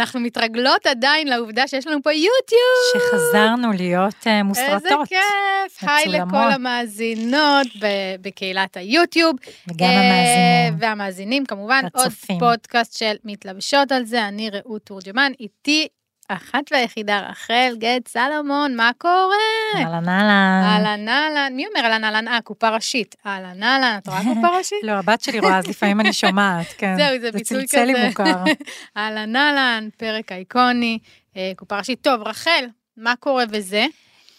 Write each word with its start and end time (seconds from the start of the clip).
אנחנו 0.00 0.20
מתרגלות 0.20 0.86
עדיין 0.86 1.28
לעובדה 1.28 1.68
שיש 1.68 1.86
לנו 1.86 2.02
פה 2.02 2.12
יוטיוב. 2.12 3.10
שחזרנו 3.10 3.72
להיות 3.72 4.14
uh, 4.24 4.42
מוסרטות. 4.44 4.72
איזה 4.72 4.94
כיף. 5.06 5.88
היי. 5.88 6.08
לכל 6.08 6.50
המאזינות 6.52 7.66
בקהילת 8.20 8.76
היוטיוב. 8.76 9.36
וגם 9.68 9.86
אה, 9.88 10.00
המאזינים. 10.00 10.80
והמאזינים 10.80 11.46
כמובן. 11.46 11.84
עוד 11.84 12.02
והצופים. 12.04 12.38
פודקאסט 12.38 12.98
של 12.98 13.14
מתלבשות 13.24 13.92
על 13.92 14.04
זה, 14.04 14.28
אני 14.28 14.50
רעות 14.50 14.82
תורג'מן, 14.82 15.32
איתי 15.40 15.88
אחת 16.28 16.62
והיחידה 16.70 17.20
רחל 17.20 17.76
גד 17.78 18.00
סלומון, 18.08 18.76
מה 18.76 18.90
קורה? 18.98 19.36
אהלן 19.74 20.08
אהלן. 20.08 20.62
אהלן 20.64 21.08
אהלן, 21.08 21.52
מי 21.56 21.66
אומר 21.66 21.80
אהלן 21.84 22.04
אהלן? 22.04 22.28
אה, 22.28 22.40
קופה 22.40 22.68
ראשית. 22.68 23.16
אהלן 23.26 23.62
אהלן, 23.62 23.98
את 24.02 24.08
רואה 24.08 24.20
קופה 24.34 24.56
ראשית? 24.58 24.78
לא, 24.82 24.92
הבת 24.92 25.20
שלי 25.20 25.40
רואה, 25.40 25.58
אז 25.58 25.66
לפעמים 25.66 26.00
אני 26.00 26.12
שומעת, 26.12 26.66
כן. 26.78 26.96
זהו, 26.96 27.20
זה 27.20 27.32
ביטוי 27.32 27.42
צלצל 27.42 27.84
לי 27.84 27.94
כזה. 27.94 28.06
מוכר. 28.06 28.44
אהלן 28.96 29.36
אהלן, 29.36 29.88
פרק 29.96 30.32
איקוני, 30.32 30.98
אה, 31.36 31.52
קופה 31.56 31.78
ראשית. 31.78 32.00
טוב, 32.02 32.22
רחל, 32.22 32.66
מה 32.96 33.14
קורה 33.20 33.44
וזה? 33.50 33.86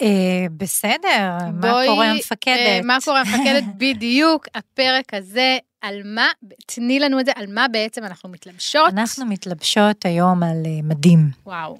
אה, 0.01 0.45
בסדר, 0.57 1.37
מה 1.53 1.71
קורה 1.85 2.05
אה, 2.05 2.11
המפקדת? 2.11 2.83
מה 2.83 2.97
קורה 3.05 3.19
המפקדת? 3.19 3.63
בדיוק, 3.77 4.47
הפרק 4.55 5.13
הזה, 5.13 5.57
על 5.81 6.01
מה, 6.05 6.27
תני 6.65 6.99
לנו 6.99 7.19
את 7.19 7.25
זה, 7.25 7.31
על 7.35 7.53
מה 7.53 7.67
בעצם 7.67 8.03
אנחנו 8.03 8.29
מתלבשות. 8.29 8.93
אנחנו 8.93 9.25
מתלבשות 9.25 10.05
היום 10.05 10.43
על 10.43 10.63
אה, 10.65 10.79
מדים. 10.83 11.19
וואו. 11.45 11.77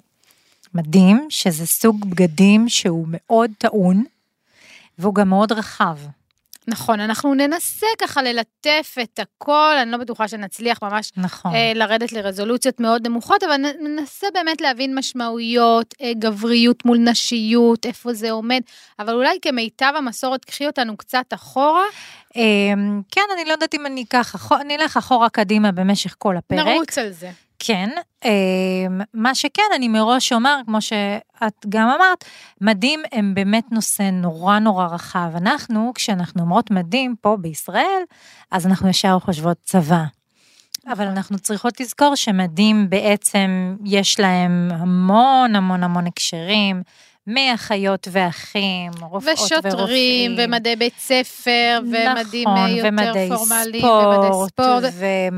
מדים, 0.73 1.27
שזה 1.29 1.67
סוג 1.67 2.05
בגדים 2.09 2.69
שהוא 2.69 3.05
מאוד 3.09 3.51
טעון, 3.57 4.03
והוא 4.99 5.15
גם 5.15 5.29
מאוד 5.29 5.51
רחב. 5.51 5.97
נכון, 6.69 6.99
אנחנו 6.99 7.33
ננסה 7.33 7.87
ככה 8.01 8.21
ללטף 8.21 8.95
את 9.03 9.19
הכל, 9.19 9.75
אני 9.81 9.91
לא 9.91 9.97
בטוחה 9.97 10.27
שנצליח 10.27 10.83
ממש 10.83 11.11
נכון. 11.17 11.55
אה, 11.55 11.71
לרדת 11.75 12.11
לרזולוציות 12.11 12.79
מאוד 12.79 13.07
נמוכות, 13.07 13.43
אבל 13.43 13.55
ננסה 13.79 14.27
באמת 14.33 14.61
להבין 14.61 14.95
משמעויות, 14.95 15.95
אה, 16.01 16.11
גבריות 16.19 16.85
מול 16.85 16.97
נשיות, 16.97 17.85
איפה 17.85 18.13
זה 18.13 18.31
עומד, 18.31 18.61
אבל 18.99 19.13
אולי 19.13 19.37
כמיטב 19.41 19.93
המסורת, 19.97 20.45
קחי 20.45 20.67
אותנו 20.67 20.97
קצת 20.97 21.25
אחורה, 21.33 21.85
אה, 22.37 22.41
כן, 23.11 23.21
אני 23.35 23.45
לא 23.45 23.51
יודעת 23.51 23.73
אם 23.73 23.85
אני 23.85 24.03
אקח, 24.03 24.51
אני 24.61 24.75
אלך 24.75 24.97
אחורה 24.97 25.29
קדימה 25.29 25.71
במשך 25.71 26.15
כל 26.17 26.37
הפרק. 26.37 26.59
נרוץ 26.59 26.97
על 26.97 27.11
זה. 27.11 27.31
כן, 27.59 27.89
אה, 28.25 28.29
מה 29.13 29.35
שכן, 29.35 29.63
אני 29.75 29.87
מראש 29.87 30.33
אומר, 30.33 30.59
כמו 30.65 30.81
שאת 30.81 31.65
גם 31.69 31.87
אמרת, 31.89 32.25
מדים 32.61 32.99
הם 33.11 33.33
באמת 33.33 33.71
נושא 33.71 34.09
נורא 34.13 34.59
נורא 34.59 34.85
רחב. 34.85 35.31
אנחנו, 35.35 35.91
כשאנחנו 35.95 36.41
אומרות 36.41 36.71
מדים 36.71 37.15
פה 37.21 37.37
בישראל, 37.41 38.01
אז 38.51 38.67
אנחנו 38.67 38.89
ישר 38.89 39.19
חושבות 39.19 39.57
צבא. 39.63 40.03
אבל 40.87 41.07
אנחנו 41.07 41.39
צריכות 41.39 41.79
לזכור 41.79 42.15
שמדים 42.15 42.89
בעצם 42.89 43.75
יש 43.85 44.19
להם 44.19 44.69
המון 44.73 45.55
המון 45.55 45.83
המון 45.83 46.07
הקשרים, 46.07 46.83
מאחיות 47.33 48.07
ואחים, 48.11 48.91
רופאות 49.01 49.23
ורופאים. 49.23 49.33
ושוטרים, 49.35 50.35
ומדי 50.37 50.75
בית 50.75 50.93
ספר, 50.97 51.79
ומדים 51.83 52.47
אה, 52.47 52.53
נכון, 52.53 52.69
יותר 52.69 52.87
ומדי 52.87 53.29
פורמליים, 53.29 53.85
ומדי 53.85 54.27
ספורט, 54.47 54.93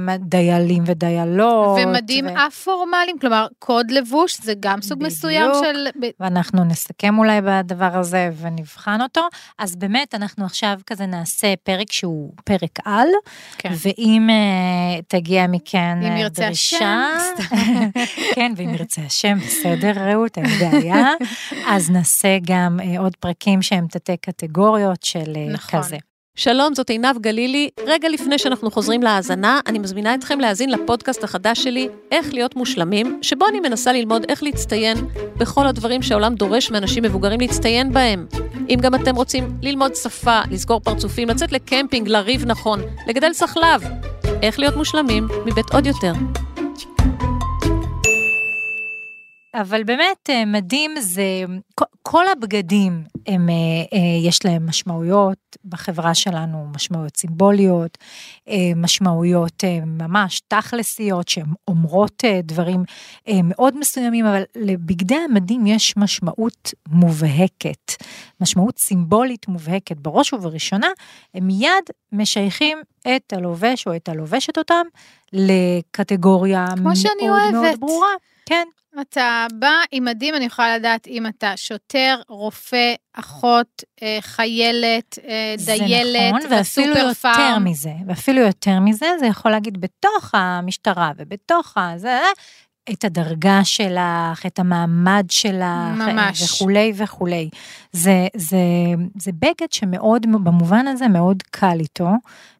ודיילים 0.07 0.83
ודיילות. 0.85 1.79
ומדים 1.83 2.25
ו- 2.25 2.37
א-פורמליים, 2.37 3.19
כלומר 3.19 3.47
קוד 3.59 3.91
לבוש 3.91 4.37
זה 4.41 4.53
גם 4.59 4.81
סוג 4.81 4.99
בדיוק. 4.99 5.13
מסוים 5.13 5.51
של... 5.63 5.87
ואנחנו 6.19 6.63
נסכם 6.63 7.17
אולי 7.17 7.41
בדבר 7.41 7.97
הזה 7.97 8.29
ונבחן 8.41 9.01
אותו. 9.01 9.21
אז 9.57 9.75
באמת, 9.75 10.15
אנחנו 10.15 10.45
עכשיו 10.45 10.79
כזה 10.85 11.05
נעשה 11.05 11.53
פרק 11.63 11.91
שהוא 11.91 12.33
פרק 12.43 12.79
על, 12.85 13.07
כן. 13.57 13.73
ואם 13.75 14.29
uh, 14.29 15.01
תגיע 15.07 15.47
מכן 15.47 15.97
אם 16.03 16.11
אה, 16.11 16.19
ירצה 16.19 16.45
דרישה, 16.45 17.07
השם, 17.17 17.89
כן, 18.35 18.53
ואם 18.55 18.69
ירצה 18.69 19.01
השם, 19.01 19.37
בסדר, 19.39 19.91
רעות, 19.95 20.37
אין 20.37 20.45
בעיה. 20.59 21.05
אז 21.81 21.89
נעשה 21.89 22.37
גם 22.45 22.79
uh, 22.79 22.99
עוד 22.99 23.15
פרקים 23.15 23.61
שהם 23.61 23.87
תתי 23.87 24.17
קטגוריות 24.17 25.03
של 25.03 25.33
uh, 25.33 25.53
נכון. 25.53 25.79
כזה. 25.79 25.97
שלום, 26.35 26.75
זאת 26.75 26.89
עינב 26.89 27.17
גלילי. 27.21 27.69
רגע 27.87 28.09
לפני 28.09 28.39
שאנחנו 28.39 28.71
חוזרים 28.71 29.03
להאזנה, 29.03 29.59
אני 29.67 29.79
מזמינה 29.79 30.15
אתכם 30.15 30.39
להאזין 30.39 30.69
לפודקאסט 30.69 31.23
החדש 31.23 31.63
שלי, 31.63 31.87
איך 32.11 32.33
להיות 32.33 32.55
מושלמים, 32.55 33.19
שבו 33.21 33.45
אני 33.47 33.59
מנסה 33.59 33.93
ללמוד 33.93 34.25
איך 34.29 34.43
להצטיין 34.43 34.97
בכל 35.37 35.67
הדברים 35.67 36.01
שהעולם 36.01 36.35
דורש 36.35 36.71
מאנשים 36.71 37.03
מבוגרים 37.03 37.39
להצטיין 37.39 37.93
בהם. 37.93 38.25
אם 38.69 38.77
גם 38.81 38.95
אתם 38.95 39.15
רוצים 39.15 39.57
ללמוד 39.61 39.95
שפה, 39.95 40.39
לסגור 40.51 40.79
פרצופים, 40.79 41.29
לצאת 41.29 41.51
לקמפינג, 41.51 42.07
לריב 42.07 42.45
נכון, 42.45 42.81
לגדל 43.07 43.33
סחלב, 43.33 43.81
איך 44.41 44.59
להיות 44.59 44.75
מושלמים 44.75 45.27
מבית 45.45 45.73
עוד 45.73 45.85
יותר. 45.85 46.13
אבל 49.53 49.83
באמת, 49.83 50.29
אה, 50.29 50.45
מדהים 50.45 50.91
זה, 50.99 51.23
כל- 52.03 52.25
הבגדים, 52.31 53.03
הם, 53.27 53.49
אה, 53.49 53.53
אה, 53.93 54.27
יש 54.27 54.45
להם 54.45 54.65
משמעויות 54.69 55.37
בחברה 55.65 56.15
שלנו, 56.15 56.67
משמעויות 56.75 57.17
סימבוליות, 57.17 57.97
משמעויות 58.75 59.63
ממש 59.85 60.41
תכלסיות, 60.47 61.27
שהן 61.27 61.45
אומרות 61.67 62.23
דברים 62.43 62.83
מאוד 63.43 63.77
מסוימים, 63.79 64.25
אבל 64.25 64.43
לבגדי 64.55 65.15
המדים 65.15 65.67
יש 65.67 65.97
משמעות 65.97 66.73
מובהקת, 66.89 67.91
משמעות 68.41 68.79
סימבולית 68.79 69.47
מובהקת. 69.47 69.97
בראש 69.97 70.33
ובראשונה, 70.33 70.87
הם 71.33 71.47
מיד 71.47 71.83
משייכים 72.11 72.77
את 73.15 73.33
הלובש 73.33 73.87
או 73.87 73.95
את 73.95 74.09
הלובשת 74.09 74.57
אותם 74.57 74.85
לקטגוריה 75.33 76.65
כמו 76.77 76.95
שאני 76.95 77.27
מאוד 77.27 77.41
אוהבת. 77.41 77.53
מאוד 77.53 77.79
ברורה. 77.79 78.09
כן, 78.45 78.67
אתה 79.01 79.47
בא 79.59 79.73
עם 79.91 80.05
מדים, 80.05 80.35
אני 80.35 80.45
יכולה 80.45 80.77
לדעת 80.77 81.07
אם 81.07 81.27
אתה 81.27 81.53
שוטר, 81.55 82.21
רופא, 82.29 82.93
אחות, 83.13 83.83
אה, 84.03 84.17
חיילת, 84.21 85.19
אה, 85.27 85.55
דיילת, 85.65 86.13
זה 86.13 86.45
נכון, 86.45 86.57
ואפילו 86.57 86.97
יותר 86.97 87.13
פארם. 87.13 87.63
מזה, 87.63 87.93
ואפילו 88.07 88.41
יותר 88.41 88.79
מזה, 88.79 89.07
זה 89.19 89.25
יכול 89.25 89.51
להגיד 89.51 89.81
בתוך 89.81 90.29
המשטרה 90.33 91.11
ובתוך 91.17 91.73
הזה, 91.77 92.19
את 92.93 93.03
הדרגה 93.03 93.59
שלך, 93.63 94.45
את 94.45 94.59
המעמד 94.59 95.25
שלך, 95.29 95.95
ממש. 95.95 96.43
וכולי 96.43 96.93
וכולי. 96.95 97.49
זה, 97.91 98.27
זה, 98.35 98.57
זה 99.17 99.31
בגד 99.31 99.71
שמאוד, 99.71 100.25
במובן 100.43 100.87
הזה, 100.87 101.07
מאוד 101.07 101.43
קל 101.51 101.77
איתו, 101.79 102.09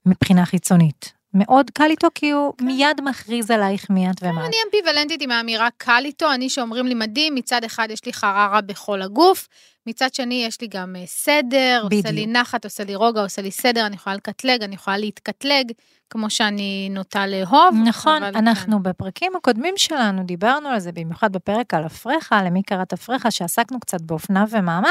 מבחינה 0.06 0.46
חיצונית. 0.46 1.21
מאוד 1.34 1.70
קל 1.70 1.88
איתו, 1.90 2.08
כי 2.16 2.32
הוא 2.32 2.54
מיד 2.62 3.02
מכריז 3.04 3.52
עלייך 3.52 3.90
מי 3.90 4.10
את 4.10 4.16
ומה. 4.22 4.42
את. 4.42 4.48
אני 4.48 4.56
אמביוולנטית 4.66 5.22
עם 5.22 5.32
האמירה 5.32 5.68
קל 5.78 6.02
איתו, 6.06 6.34
אני 6.34 6.50
שאומרים 6.50 6.88
לי 6.88 6.94
מדהים, 6.94 7.36
מצד 7.36 7.64
אחד 7.64 7.88
יש 7.92 8.06
לי 8.06 8.14
חררה 8.14 8.62
בכל 8.62 9.02
הגוף, 9.02 9.48
מצד 9.88 10.14
שני 10.14 10.44
יש 10.48 10.62
לי 10.62 10.68
גם 10.68 10.96
אה, 10.96 11.04
סדר, 11.06 11.80
עושה 11.84 11.90
בדיוק. 11.90 12.16
לי 12.16 12.28
נחת, 12.28 12.66
עושה 12.66 12.84
לי 12.84 12.96
רוגע, 12.96 13.22
עושה 13.22 13.42
לי 13.42 13.52
סדר, 13.52 13.86
אני 13.86 13.96
יכולה 13.96 14.16
לקטלג, 14.16 14.64
אני 14.64 14.76
יכולה 14.76 14.98
להתקטלג, 14.98 15.72
כמו 16.10 16.30
שאני 16.30 16.90
נוטה 16.92 17.28
לאהוב. 17.28 17.76
נכון, 17.86 18.24
אנחנו 18.24 18.78
כן. 18.78 18.84
בפרקים 18.84 19.36
הקודמים 19.36 19.74
שלנו 19.78 20.24
דיברנו 20.24 20.70
על 20.70 20.80
זה, 20.80 20.92
במיוחד 20.92 21.34
בפרק 21.34 21.74
על 21.74 21.84
הפרחה, 21.84 22.44
למי 22.44 22.64
קראת 22.64 22.94
הפרחה, 22.94 23.32
שעסקנו 23.32 23.80
קצת 23.80 24.02
באופנה 24.02 24.46
ומעמד, 24.50 24.90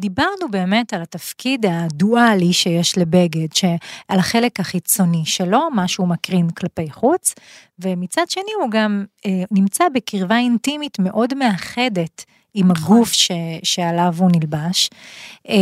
דיברנו 0.00 0.50
באמת 0.50 0.92
על 0.92 1.02
התפקיד 1.02 1.66
הדואלי 1.66 2.52
שיש 2.52 2.98
לבגד, 2.98 3.52
שעל 3.54 4.18
החלק 4.18 4.60
החיצוני 4.60 5.22
שלו, 5.24 5.70
מה 5.70 5.88
שהוא 5.88 6.08
מקרין 6.08 6.50
כלפי 6.50 6.90
חוץ, 6.90 7.34
ומצד 7.78 8.24
שני 8.28 8.52
הוא 8.60 8.70
גם 8.70 9.04
אה, 9.26 9.30
נמצא 9.50 9.84
בקרבה 9.94 10.36
אינטימית 10.36 10.98
מאוד 10.98 11.34
מאחדת. 11.34 12.24
עם 12.54 12.70
נכון. 12.70 12.84
הגוף 12.96 13.12
ש, 13.12 13.30
שעליו 13.62 14.14
הוא 14.18 14.30
נלבש, 14.34 14.90
אה, 15.48 15.54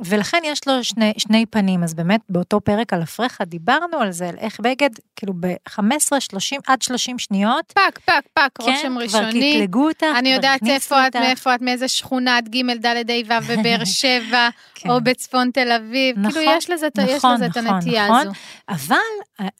ולכן 0.00 0.38
יש 0.44 0.60
לו 0.68 0.84
שני, 0.84 1.12
שני 1.18 1.46
פנים, 1.46 1.82
אז 1.82 1.94
באמת 1.94 2.20
באותו 2.28 2.60
פרק 2.60 2.92
על 2.92 3.02
הפרחה 3.02 3.44
דיברנו 3.44 3.98
על 4.00 4.10
זה, 4.12 4.28
על 4.28 4.34
איך 4.38 4.60
בגד, 4.60 4.90
כאילו 5.16 5.32
ב-15, 5.40 5.80
30, 6.20 6.60
עד 6.66 6.82
30 6.82 7.18
שניות, 7.18 7.72
פק, 7.74 7.98
פק, 8.04 8.12
פק, 8.34 8.48
כן, 8.58 8.64
רושם 8.64 8.92
כבר 8.92 9.02
ראשוני. 9.02 9.54
קטלגו 9.56 9.88
אותך, 9.88 10.02
אני 10.18 10.28
כבר 10.28 10.34
יודעת 10.36 10.60
איפה 10.66 11.06
את. 11.06 11.16
מאיפה 11.16 11.54
את, 11.54 11.62
מאיזה 11.62 11.88
שכונה, 11.88 12.38
את 12.38 12.48
ג' 12.48 12.86
ד' 12.86 13.10
ה' 13.10 13.12
ו' 13.40 13.56
בבאר 13.58 13.84
שבע, 14.00 14.48
כן. 14.74 14.90
או 14.90 15.00
בצפון 15.00 15.50
תל 15.54 15.72
אביב. 15.72 16.18
נכון, 16.18 16.32
כאילו, 16.32 16.52
יש 16.56 16.70
לזה 16.70 16.86
את- 16.86 16.98
יש 16.98 17.10
נכון, 17.16 17.34
לזה 17.34 17.46
את 17.46 17.56
נכון, 17.56 17.66
הנטייה 17.66 18.04
נכון. 18.08 18.20
הזו. 18.20 18.30
אבל 18.68 18.96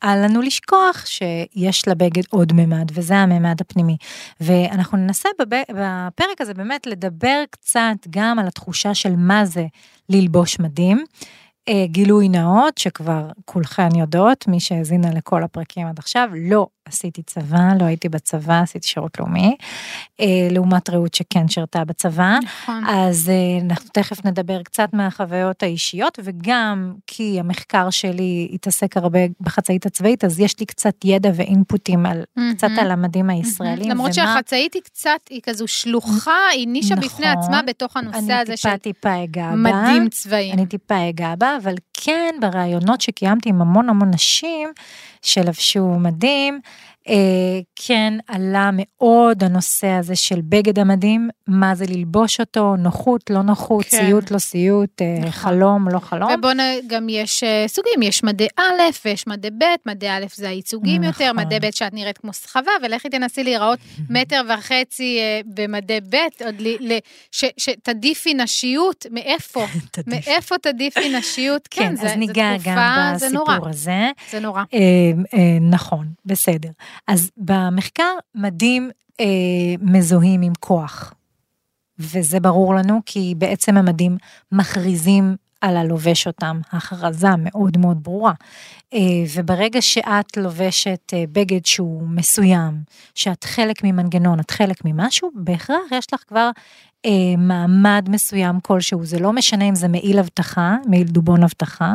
אל 0.04 0.24
לנו 0.24 0.42
לשכוח 0.42 1.06
שיש 1.06 1.88
לבגד 1.88 2.22
עוד 2.30 2.52
ממד, 2.52 2.90
וזה 2.94 3.16
הממד 3.16 3.60
הפנימי. 3.60 3.96
ואנחנו 4.40 4.98
ננסה. 4.98 5.28
בפרק 5.40 6.40
הזה 6.40 6.45
באמת 6.54 6.86
לדבר 6.86 7.42
קצת 7.50 7.96
גם 8.10 8.38
על 8.38 8.46
התחושה 8.46 8.94
של 8.94 9.16
מה 9.16 9.44
זה 9.44 9.66
ללבוש 10.08 10.60
מדים. 10.60 11.04
אה, 11.68 11.84
גילוי 11.86 12.28
נאות, 12.28 12.78
שכבר 12.78 13.30
כולכן 13.44 13.94
יודעות, 13.94 14.48
מי 14.48 14.60
שהאזינה 14.60 15.10
לכל 15.10 15.42
הפרקים 15.42 15.86
עד 15.86 15.98
עכשיו, 15.98 16.28
לא 16.34 16.66
עשיתי 16.86 17.22
צבא, 17.22 17.68
לא 17.80 17.84
הייתי 17.84 18.08
בצבא, 18.08 18.60
עשיתי 18.62 18.88
שירות 18.88 19.18
לאומי, 19.18 19.56
אה, 20.20 20.26
לעומת 20.50 20.90
רעות 20.90 21.14
שכן 21.14 21.48
שירתה 21.48 21.84
בצבא. 21.84 22.38
נכון. 22.44 22.84
אז 22.88 23.28
אה, 23.28 23.64
אנחנו 23.66 23.88
תכף 23.92 24.24
נדבר 24.26 24.62
קצת 24.62 24.88
מהחוויות 24.92 25.62
האישיות, 25.62 26.18
וגם 26.24 26.94
כי 27.06 27.40
המחקר 27.40 27.90
שלי 27.90 28.48
התעסק 28.52 28.96
הרבה 28.96 29.18
בחצאית 29.40 29.86
הצבאית, 29.86 30.24
אז 30.24 30.40
יש 30.40 30.60
לי 30.60 30.66
קצת 30.66 30.94
ידע 31.04 31.30
ואינפוטים 31.34 32.06
על, 32.06 32.22
קצת 32.56 32.68
מהמם. 32.68 32.78
על 32.78 32.90
המדים 32.90 33.30
הישראלים. 33.30 33.90
למרות 33.90 34.10
ומה- 34.18 34.34
שהחצאית 34.34 34.74
היא 34.74 34.82
קצת, 34.82 35.10
היא 35.30 35.40
כזו 35.42 35.66
שלוחה, 35.66 36.36
היא 36.52 36.68
נישה 36.68 36.96
בפני 36.96 37.06
נכון. 37.26 37.42
עצמה 37.44 37.60
בתוך 37.62 37.96
הנושא 37.96 38.18
הזה 38.32 38.32
אני 38.52 38.56
של 38.56 38.76
טיפה 38.76 38.78
טיפה 38.96 39.24
אגע 39.24 39.50
בה. 39.50 39.56
מדים 39.56 40.08
צבאיים. 40.08 40.54
אני 40.54 40.66
טיפה 40.66 41.08
אגע 41.08 41.34
בה, 41.38 41.56
אבל 41.62 41.74
כן 41.96 42.34
בראיונות 42.40 43.00
שקיימתי 43.00 43.48
עם 43.48 43.60
המון 43.60 43.88
המון 43.88 44.10
נשים 44.14 44.72
שלבשו 45.22 45.86
מדים, 45.86 46.60
כן 47.76 48.14
עלה 48.28 48.70
מאוד 48.72 49.44
הנושא 49.44 49.86
הזה 49.86 50.16
של 50.16 50.40
בגד 50.42 50.78
המדים, 50.78 51.30
מה 51.46 51.74
זה 51.74 51.84
ללבוש 51.88 52.40
אותו, 52.40 52.76
נוחות, 52.76 53.30
לא 53.30 53.42
נוחות, 53.42 53.84
כן. 53.84 54.06
ציות, 54.06 54.30
לא 54.30 54.38
ציות, 54.38 55.02
אה, 55.02 55.18
נכון. 55.18 55.30
חלום, 55.30 55.88
לא 55.88 55.98
חלום. 55.98 56.30
ובוא 56.32 56.52
נ... 56.52 56.60
גם 56.86 57.08
יש 57.08 57.42
אה, 57.42 57.64
סוגים, 57.68 58.02
יש 58.02 58.24
מדי 58.24 58.46
א' 58.56 58.82
ויש 59.04 59.26
מדי 59.26 59.50
ב', 59.50 59.64
מדי 59.86 60.08
א' 60.08 60.24
זה 60.34 60.48
הייצוגים 60.48 61.04
נכון. 61.04 61.26
יותר, 61.26 61.32
מדי 61.32 61.58
ב' 61.60 61.70
שאת 61.74 61.94
נראית 61.94 62.18
כמו 62.18 62.32
סחבה, 62.32 62.70
ולכי 62.82 63.08
תנסי 63.08 63.44
להיראות 63.44 63.78
מטר 64.10 64.42
וחצי 64.48 65.18
אה, 65.18 65.40
במדי 65.46 65.98
ב', 66.10 66.16
עוד 66.44 66.54
ל... 66.58 66.92
ל... 66.92 66.98
ש... 67.30 67.44
שתדיפי 67.56 68.34
נשיות, 68.34 69.06
מאיפה? 69.10 69.66
מאיפה 70.06 70.58
תדיפי 70.58 71.18
נשיות? 71.18 71.68
כן, 71.70 71.96
זה, 71.96 72.06
אז 72.06 72.16
ניגע 72.16 72.52
גם 72.64 73.12
זה 73.16 73.28
נורא, 73.28 73.52
בסיפור 73.52 73.68
הזה. 73.68 74.10
זה 74.30 74.40
נורא. 74.40 74.62
אה, 74.74 74.78
אה, 75.34 75.58
נכון, 75.60 76.06
בסדר. 76.24 76.70
אז 77.06 77.30
במחקר 77.36 78.12
מדים 78.34 78.90
אה, 79.20 79.26
מזוהים 79.80 80.42
עם 80.42 80.52
כוח, 80.60 81.14
וזה 81.98 82.40
ברור 82.40 82.74
לנו 82.74 83.00
כי 83.06 83.34
בעצם 83.38 83.76
המדים 83.76 84.16
מכריזים 84.52 85.36
על 85.60 85.76
הלובש 85.76 86.26
אותם, 86.26 86.60
הכרזה 86.72 87.28
מאוד 87.38 87.78
מאוד 87.78 88.02
ברורה. 88.02 88.32
אה, 88.94 88.98
וברגע 89.34 89.82
שאת 89.82 90.36
לובשת 90.36 91.12
אה, 91.14 91.24
בגד 91.32 91.66
שהוא 91.66 92.08
מסוים, 92.08 92.74
שאת 93.14 93.44
חלק 93.44 93.84
ממנגנון, 93.84 94.40
את 94.40 94.50
חלק 94.50 94.84
ממשהו, 94.84 95.30
בהכרח 95.34 95.92
יש 95.92 96.14
לך 96.14 96.22
כבר 96.28 96.50
אה, 97.06 97.10
מעמד 97.38 98.08
מסוים 98.10 98.60
כלשהו, 98.60 99.04
זה 99.04 99.18
לא 99.18 99.32
משנה 99.32 99.64
אם 99.64 99.74
זה 99.74 99.88
מעיל 99.88 100.18
אבטחה, 100.18 100.76
מעיל 100.86 101.06
דובון 101.06 101.42
אבטחה, 101.42 101.94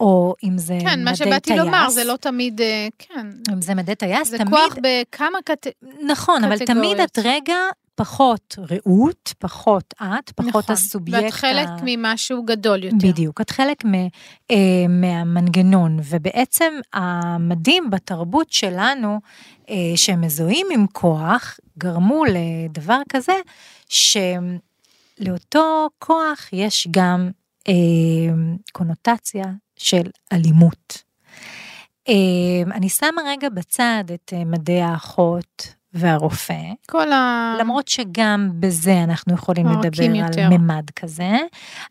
או 0.00 0.34
אם 0.44 0.58
זה 0.58 0.78
כן, 0.80 1.04
מה 1.04 1.10
מדי 1.10 1.16
שבאתי 1.16 1.50
טייס. 1.50 1.58
לומר, 1.60 1.90
זה 1.90 2.04
לא 2.04 2.16
תמיד, 2.16 2.60
אה, 2.60 2.88
כן, 2.98 3.26
אם 3.52 3.62
זה 3.62 3.74
מדי 3.74 3.94
טייס, 3.94 4.28
זה 4.30 4.38
תמיד, 4.38 4.50
כוח 4.50 4.76
בכמה 4.82 5.38
קט... 5.44 5.66
נכון, 6.06 6.44
אבל 6.44 6.58
תמיד 6.58 6.68
קטגוריות. 6.70 7.00
את 7.10 7.18
רגע 7.24 7.56
פחות 7.94 8.56
רעות, 8.70 9.34
פחות 9.38 9.94
את, 10.02 10.30
פחות 10.30 10.48
נכון, 10.48 10.62
הסובייקט. 10.74 11.24
ואת 11.24 11.32
חלק 11.32 11.68
ה- 11.68 11.76
ממשהו 11.84 12.42
גדול 12.42 12.84
יותר. 12.84 12.96
בדיוק, 13.08 13.40
את 13.40 13.50
חלק 13.50 13.84
מ, 13.84 13.94
אה, 14.50 14.56
מהמנגנון, 14.88 15.98
ובעצם 16.04 16.72
המדים 16.92 17.90
בתרבות 17.90 18.52
שלנו, 18.52 19.20
אה, 19.70 19.74
שהם 19.96 20.20
מזוהים 20.20 20.66
עם 20.72 20.86
כוח, 20.92 21.58
גרמו 21.78 22.22
לדבר 22.24 23.00
כזה, 23.08 23.32
שלאותו 25.18 25.88
כוח 25.98 26.48
יש 26.52 26.88
גם 26.90 27.30
אה, 27.68 27.72
קונוטציה 28.72 29.44
של 29.76 30.10
אלימות. 30.32 31.02
אה, 32.08 32.72
אני 32.74 32.88
שמה 32.88 33.22
רגע 33.26 33.48
בצד 33.48 34.04
את 34.14 34.32
אה, 34.36 34.44
מדעי 34.44 34.82
האחות 34.82 35.74
והרופא, 35.92 36.62
כל 36.86 37.12
ה... 37.12 37.56
למרות 37.60 37.88
שגם 37.88 38.50
בזה 38.60 39.02
אנחנו 39.04 39.34
יכולים 39.34 39.66
לדבר 39.66 40.02
יותר. 40.02 40.42
על 40.42 40.58
ממד 40.58 40.90
כזה, 40.96 41.36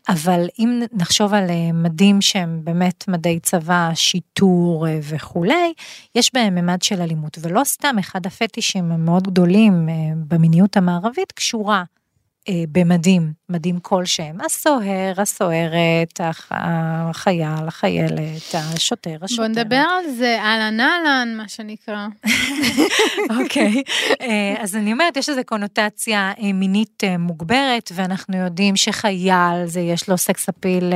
אבל 0.08 0.46
אם 0.58 0.82
נחשוב 0.92 1.34
על 1.34 1.50
אה, 1.50 1.72
מדים 1.72 2.20
שהם 2.20 2.60
באמת 2.64 3.08
מדי 3.08 3.40
צבא, 3.40 3.90
שיטור 3.94 4.88
אה, 4.88 4.98
וכולי, 5.02 5.72
יש 6.14 6.30
בהם 6.34 6.54
ממד 6.54 6.82
של 6.82 7.00
אלימות, 7.00 7.38
ולא 7.40 7.64
סתם 7.64 7.96
אחד 7.98 8.26
הפטישים 8.26 8.92
המאוד 8.92 9.28
גדולים 9.28 9.88
במיניות 10.28 10.76
המערבית 10.76 11.32
קשורה 11.32 11.84
במדים, 12.72 13.32
מדים 13.48 13.78
כלשהם, 13.82 14.40
הסוהר, 14.40 15.12
הסוהרת, 15.20 16.20
הח- 16.20 16.48
החייל, 16.50 17.66
החיילת, 17.68 18.54
השוטר, 18.54 19.16
השוטרת. 19.22 19.36
בוא 19.38 19.62
נדבר 19.62 19.76
על 19.90 20.10
זה, 20.10 20.38
אהלן 20.40 20.80
אהלן, 20.80 21.34
מה 21.36 21.48
שנקרא. 21.48 22.06
אוקיי, 23.40 23.82
אה, 24.20 24.54
אז 24.58 24.76
אני 24.76 24.92
אומרת, 24.92 25.16
יש 25.16 25.28
איזו 25.28 25.40
קונוטציה 25.46 26.32
אה, 26.42 26.52
מינית 26.52 27.04
אה, 27.04 27.18
מוגברת, 27.18 27.90
ואנחנו 27.94 28.36
יודעים 28.36 28.76
שחייל, 28.76 29.32
זה 29.66 29.80
יש 29.80 30.08
לו 30.08 30.18
סקס 30.18 30.48
אפיל. 30.48 30.92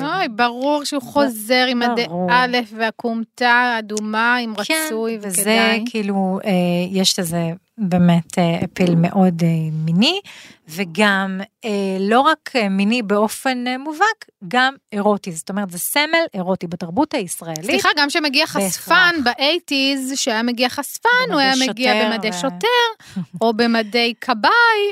אוי, 0.00 0.28
ברור 0.28 0.84
שהוא 0.84 1.02
חוזר 1.02 1.66
עם 1.68 1.82
ברור. 1.96 2.28
א' 2.32 2.56
והכומתה 2.76 3.48
האדומה, 3.50 4.36
עם 4.36 4.54
כן, 4.64 4.74
רצוי 4.86 5.18
וזה 5.22 5.40
וכדאי. 5.40 5.84
כאילו, 5.90 6.38
אה, 6.44 6.50
יש 6.90 7.18
לזה 7.18 7.50
באמת 7.78 8.38
אפיל 8.64 8.94
מאוד 8.94 9.42
מיני, 9.72 10.20
וגם 10.68 11.40
לא 12.00 12.20
רק 12.20 12.50
אה, 12.56 12.68
מיני 12.68 13.02
באופן 13.02 13.66
אה, 13.66 13.78
מובהק, 13.78 14.24
גם 14.48 14.74
אירוטי. 14.92 15.32
זאת 15.32 15.50
אומרת, 15.50 15.70
זה 15.70 15.78
סמל 15.78 16.24
אירוטי 16.34 16.66
בתרבות 16.66 17.14
הישראלית. 17.14 17.64
סליחה, 17.64 17.88
גם 17.96 18.08
כשמגיע 18.08 18.46
חשפן 18.46 19.14
באייטיז, 19.24 20.12
שהיה 20.16 20.42
מגיע 20.42 20.68
חשפן, 20.68 21.08
הוא 21.28 21.34
במדי 21.34 21.42
היה 21.42 21.54
מגיע 21.68 21.92
שוטר 21.92 22.10
במדי 22.10 22.28
ו- 22.28 22.32
שוטר, 22.32 23.16
או 23.40 23.52
במדי 23.52 24.14
כבאי, 24.20 24.50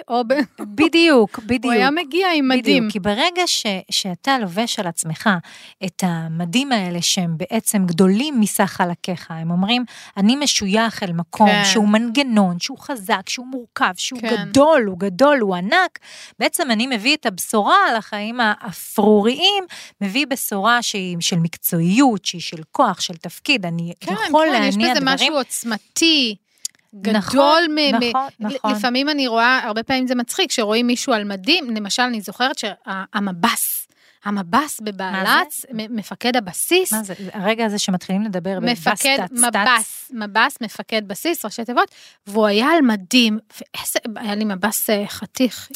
או 0.09 0.23
ב... 0.27 0.35
בדיוק, 0.61 1.39
בדיוק. 1.39 1.65
הוא 1.65 1.73
היה 1.73 1.91
מגיע 1.91 2.29
עם 2.35 2.49
מדים. 2.49 2.63
בדיוק, 2.63 2.93
כי 2.93 3.01
ברגע 3.01 3.43
ש, 3.47 3.67
שאתה 3.91 4.39
לובש 4.39 4.79
על 4.79 4.87
עצמך 4.87 5.31
את 5.85 6.03
המדים 6.07 6.73
האלה 6.73 7.03
שהם 7.03 7.37
בעצם 7.37 7.87
גדולים 7.87 8.41
מסך 8.41 8.65
חלקיך, 8.65 9.31
הם 9.31 9.51
אומרים, 9.51 9.85
אני 10.17 10.37
משוייך 10.37 11.03
אל 11.03 11.13
מקום 11.13 11.49
כן. 11.49 11.63
שהוא 11.65 11.89
מנגנון, 11.89 12.59
שהוא 12.61 12.79
חזק, 12.79 13.29
שהוא 13.29 13.47
מורכב, 13.47 13.93
שהוא 13.97 14.21
כן. 14.21 14.37
גדול, 14.37 14.85
הוא 14.87 14.99
גדול, 14.99 15.39
הוא 15.39 15.57
ענק, 15.57 15.99
בעצם 16.39 16.71
אני 16.71 16.86
מביא 16.87 17.17
את 17.17 17.27
הבשורה 17.27 17.77
על 17.91 17.97
החיים 17.97 18.41
האפרוריים, 18.43 19.65
מביא 20.01 20.27
בשורה 20.27 20.83
שהיא 20.83 21.17
של 21.21 21.37
מקצועיות, 21.37 22.25
שהיא 22.25 22.41
של 22.41 22.63
כוח, 22.73 23.01
של 23.01 23.15
תפקיד, 23.17 23.67
אני 23.67 23.93
כן, 24.01 24.15
יכול 24.29 24.47
כן, 24.47 24.53
להניע 24.53 24.69
יש 24.69 24.75
דברים. 24.77 24.93
בזה 24.95 25.25
משהו 25.25 25.37
עוצמתי. 25.37 26.37
נכון, 27.05 27.31
גדול, 27.31 27.63
מ- 27.69 27.75
מ- 27.75 28.09
נכון, 28.11 28.29
נכון. 28.41 28.73
לפעמים 28.73 29.09
אני 29.09 29.27
רואה, 29.27 29.61
הרבה 29.65 29.83
פעמים 29.83 30.07
זה 30.07 30.15
מצחיק, 30.15 30.53
שרואים 30.53 30.87
מישהו 30.87 31.13
על 31.13 31.25
מדים, 31.25 31.77
למשל, 31.77 32.03
אני 32.03 32.21
זוכרת 32.21 32.59
שהמבס, 32.59 33.89
המבס 34.25 34.81
בבעלץ, 34.81 35.65
מ- 35.75 35.97
מפקד 35.97 36.37
הבסיס, 36.37 36.93
מה 36.93 37.03
זה, 37.03 37.15
הרגע 37.33 37.65
הזה 37.65 37.79
שמתחילים 37.79 38.23
לדבר 38.23 38.59
מפקד. 38.63 39.19
מבס, 39.33 40.11
מבס, 40.15 40.57
מפקד 40.61 41.03
בסיס, 41.09 41.45
ראשי 41.45 41.65
תיבות, 41.65 41.89
והוא 42.27 42.47
היה 42.47 42.67
על 42.67 42.83
מדים, 42.83 43.39
ואיזה, 43.57 43.99
היה 44.17 44.35
לי 44.35 44.45
מבס 44.45 44.91
אה, 44.91 45.05
חתיך, 45.09 45.69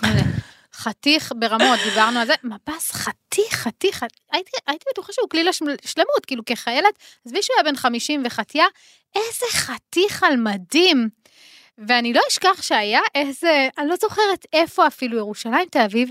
חתיך 0.74 1.32
ברמות, 1.36 1.78
דיברנו 1.84 2.18
על 2.18 2.26
זה, 2.26 2.34
מבס 2.44 2.92
חתיך, 2.92 3.54
חתיך, 3.54 4.04
הייתי, 4.32 4.50
הייתי 4.66 4.84
בטוחה 4.90 5.12
שהוא 5.12 5.28
כלי 5.28 5.44
לשלמות, 5.44 6.26
כאילו 6.26 6.42
כחיילת, 6.46 6.98
עזבי 7.26 7.42
שהוא 7.42 7.54
היה 7.56 7.64
בן 7.64 7.76
50 7.76 8.22
וחתייה, 8.26 8.66
איזה 9.14 9.46
חתיך 9.50 10.22
על 10.22 10.36
מדים. 10.36 11.08
ואני 11.78 12.12
לא 12.12 12.20
אשכח 12.28 12.62
שהיה 12.62 13.00
איזה, 13.14 13.68
אני 13.78 13.88
לא 13.88 13.96
זוכרת 14.00 14.46
איפה 14.52 14.86
אפילו, 14.86 15.16
ירושלים, 15.18 15.68
תל 15.70 15.78
אביב, 15.78 16.10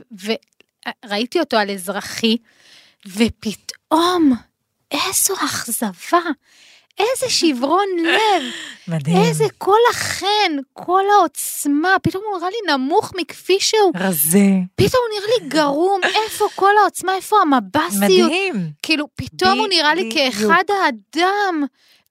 וראיתי 1.06 1.39
אותו 1.39 1.58
על 1.58 1.72
אזרחי, 1.72 2.38
ופתאום, 3.08 4.34
איזו 4.92 5.34
אכזבה, 5.46 6.20
איזה 7.00 7.29
שברון 7.29 7.86
לב, 8.03 8.44
מדהים. 8.88 9.18
איזה 9.18 9.46
כל 9.58 9.77
החן, 9.91 10.58
כל 10.74 11.03
העוצמה, 11.18 11.96
פתאום 12.03 12.24
הוא 12.29 12.38
נראה 12.38 12.50
לי 12.50 12.74
נמוך 12.74 13.13
מכפי 13.18 13.60
שהוא, 13.60 13.91
רזה. 13.96 14.48
פתאום 14.75 15.03
הוא 15.10 15.20
נראה 15.20 15.29
לי 15.39 15.50
גרום, 15.50 16.01
איפה 16.24 16.46
כל 16.56 16.72
העוצמה, 16.82 17.15
איפה 17.15 17.38
המבסיות, 17.41 18.01
מדהים. 18.01 18.70
כאילו, 18.84 19.08
פתאום 19.15 19.60
הוא 19.60 19.68
נראה 19.68 19.96
לי 19.96 20.10
בדיוק. 20.10 20.34
כאחד 20.34 20.63
האדם, 20.70 21.63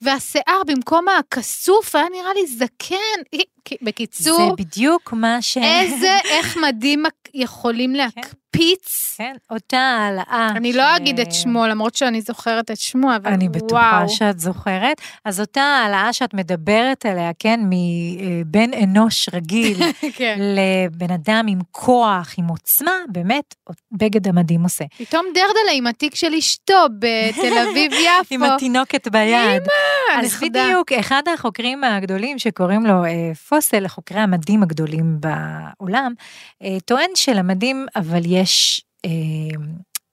והשיער 0.02 0.62
במקום 0.66 1.06
הכסוף 1.08 1.94
היה 1.94 2.06
נראה 2.12 2.34
לי 2.34 2.46
זקן. 2.46 3.38
בקיצור, 3.82 4.38
זה 4.38 4.64
בדיוק 4.64 5.12
מה 5.12 5.42
ש... 5.42 5.58
איזה, 5.58 6.18
איך 6.24 6.56
מדים 6.56 7.04
יכולים 7.34 7.94
להקפיץ 7.94 8.47
פיץ. 8.50 9.14
כן, 9.18 9.34
אותה 9.50 9.78
העלאה. 9.78 10.48
אני 10.56 10.72
ש- 10.72 10.76
לא 10.76 10.96
אגיד 10.96 11.20
את 11.20 11.32
שמו, 11.32 11.66
למרות 11.66 11.94
שאני 11.94 12.20
זוכרת 12.20 12.70
את 12.70 12.76
שמו, 12.80 13.16
אבל 13.16 13.32
אני 13.32 13.48
בטוחה 13.48 13.74
וואו. 14.02 14.08
שאת 14.08 14.38
זוכרת. 14.40 15.00
אז 15.24 15.40
אותה 15.40 15.60
העלאה 15.62 16.12
שאת 16.12 16.34
מדברת 16.34 17.06
עליה, 17.06 17.30
כן, 17.38 17.60
מבן 17.62 18.74
אנוש 18.82 19.28
רגיל 19.32 19.78
כן. 20.16 20.38
לבן 20.40 21.14
אדם 21.14 21.46
עם 21.48 21.58
כוח, 21.70 22.34
עם 22.38 22.48
עוצמה, 22.48 22.92
באמת, 23.08 23.54
בגד 23.92 24.28
המדהים 24.28 24.62
עושה. 24.62 24.84
פתאום 24.98 25.26
דרדלה 25.34 25.72
עם 25.74 25.86
התיק 25.86 26.14
של 26.14 26.34
אשתו 26.38 26.74
בתל 26.98 27.58
אביב-יפו. 27.70 28.24
עם 28.34 28.42
התינוקת 28.42 29.08
ביד. 29.08 29.62
אז 30.18 30.26
נכדה. 30.34 30.64
בדיוק, 30.66 30.92
אחד 30.92 31.22
החוקרים 31.34 31.84
הגדולים 31.84 32.38
שקוראים 32.38 32.86
לו 32.86 33.04
אה, 33.04 33.34
פוסל, 33.48 33.88
חוקרי 33.88 34.20
המדים 34.20 34.62
הגדולים 34.62 35.18
בעולם, 35.20 36.12
אה, 36.62 36.76
טוען 36.84 37.10
שלמדים 37.14 37.86
אבל 37.96 38.20
יש 38.26 38.47
אה, 39.04 39.10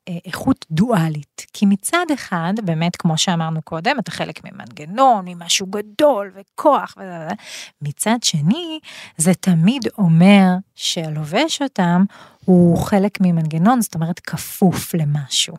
אה, 0.07 0.17
איכות 0.25 0.65
דואלית. 0.71 1.45
כי 1.53 1.65
מצד 1.65 2.05
אחד, 2.13 2.53
באמת, 2.63 2.95
כמו 2.95 3.17
שאמרנו 3.17 3.61
קודם, 3.61 3.99
אתה 3.99 4.11
חלק 4.11 4.41
ממנגנון, 4.43 5.25
ממשהו 5.27 5.67
גדול 5.67 6.31
וכוח, 6.35 6.93
וזה. 6.97 7.35
מצד 7.81 8.17
שני, 8.23 8.79
זה 9.17 9.33
תמיד 9.33 9.81
אומר 9.97 10.45
שהלובש 10.75 11.61
אותם 11.61 12.03
הוא 12.45 12.77
חלק 12.77 13.17
ממנגנון, 13.21 13.81
זאת 13.81 13.95
אומרת, 13.95 14.19
כפוף 14.19 14.93
למשהו. 14.93 15.55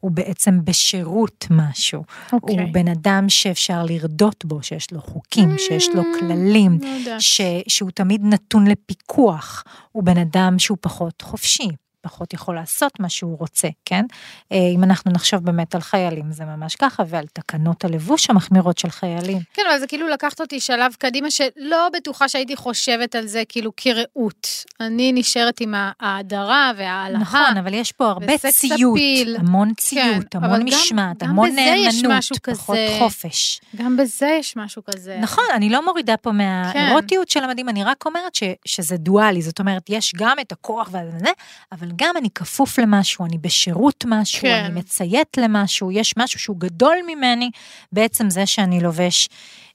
הוא 0.00 0.10
בעצם 0.10 0.64
בשירות 0.64 1.46
משהו. 1.50 2.04
אוקיי. 2.32 2.60
הוא 2.60 2.72
בן 2.72 2.88
אדם 2.88 3.28
שאפשר 3.28 3.82
לרדות 3.82 4.44
בו, 4.44 4.62
שיש 4.62 4.92
לו 4.92 5.00
חוקים, 5.02 5.58
שיש 5.58 5.88
לו 5.94 6.02
כללים, 6.18 6.78
לא 6.82 6.88
יודעת. 6.88 7.20
ש, 7.20 7.40
שהוא 7.68 7.90
תמיד 7.90 8.20
נתון 8.24 8.66
לפיקוח. 8.66 9.64
הוא 9.92 10.02
בן 10.02 10.18
אדם 10.18 10.58
שהוא 10.58 10.78
פחות 10.80 11.22
חופשי. 11.22 11.68
פחות 12.02 12.34
יכול 12.34 12.54
לעשות 12.54 13.00
מה 13.00 13.08
שהוא 13.08 13.38
רוצה, 13.38 13.68
כן? 13.84 14.04
אה, 14.52 14.56
אם 14.74 14.84
אנחנו 14.84 15.12
נחשוב 15.12 15.40
באמת 15.44 15.74
על 15.74 15.80
חיילים, 15.80 16.32
זה 16.32 16.44
ממש 16.44 16.76
ככה, 16.76 17.02
ועל 17.06 17.26
תקנות 17.32 17.84
הלבוש 17.84 18.30
המחמירות 18.30 18.78
של 18.78 18.90
חיילים. 18.90 19.38
כן, 19.54 19.62
אבל 19.70 19.78
זה 19.78 19.86
כאילו 19.86 20.08
לקחת 20.08 20.40
אותי 20.40 20.60
שלב 20.60 20.92
קדימה, 20.98 21.30
שלא 21.30 21.88
בטוחה 21.96 22.28
שהייתי 22.28 22.56
חושבת 22.56 23.14
על 23.14 23.26
זה 23.26 23.42
כאילו 23.48 23.70
כראות. 23.76 24.46
אני 24.80 25.12
נשארת 25.12 25.60
עם 25.60 25.74
ההאדרה 25.76 26.72
וההלהה. 26.76 27.20
נכון, 27.20 27.56
אבל 27.60 27.74
יש 27.74 27.92
פה 27.92 28.06
הרבה 28.10 28.38
ציות, 28.38 28.94
אפיל. 28.96 29.36
המון 29.38 29.74
ציות, 29.74 30.04
כן, 30.30 30.38
המון 30.44 30.60
גם- 30.60 30.66
משמעת, 30.66 31.22
גם 31.22 31.30
המון 31.30 31.48
נאמנות, 31.50 32.22
פחות 32.32 32.38
כזה. 32.38 32.96
חופש. 32.98 33.60
גם 33.76 33.96
בזה 33.96 34.36
יש 34.40 34.56
משהו 34.56 34.82
כזה. 34.84 35.18
נכון, 35.20 35.44
אני 35.54 35.68
לא 35.70 35.84
מורידה 35.84 36.16
פה 36.16 36.32
מהאירוטיות 36.32 37.28
של 37.28 37.44
המדים, 37.44 37.68
אני 37.68 37.84
רק 37.84 38.06
אומרת 38.06 38.34
ש, 38.34 38.42
שזה 38.64 38.96
דואלי, 38.96 39.42
זאת 39.42 39.60
אומרת, 39.60 39.82
יש 39.88 40.12
גם 40.16 40.36
את 40.40 40.52
הכוח 40.52 40.88
וזה, 40.88 41.30
אבל 41.72 41.91
גם 41.96 42.16
אני 42.16 42.28
כפוף 42.34 42.78
למשהו, 42.78 43.24
אני 43.26 43.38
בשירות 43.38 44.04
משהו, 44.08 44.40
כן. 44.42 44.64
אני 44.64 44.74
מציית 44.80 45.36
למשהו, 45.38 45.92
יש 45.92 46.14
משהו 46.16 46.40
שהוא 46.40 46.56
גדול 46.58 46.96
ממני, 47.06 47.50
בעצם 47.92 48.30
זה 48.30 48.46
שאני 48.46 48.80
לובש 48.80 49.28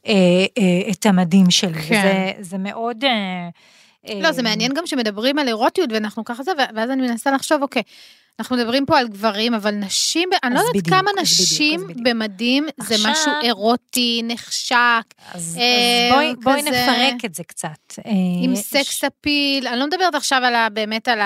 אה, 0.07 0.13
אה, 0.57 0.91
את 0.91 1.05
המדים 1.05 1.51
שלי. 1.51 1.73
כן. 1.89 2.01
זה, 2.01 2.43
זה 2.43 2.57
מאוד... 2.57 3.03
אה, 3.03 3.49
לא, 4.21 4.31
זה 4.31 4.41
אה, 4.41 4.43
מעניין 4.43 4.73
גם 4.73 4.87
שמדברים 4.87 5.39
על 5.39 5.47
אירוטיות 5.47 5.89
ואנחנו 5.93 6.25
ככה 6.25 6.43
זה, 6.43 6.51
ואז 6.75 6.89
אני 6.89 7.01
מנסה 7.01 7.31
לחשוב, 7.31 7.61
אוקיי, 7.61 7.81
אנחנו 8.39 8.55
מדברים 8.55 8.85
פה 8.85 8.99
על 8.99 9.07
גברים, 9.07 9.53
אבל 9.53 9.71
נשים, 9.71 10.29
אני 10.43 10.53
לא 10.53 10.59
יודעת 10.59 10.71
בדיוק, 10.75 10.87
כמה 10.89 11.01
בדיוק, 11.01 11.19
נשים 11.21 11.79
אז 11.79 11.85
בדיוק. 11.85 12.07
במדים 12.07 12.65
זה 12.79 12.95
עכשיו- 12.95 13.11
משהו 13.11 13.31
אירוטי, 13.43 14.21
נחשק, 14.23 14.75
אז, 15.33 15.57
אה, 15.61 16.07
אז 16.09 16.13
בואי, 16.13 16.35
בואי 16.43 16.61
כזה- 16.61 16.69
נפרק 16.69 17.25
את 17.25 17.35
זה 17.35 17.43
קצת. 17.43 17.69
אה, 18.05 18.11
עם 18.43 18.53
יש- 18.53 18.59
סקס 18.59 19.03
אפיל, 19.03 19.67
אני 19.67 19.79
לא 19.79 19.87
מדברת 19.87 20.15
עכשיו 20.15 20.41
על 20.43 20.55
ה, 20.55 20.67
באמת 20.69 21.07
על 21.07 21.19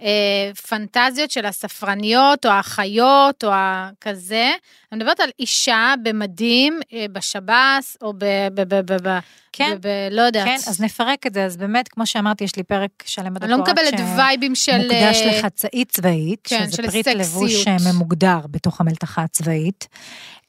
הפנטזיות 0.00 1.30
של 1.30 1.46
הספרניות 1.46 2.46
או 2.46 2.50
האחיות 2.50 3.44
או 3.44 3.50
הכזה, 3.52 4.52
אני 4.92 4.98
מדברת 4.98 5.20
על 5.20 5.30
אישה 5.38 5.94
במדים 6.02 6.80
אה, 6.92 7.06
בשב"ס 7.12 7.96
או 8.02 8.12
ב... 8.12 8.24
ב, 8.54 8.60
ב, 8.60 8.92
ב, 8.92 9.08
ב 9.08 9.18
כן, 9.52 9.76
ב, 9.80 9.86
ב 9.86 10.08
לא 10.10 10.22
יודעת. 10.22 10.46
כן, 10.46 10.58
אז 10.68 10.80
נפרק 10.80 11.26
את 11.26 11.34
זה, 11.34 11.44
אז 11.44 11.56
באמת, 11.56 11.88
כמו 11.88 12.06
שאמרתי, 12.06 12.44
יש 12.44 12.56
לי 12.56 12.62
פרק 12.62 12.90
שלם 13.06 13.36
אני 13.36 13.50
לא 13.50 13.58
מקבלת 13.58 13.94
וייבים 14.16 14.54
של... 14.54 14.78
מוקדש 14.78 15.22
אה, 15.22 15.38
לחצאית 15.38 15.92
צבאית, 15.92 16.40
כן, 16.44 16.64
שזה 16.66 16.76
של 16.76 16.90
פריט 16.90 17.08
סקסיות. 17.08 17.20
לבוש 17.20 17.68
אה, 17.68 17.76
ממוגדר 17.92 18.38
בתוך 18.50 18.80
המלתחה 18.80 19.22
הצבאית. 19.22 19.88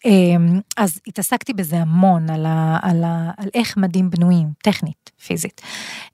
אמ, 0.05 0.59
אז 0.77 0.99
התעסקתי 1.07 1.53
בזה 1.53 1.77
המון, 1.77 2.29
על, 2.29 2.45
ה, 2.45 2.79
על, 2.81 3.03
ה, 3.03 3.31
על 3.37 3.49
איך 3.53 3.77
מדים 3.77 4.09
בנויים, 4.09 4.47
טכנית, 4.63 5.11
פיזית. 5.25 5.61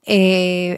אה, 0.08 0.14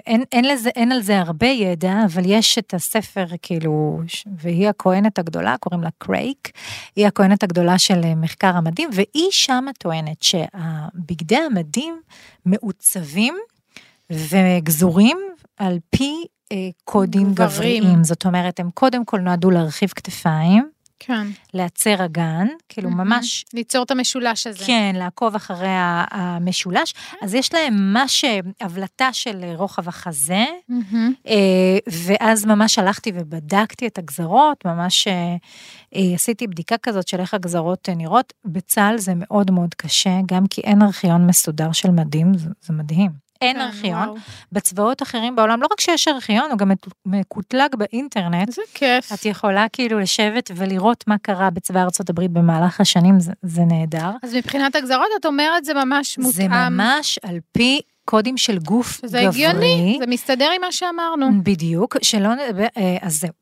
אין, 0.07 0.25
אין, 0.33 0.45
לזה, 0.45 0.71
אין 0.77 0.93
על 0.93 1.03
זה 1.03 1.19
הרבה 1.19 1.47
ידע, 1.47 1.95
אבל 2.07 2.23
יש 2.27 2.59
את 2.59 2.75
הספר, 2.75 3.25
כאילו, 3.43 4.01
והיא 4.39 4.69
הכהנת 4.69 5.19
הגדולה, 5.19 5.57
קוראים 5.61 5.83
לה 5.83 5.91
קרייק, 5.99 6.51
היא 6.97 7.07
הכהנת 7.07 7.43
הגדולה 7.43 7.79
של 7.79 8.01
אה, 8.05 8.15
מחקר 8.15 8.57
המדים, 8.57 8.91
והיא 8.93 9.31
שמה 9.31 9.71
טוענת 9.79 10.23
שהבגדי 10.23 11.37
המדים 11.37 12.01
מעוצבים 12.47 13.35
וגזורים 14.11 15.19
על 15.57 15.79
פי 15.91 16.13
אה, 16.53 16.57
קודים 16.85 17.35
גברים. 17.35 17.83
גבריים. 17.83 18.05
זאת 18.05 18.27
אומרת, 18.27 18.61
הם 18.61 18.71
קודם 18.71 19.05
כל 19.05 19.21
נועדו 19.21 19.51
להרחיב 19.51 19.89
כתפיים, 19.89 20.74
כן. 21.07 21.27
להצר 21.55 22.05
אגן, 22.05 22.47
כאילו 22.69 22.91
מהמם. 22.91 23.11
ממש 23.11 23.45
ליצור 23.55 23.83
את 23.83 23.91
המשולש 23.91 24.47
הזה. 24.47 24.65
כן, 24.67 24.93
לעקוב 24.99 25.35
אחרי 25.35 25.75
המשולש. 26.11 26.95
אז 27.23 27.35
יש 27.35 27.55
להם 27.55 27.75
ממש 27.75 28.25
אה, 28.25 28.39
הבלטה 28.61 29.13
של 29.13 29.41
אה, 29.43 29.57
רוחב 29.57 29.89
החזה. 29.89 30.45
אה, 31.27 31.79
ואז 31.87 32.45
ממש 32.45 32.79
הלכתי 32.79 33.13
ובדקתי 33.15 33.87
את 33.87 33.99
הגזרות, 33.99 34.65
ממש 34.65 35.09
עשיתי 36.15 36.47
בדיקה 36.47 36.77
כזאת 36.79 37.09
של 37.09 37.21
איך 37.21 37.35
הגזרות 37.35 37.89
נראות. 37.97 38.33
בצה"ל 38.45 38.99
זה 38.99 39.13
מאוד 39.17 39.51
מאוד 39.51 39.75
קשה, 39.75 40.19
גם 40.27 40.47
כי 40.47 40.61
אין 40.61 40.83
ארכיון 40.83 41.27
מסודר 41.27 41.73
של 41.73 41.91
מדים, 41.91 42.39
זה, 42.39 42.49
זה 42.63 42.73
מדהים. 42.73 43.24
אין 43.45 43.57
כן, 43.57 43.61
ארכיון. 43.61 44.09
וואו. 44.09 44.17
בצבאות 44.53 45.03
אחרים 45.03 45.37
בעולם, 45.37 45.63
לא 45.63 45.67
רק 45.73 45.81
שיש 45.81 46.09
ארכיון, 46.09 46.51
הוא 46.51 46.59
גם 46.59 46.71
מקוטלג 47.07 47.75
באינטרנט. 47.77 48.49
איזה 48.49 48.63
כיף. 48.75 49.13
את 49.13 49.25
יכולה 49.25 49.67
כאילו 49.73 49.99
לשבת 49.99 50.51
ולראות 50.57 51.05
מה 51.07 51.19
קרה 51.19 51.51
בצבא 51.51 51.83
ארצות 51.83 52.11
הברית 52.11 52.31
במהלך 52.31 52.81
השנים, 52.81 53.21
זה, 53.21 53.33
זה 53.43 53.63
נהדר. 53.63 54.11
אז 54.23 54.35
מבחינת 54.35 54.77
הגזרות, 54.77 55.09
את 55.21 55.27
אומרת 55.27 55.65
זה 55.65 55.75
ממש 55.75 56.19
מותאם. 56.19 56.33
זה 56.33 56.49
ממש 56.49 57.19
על 57.23 57.39
פי 57.53 57.81
קודים 58.05 58.37
של 58.37 58.59
גוף 58.59 59.01
גברי. 59.05 59.27
הגיוני, 59.27 59.97
זה 60.01 60.07
מסתדר 60.07 60.51
עם 60.57 60.61
מה 60.61 60.73
שאמרנו. 60.73 61.31
בדיוק, 61.43 61.97
שלא 62.03 62.35
נדבר, 62.35 62.67
אה, 62.77 62.97
אז 63.03 63.21
זהו. 63.21 63.33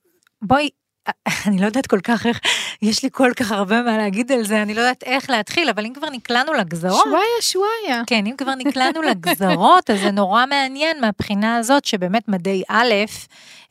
בואי, 0.42 0.68
אני 1.46 1.58
לא 1.58 1.66
יודעת 1.66 1.86
כל 1.86 2.00
כך 2.00 2.26
איך, 2.26 2.40
יש 2.82 3.02
לי 3.02 3.08
כל 3.12 3.32
כך 3.36 3.52
הרבה 3.52 3.82
מה 3.82 3.96
להגיד 3.96 4.32
על 4.32 4.44
זה, 4.44 4.62
אני 4.62 4.74
לא 4.74 4.80
יודעת 4.80 5.02
איך 5.02 5.30
להתחיל, 5.30 5.68
אבל 5.68 5.86
אם 5.86 5.92
כבר 5.94 6.10
נקלענו 6.10 6.52
לגזרות, 6.52 7.04
שוואיה, 7.04 7.40
שוואיה. 7.40 8.02
כן, 8.06 8.26
אם 8.26 8.34
כבר 8.38 8.54
נקלענו 8.64 9.02
לגזרות, 9.02 9.90
אז 9.90 10.00
זה 10.00 10.10
נורא 10.10 10.46
מעניין 10.46 11.00
מהבחינה 11.00 11.56
הזאת 11.56 11.84
שבאמת 11.84 12.28
מדי 12.28 12.62
א', 12.68 12.94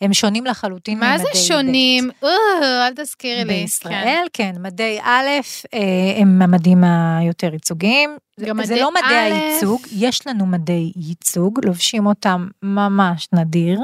הם 0.01 0.13
שונים 0.13 0.45
לחלוטין 0.45 0.97
ממדי 0.97 1.09
מה 1.09 1.17
ב'. 1.17 1.21
זה 1.35 1.39
שונים? 1.47 2.09
אה, 2.23 2.87
אל 2.87 2.93
תזכירי 2.95 3.43
לי. 3.45 3.53
בישראל, 3.53 4.25
כן, 4.33 4.55
מדי 4.59 4.99
א', 5.01 5.27
אה, 5.73 5.79
הם 6.17 6.41
המדים 6.41 6.83
היותר 6.83 7.53
ייצוגיים. 7.53 8.17
גם 8.39 8.63
זה 8.63 8.73
מדי 8.73 8.81
לא 8.81 8.91
מדעי 8.91 9.31
א'. 9.31 9.33
הייצוג, 9.33 9.81
יש 9.91 10.27
לנו 10.27 10.45
מדי 10.45 10.91
ייצוג, 10.95 11.59
לובשים 11.65 12.05
אותם 12.05 12.47
ממש 12.63 13.27
נדיר, 13.33 13.79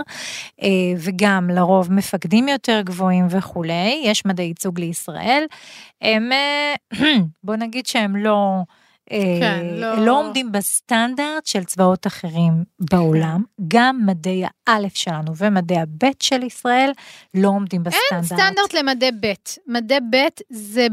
אה, 0.63 0.69
וגם 0.97 1.50
לרוב 1.50 1.93
מפקדים 1.93 2.47
יותר 2.47 2.81
גבוהים 2.81 3.27
וכולי, 3.29 4.01
יש 4.05 4.25
מדי 4.25 4.43
ייצוג 4.43 4.79
לישראל. 4.79 5.43
הם, 6.01 6.31
אה, 6.31 6.75
בוא 7.43 7.55
נגיד 7.55 7.86
שהם 7.86 8.15
לא... 8.15 8.62
אה, 9.11 9.37
כן, 9.39 9.65
לא- 9.71 10.05
לא 10.05 10.19
עומדים 10.19 10.51
בסטנדרט 10.51 11.45
של 11.45 11.63
צבאות 11.63 12.07
אחרים 12.07 12.63
בעולם, 12.79 13.43
גם 13.67 13.99
מדעי 14.05 14.43
האלף 14.67 14.95
שלנו 14.95 15.35
ומדעי 15.37 15.79
הבית 15.79 16.21
של 16.21 16.43
ישראל 16.43 16.91
לא 17.33 17.47
עומדים 17.47 17.83
בסטנדרט. 17.83 18.11
אין 18.11 18.23
סטנדרט 18.23 18.73
למדי 18.73 19.09
ב'. 19.21 19.33
מדי 19.67 19.97
ב' 20.11 20.17
זה 20.49 20.87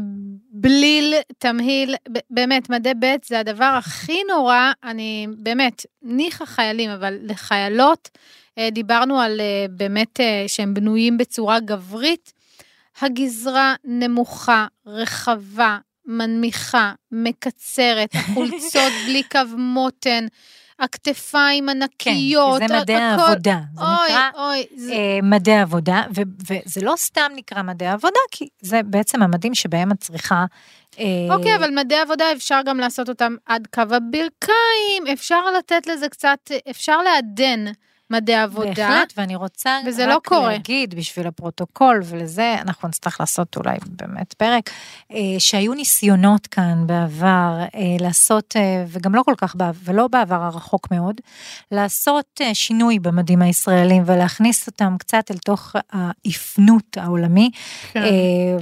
בליל, 0.51 1.13
תמהיל, 1.37 1.95
באמת, 2.29 2.69
מדי 2.69 2.93
ב' 2.99 3.15
זה 3.25 3.39
הדבר 3.39 3.75
הכי 3.77 4.17
נורא, 4.35 4.71
אני 4.83 5.27
באמת, 5.37 5.85
ניחא 6.01 6.45
חיילים, 6.45 6.89
אבל 6.89 7.17
לחיילות, 7.21 8.09
אה, 8.57 8.69
דיברנו 8.69 9.19
על 9.19 9.41
אה, 9.41 9.65
באמת 9.69 10.19
אה, 10.19 10.43
שהם 10.47 10.73
בנויים 10.73 11.17
בצורה 11.17 11.59
גברית. 11.59 12.33
הגזרה 13.01 13.75
נמוכה, 13.83 14.67
רחבה, 14.85 15.77
מנמיכה, 16.07 16.93
מקצרת, 17.11 18.15
החולצות 18.15 18.93
בלי 19.05 19.23
קו 19.23 19.39
מותן, 19.57 20.25
הכתפיים 20.79 21.65
כן, 21.69 21.69
ענקיות, 21.69 22.61
כי 22.61 22.67
זה 22.67 22.79
מדעי 22.81 22.95
הכל- 22.95 23.21
העבודה, 23.21 23.59
זה 23.75 23.81
אוי, 23.81 24.09
נקרא 24.09 24.29
אוי, 24.35 24.65
זה... 24.75 24.93
אה, 24.93 25.19
מדעי 25.23 25.59
עבודה, 25.59 26.03
ו- 26.15 26.21
וזה 26.65 26.81
לא 26.81 26.93
סתם 26.97 27.31
נקרא 27.35 27.61
מדעי 27.61 27.87
עבודה, 27.87 28.19
כי 28.31 28.47
זה 28.61 28.83
בעצם 28.83 29.21
המדים 29.23 29.55
שבהם 29.55 29.91
את 29.91 29.99
צריכה... 29.99 30.45
אה, 30.99 31.05
אוקיי, 31.35 31.55
אבל 31.55 31.69
מדעי 31.69 31.99
עבודה 31.99 32.31
אפשר 32.31 32.59
גם 32.65 32.77
לעשות 32.77 33.09
אותם 33.09 33.35
עד 33.45 33.67
קו 33.73 33.81
הברכיים, 33.81 35.07
אפשר 35.13 35.51
לתת 35.57 35.87
לזה 35.87 36.09
קצת, 36.09 36.51
אפשר 36.69 37.01
לעדן 37.01 37.65
מדעי 38.09 38.35
עבודה. 38.35 38.69
בהחלט, 38.69 39.13
ואני 39.17 39.35
רוצה 39.35 39.77
וזה 39.85 40.05
רק 40.05 40.11
לא 40.13 40.19
קורה. 40.25 40.47
להגיד 40.51 40.95
בשביל 40.95 41.27
הפרוטוקול, 41.27 42.01
ולזה 42.05 42.55
אנחנו 42.61 42.87
נצטרך 42.87 43.19
לעשות 43.19 43.57
אולי 43.57 43.77
באמת 43.87 44.33
פרק, 44.33 44.69
אה, 45.11 45.17
שהיו 45.39 45.73
ניסיונות 45.73 46.47
כאן 46.47 46.83
בעבר 46.87 47.59
אה, 47.75 47.81
לעשות, 47.99 48.55
אה, 48.55 48.85
וגם 48.87 49.15
לא 49.15 49.21
כל 49.25 49.33
כך 49.37 49.55
בעבר, 49.55 49.79
ולא 49.83 50.07
בעבר 50.07 50.43
הרחוק 50.43 50.91
מאוד, 50.91 51.21
לעשות 51.71 52.41
שינוי 52.53 52.99
במדים 52.99 53.41
הישראלים 53.41 54.03
ולהכניס 54.05 54.67
אותם 54.67 54.95
קצת 54.99 55.31
אל 55.31 55.37
תוך 55.37 55.75
האפנות 55.91 56.97
העולמי. 56.97 57.49
כן. 57.91 58.03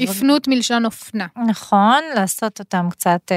הפנות 0.09 0.47
מלשון 0.47 0.85
אופנה. 0.85 1.27
נכון, 1.47 1.99
לעשות 2.15 2.59
אותם 2.59 2.87
קצת 2.91 3.31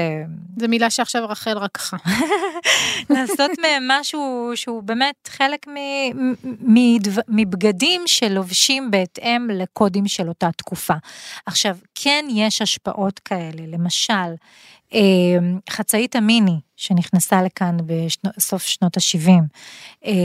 זו 0.57 0.67
מילה 0.67 0.89
שעכשיו 0.89 1.25
רחל 1.29 1.57
רקחה. 1.57 1.97
לעשות 3.09 3.51
מהם 3.61 3.87
משהו 3.87 4.51
שהוא 4.55 4.83
באמת 4.83 5.15
חלק 5.27 5.67
מ- 5.67 5.96
מדו- 6.61 7.21
מבגדים 7.27 8.01
שלובשים 8.05 8.91
בהתאם 8.91 9.47
לקודים 9.53 10.07
של 10.07 10.29
אותה 10.29 10.49
תקופה. 10.57 10.93
עכשיו, 11.45 11.77
כן 11.95 12.25
יש 12.29 12.61
השפעות 12.61 13.19
כאלה, 13.19 13.61
למשל, 13.67 14.13
אה, 14.93 14.99
חצאית 15.69 16.15
המיני 16.15 16.59
שנכנסה 16.75 17.41
לכאן 17.41 17.77
בסוף 18.37 18.63
שנות 18.63 18.97
ה-70 18.97 19.31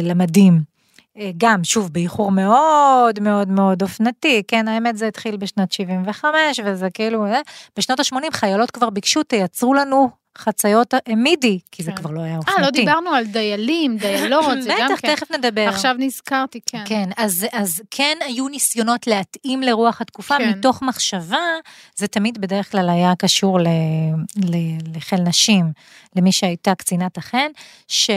למדים. 0.02 0.72
אה, 1.18 1.30
גם, 1.36 1.64
שוב, 1.64 1.92
באיחור 1.92 2.30
מאוד 2.30 3.20
מאוד 3.20 3.48
מאוד 3.48 3.82
אופנתי, 3.82 4.42
כן, 4.48 4.68
האמת 4.68 4.96
זה 4.98 5.08
התחיל 5.08 5.36
בשנת 5.36 5.72
75, 5.72 6.60
וזה 6.64 6.90
כאילו, 6.94 7.26
אה, 7.26 7.40
בשנות 7.78 8.00
ה-80 8.00 8.16
חיילות 8.32 8.70
כבר 8.70 8.90
ביקשו, 8.90 9.22
תייצרו 9.22 9.74
לנו 9.74 10.21
חציות 10.38 10.94
אה, 10.94 11.14
מידי, 11.16 11.58
כי 11.72 11.82
זה 11.82 11.90
כן. 11.90 11.96
כבר 11.96 12.10
לא 12.10 12.20
היה 12.20 12.32
אה, 12.32 12.38
אופנתי. 12.38 12.60
לא 12.60 12.70
דיברנו 12.70 13.10
על 13.10 13.24
דיילים, 13.24 13.96
דיילות, 13.96 14.62
זה 14.62 14.74
גם 14.80 14.88
בטח, 14.92 15.00
כן. 15.00 15.14
תכף 15.16 15.30
נדבר. 15.30 15.68
עכשיו 15.68 15.94
נזכרתי, 15.98 16.60
כן. 16.66 16.82
כן, 16.86 17.08
אז, 17.16 17.46
אז 17.52 17.82
כן 17.90 18.18
היו 18.20 18.48
ניסיונות 18.48 19.06
להתאים 19.06 19.62
לרוח 19.62 20.00
התקופה 20.00 20.38
כן. 20.38 20.50
מתוך 20.50 20.82
מחשבה, 20.82 21.46
זה 21.96 22.06
תמיד 22.06 22.40
בדרך 22.40 22.72
כלל 22.72 22.88
היה 22.88 23.12
קשור 23.18 23.60
ל, 23.60 23.66
ל, 24.36 24.56
לחיל 24.96 25.20
נשים, 25.20 25.72
למי 26.16 26.32
שהייתה 26.32 26.74
קצינת 26.74 27.18
החן, 27.18 27.48
ש, 27.88 28.10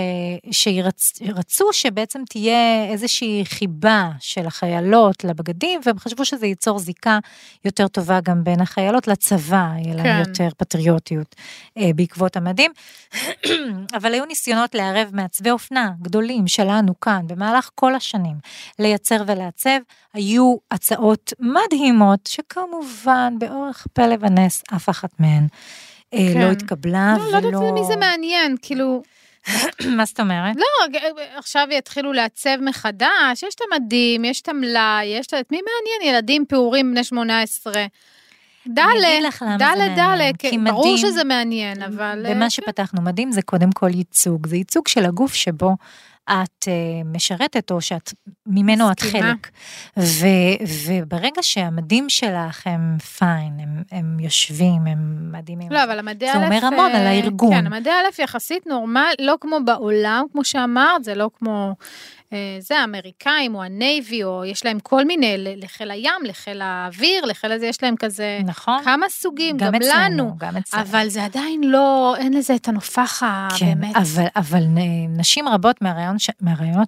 שרצו 0.51 1.73
שבעצם 1.73 2.21
תהיה 2.29 2.85
איזושהי 2.89 3.43
חיבה 3.45 4.09
של 4.19 4.47
החיילות 4.47 5.23
לבגדים, 5.23 5.81
והם 5.85 5.99
חשבו 5.99 6.25
שזה 6.25 6.45
ייצור 6.45 6.79
זיקה 6.79 7.19
יותר 7.65 7.87
טובה 7.87 8.19
גם 8.23 8.43
בין 8.43 8.61
החיילות 8.61 9.07
לצבא, 9.07 9.67
יהיה 9.77 9.95
להם 9.95 10.03
כן. 10.03 10.29
יותר 10.29 10.49
פטריוטיות 10.57 11.35
אה, 11.77 11.89
בעקבות 12.05 12.37
המדים. 12.37 12.71
אבל 13.97 14.13
היו 14.13 14.25
ניסיונות 14.25 14.75
לערב 14.75 15.09
מעצבי 15.13 15.51
אופנה 15.51 15.91
גדולים 16.01 16.47
שלנו 16.47 16.99
כאן 16.99 17.21
במהלך 17.27 17.69
כל 17.75 17.95
השנים, 17.95 18.35
לייצר 18.79 19.23
ולעצב, 19.27 19.79
היו 20.13 20.55
הצעות 20.71 21.33
מדהימות 21.39 22.19
שכמובן 22.27 23.33
באורך 23.39 23.87
פלא 23.93 24.15
ונס 24.19 24.63
אף 24.75 24.89
אחת 24.89 25.09
מהן 25.19 25.47
אה, 26.13 26.19
כן. 26.33 26.41
לא 26.41 26.51
התקבלה 26.51 27.15
לא, 27.17 27.31
לא 27.31 27.47
ולא... 27.47 27.57
יודעת 27.57 27.73
מי 27.73 27.85
זה 27.85 27.95
מעניין, 27.95 28.55
כאילו, 28.61 29.01
מה 29.97 30.05
זאת 30.05 30.19
אומרת? 30.19 30.55
לא, 30.55 30.99
עכשיו 31.35 31.67
יתחילו 31.71 32.13
לעצב 32.13 32.57
מחדש, 32.61 33.43
יש 33.47 33.55
את 33.55 33.61
המדים, 33.71 34.25
יש 34.25 34.41
את 34.41 34.49
המלאי, 34.49 35.05
יש. 35.05 35.27
את 35.27 35.51
מי 35.51 35.59
מעניין? 35.61 36.15
ילדים 36.15 36.45
פעורים 36.45 36.91
בני 36.91 37.03
18. 37.03 37.85
אני 38.65 38.73
ד', 38.75 38.79
אגיד 38.79 39.23
לך 39.27 39.41
למה 39.41 39.57
זה 39.57 39.63
ד', 39.63 39.99
מעניין, 39.99 40.33
ד', 40.33 40.37
כי 40.37 40.51
כן, 40.51 40.63
ברור 40.63 40.97
שזה 40.97 41.23
מעניין, 41.23 41.83
אבל... 41.83 42.25
במה 42.29 42.45
אה, 42.45 42.49
שפתחנו 42.49 43.01
מדהים 43.01 43.31
זה 43.31 43.41
קודם 43.41 43.71
כל 43.71 43.89
ייצוג, 43.93 44.47
זה 44.47 44.55
ייצוג 44.55 44.87
של 44.87 45.05
הגוף 45.05 45.33
שבו 45.33 45.75
את 46.31 46.67
אה, 46.67 46.73
משרתת 47.05 47.71
או 47.71 47.81
שאת 47.81 48.13
ממנו 48.47 48.91
את. 48.91 48.99
חלק. 48.99 49.49
ו, 49.99 50.25
וברגע 50.87 51.43
שהמדים 51.43 52.09
שלך 52.09 52.67
הם 52.67 52.97
פיין, 53.17 53.59
הם, 53.59 53.83
הם 53.91 54.19
יושבים, 54.19 54.87
הם 54.87 55.31
מדהימים. 55.31 55.71
לא, 55.71 55.83
אבל 55.83 55.99
המדי 55.99 56.29
א'... 56.29 56.33
זה 56.33 56.45
אומר 56.45 56.65
המון 56.65 56.91
אה, 56.91 56.99
על 56.99 57.07
הארגון. 57.07 57.53
כן, 57.53 57.65
המדי 57.65 57.89
א' 57.89 58.21
יחסית 58.21 58.67
נורמל, 58.67 59.13
לא 59.19 59.35
כמו 59.41 59.57
בעולם, 59.65 60.25
כמו 60.31 60.43
שאמרת, 60.43 61.03
זה 61.03 61.15
לא 61.15 61.29
כמו... 61.39 61.75
אה, 62.33 62.57
זה 62.59 62.79
האמריקאים 62.79 63.55
או 63.55 63.63
הנייבי, 63.63 64.23
או 64.23 64.45
יש 64.45 64.65
להם 64.65 64.79
כל 64.79 65.05
מיני, 65.05 65.35
לחיל 65.37 65.91
הים, 65.91 66.21
לחיל 66.23 66.61
האוויר, 66.61 67.25
לחיל 67.25 67.51
הזה, 67.51 67.65
יש 67.65 67.83
להם 67.83 67.95
כזה 67.99 68.39
נכון? 68.45 68.83
כמה 68.83 69.05
סוגים, 69.09 69.57
גם, 69.57 69.75
אצלנו, 69.75 69.93
לנו. 70.05 70.35
גם 70.37 70.57
אצלנו. 70.57 70.83
אבל 70.83 71.09
זה 71.09 71.25
עדיין 71.25 71.63
לא, 71.63 72.15
אין 72.17 72.33
לזה 72.33 72.55
את 72.55 72.67
הנופח 72.67 73.19
כן, 73.19 73.65
הבאמת. 73.65 73.95
אבל, 73.95 74.25
אבל 74.35 74.63
נשים 75.09 75.47
רבות 75.47 75.81
מהרעיון 75.81 76.19
ש, 76.19 76.29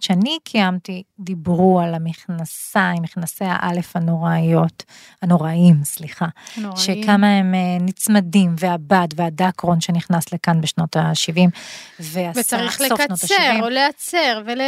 שאני 0.01 0.37
קיימתי, 0.43 1.03
דיברו 1.19 1.79
על 1.79 1.93
המכנסיים, 1.93 3.01
מכנסי 3.01 3.45
האלף 3.47 3.95
הנוראיות, 3.95 4.83
הנוראים, 5.21 5.75
סליחה, 5.83 6.25
נוראיים. 6.57 7.03
שכמה 7.03 7.27
הם 7.27 7.55
אה, 7.55 7.59
נצמדים, 7.81 8.55
והבד 8.59 9.07
והדקרון 9.15 9.81
שנכנס 9.81 10.33
לכאן 10.33 10.61
בשנות 10.61 10.95
ה-70, 10.95 11.49
ועשה 11.99 12.39
וצריך 12.39 12.77
סוף 12.77 12.87
שנות 12.87 12.99
לקצר 12.99 13.35
ה-70. 13.35 13.63
או 13.63 13.69
להצר 13.69 14.41
ול... 14.45 14.61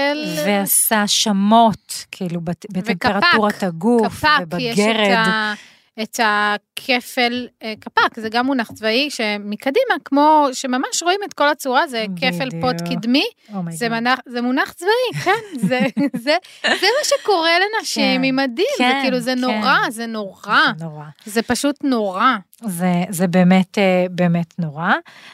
ועשה 0.60 1.08
שמות, 1.08 2.06
כאילו, 2.12 2.42
בטמפרטורת 2.42 3.64
הגוף, 3.64 4.08
קפק, 4.08 4.28
יש 4.60 4.80
את, 4.80 4.86
ובגרד. 4.86 5.28
ה, 5.28 5.54
את 6.02 6.20
הכפל, 6.24 7.48
אה, 7.64 7.74
קפק, 7.80 8.20
זה 8.20 8.30
גם 8.30 8.46
מונח 8.46 8.72
צבאי, 8.72 9.10
שמקדימה, 9.10 9.96
כמו 10.06 10.48
שממש 10.54 11.04
רואים 11.04 11.20
את 11.26 11.34
כל 11.34 11.48
הצורה, 11.48 11.88
זה 11.88 12.06
כפל 12.16 12.48
בדיוק. 12.50 12.90
קדמי, 12.90 13.26
Oh 13.50 13.54
זה, 13.70 13.86
God. 13.86 13.90
מנח, 13.90 14.20
זה 14.26 14.42
מונח 14.42 14.72
צבאי, 14.72 15.24
כן, 15.24 15.60
זה, 15.68 15.80
זה, 16.26 16.36
זה 16.64 16.88
מה 17.00 17.04
שקורה 17.04 17.52
לנשים 17.60 18.22
כן, 18.22 18.24
עם 18.24 18.36
מדים, 18.36 18.66
זה 18.78 18.84
כן, 18.84 19.00
כאילו, 19.04 19.20
זה 19.20 19.34
כן. 19.36 19.42
נורא, 19.42 19.78
זה 19.90 20.06
נורא, 20.06 20.60
זה 20.78 20.86
נורא. 20.86 21.06
זה 21.26 21.42
פשוט 21.42 21.76
נורא. 21.84 22.36
זה, 22.66 23.04
זה 23.10 23.28
באמת, 23.28 23.78
אה, 23.78 24.06
באמת 24.12 24.60
נורא, 24.60 24.94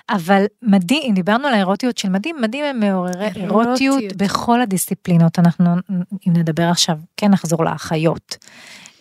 אבל 0.10 0.46
מדהים, 0.62 1.02
אם 1.10 1.14
דיברנו 1.14 1.48
על 1.48 1.54
האירוטיות 1.54 1.98
של 1.98 2.10
מדהים, 2.10 2.36
מדהים 2.42 2.66
הם 2.66 2.80
מעוררי. 2.80 3.28
אירוטיות 3.36 4.04
בכל 4.18 4.62
הדיסציפלינות, 4.62 5.40
אנחנו, 5.40 5.66
אם 6.28 6.34
נדבר 6.34 6.64
עכשיו, 6.64 6.98
כן 7.18 7.32
נחזור 7.32 7.66
לאחיות. 7.66 8.38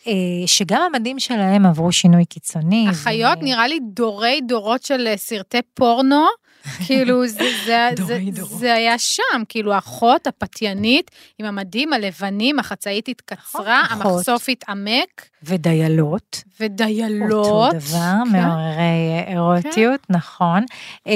אה, 0.07 0.13
שגם 0.47 0.83
המדים 0.83 1.19
שלהם 1.19 1.67
עברו 1.67 1.93
שינוי 1.93 2.25
קיצוני. 2.25 2.87
החיות 2.91 3.39
ו- 3.41 3.45
נראה 3.45 3.69
לי 3.69 3.79
דורי 3.83 4.41
דורות 4.41 4.83
של 4.83 5.07
אה, 5.07 5.17
סרטי 5.17 5.59
פורנו. 5.75 6.25
כאילו 6.87 7.27
זה, 7.27 7.45
זה, 7.67 7.89
זה. 8.07 8.21
זה 8.45 8.75
היה 8.75 8.99
שם, 8.99 9.43
כאילו 9.49 9.73
האחות 9.73 10.27
הפתיינית 10.27 11.11
עם 11.39 11.47
המדים 11.47 11.93
הלבנים, 11.93 12.59
החצאית 12.59 13.09
התקצרה, 13.09 13.83
נכון, 13.85 14.01
אחות. 14.01 14.13
המחשוף 14.13 14.49
התעמק, 14.49 15.29
ודיילות, 15.43 16.43
ודיילות. 16.61 17.47
אותו 17.47 17.79
דבר, 17.79 18.13
כן. 18.25 18.33
מעוררי 18.33 19.25
אירוטיות, 19.27 20.01
נכון. 20.11 20.65
אה, 21.07 21.13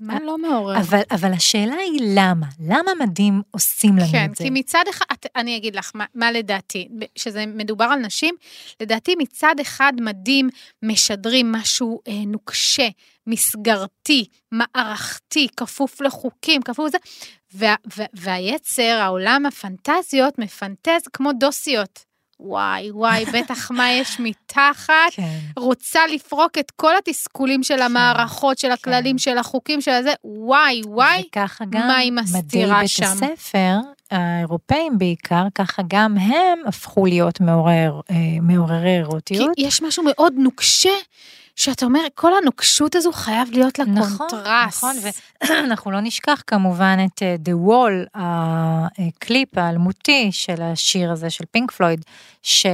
מה 0.00 0.18
לא 0.24 0.38
מעורר? 0.38 0.76
אבל, 0.78 1.00
אבל 1.10 1.32
השאלה 1.32 1.74
היא 1.74 2.00
למה? 2.16 2.46
למה 2.66 2.90
מדים 3.00 3.42
עושים 3.50 3.96
לנו 3.96 4.08
כן, 4.12 4.30
את 4.30 4.36
זה? 4.36 4.44
כי 4.44 4.50
מצד 4.50 4.84
אחד, 4.90 5.04
אני 5.36 5.56
אגיד 5.56 5.76
לך 5.76 5.90
מה, 5.94 6.04
מה 6.14 6.32
לדעתי, 6.32 6.88
שזה 7.16 7.44
מדובר 7.46 7.84
על 7.84 8.01
נשים, 8.02 8.34
לדעתי 8.80 9.14
מצד 9.18 9.54
אחד 9.60 9.92
מדים 10.00 10.48
משדרים 10.82 11.52
משהו 11.52 12.00
אה, 12.08 12.12
נוקשה, 12.26 12.88
מסגרתי, 13.26 14.24
מערכתי, 14.52 15.48
כפוף 15.56 16.00
לחוקים, 16.00 16.62
כפוף 16.62 16.86
לזה, 16.86 16.98
וה, 17.54 17.74
וה, 17.96 18.04
והיצר, 18.14 18.98
העולם 19.00 19.46
הפנטזיות, 19.46 20.38
מפנטז 20.38 21.02
כמו 21.12 21.32
דוסיות. 21.32 22.12
וואי, 22.42 22.90
וואי, 22.90 23.24
בטח 23.34 23.70
מה 23.70 23.90
יש 23.92 24.20
מתחת. 24.20 24.92
כן. 25.12 25.38
רוצה 25.56 26.06
לפרוק 26.06 26.58
את 26.58 26.70
כל 26.70 26.92
התסכולים 26.96 27.62
של 27.62 27.82
המערכות, 27.82 28.58
של 28.58 28.70
הכללים, 28.70 29.18
של 29.18 29.38
החוקים, 29.38 29.80
של 29.80 29.90
הזה, 29.90 30.12
וואי, 30.24 30.80
וואי. 30.86 31.22
וככה 31.28 31.64
גם 31.70 31.86
מה 31.86 31.96
היא 31.96 32.12
מדי 32.12 32.22
מסתירה 32.22 32.80
בית 32.80 32.88
שם? 32.88 33.04
הספר, 33.04 33.76
האירופאים 34.12 34.98
בעיקר, 34.98 35.44
ככה 35.54 35.82
גם 35.88 36.18
הם 36.18 36.58
הפכו 36.66 37.06
להיות 37.06 37.40
מעורר, 37.40 38.00
אה, 38.10 38.16
מעוררי 38.42 38.80
כי 38.82 38.88
אירוטיות. 38.88 39.54
יש 39.58 39.82
משהו 39.82 40.04
מאוד 40.06 40.32
נוקשה, 40.36 40.90
שאתה 41.56 41.86
אומר, 41.86 42.00
כל 42.14 42.32
הנוקשות 42.42 42.94
הזו 42.94 43.12
חייב 43.12 43.48
להיות 43.52 43.78
לה 43.78 43.84
נכון, 43.84 44.16
קונטרסט. 44.16 44.84
נכון, 44.84 44.96
ואנחנו 45.42 45.90
לא 45.90 46.00
נשכח 46.00 46.42
כמובן 46.46 46.98
את 47.06 47.22
אה, 47.22 47.36
The 47.44 47.68
Wall, 47.68 48.08
הקליפ 48.14 49.58
האלמותי 49.58 50.28
של 50.32 50.62
השיר 50.62 51.12
הזה 51.12 51.30
של 51.30 51.44
פינק 51.50 51.70
פלויד, 51.70 52.04
ש, 52.42 52.66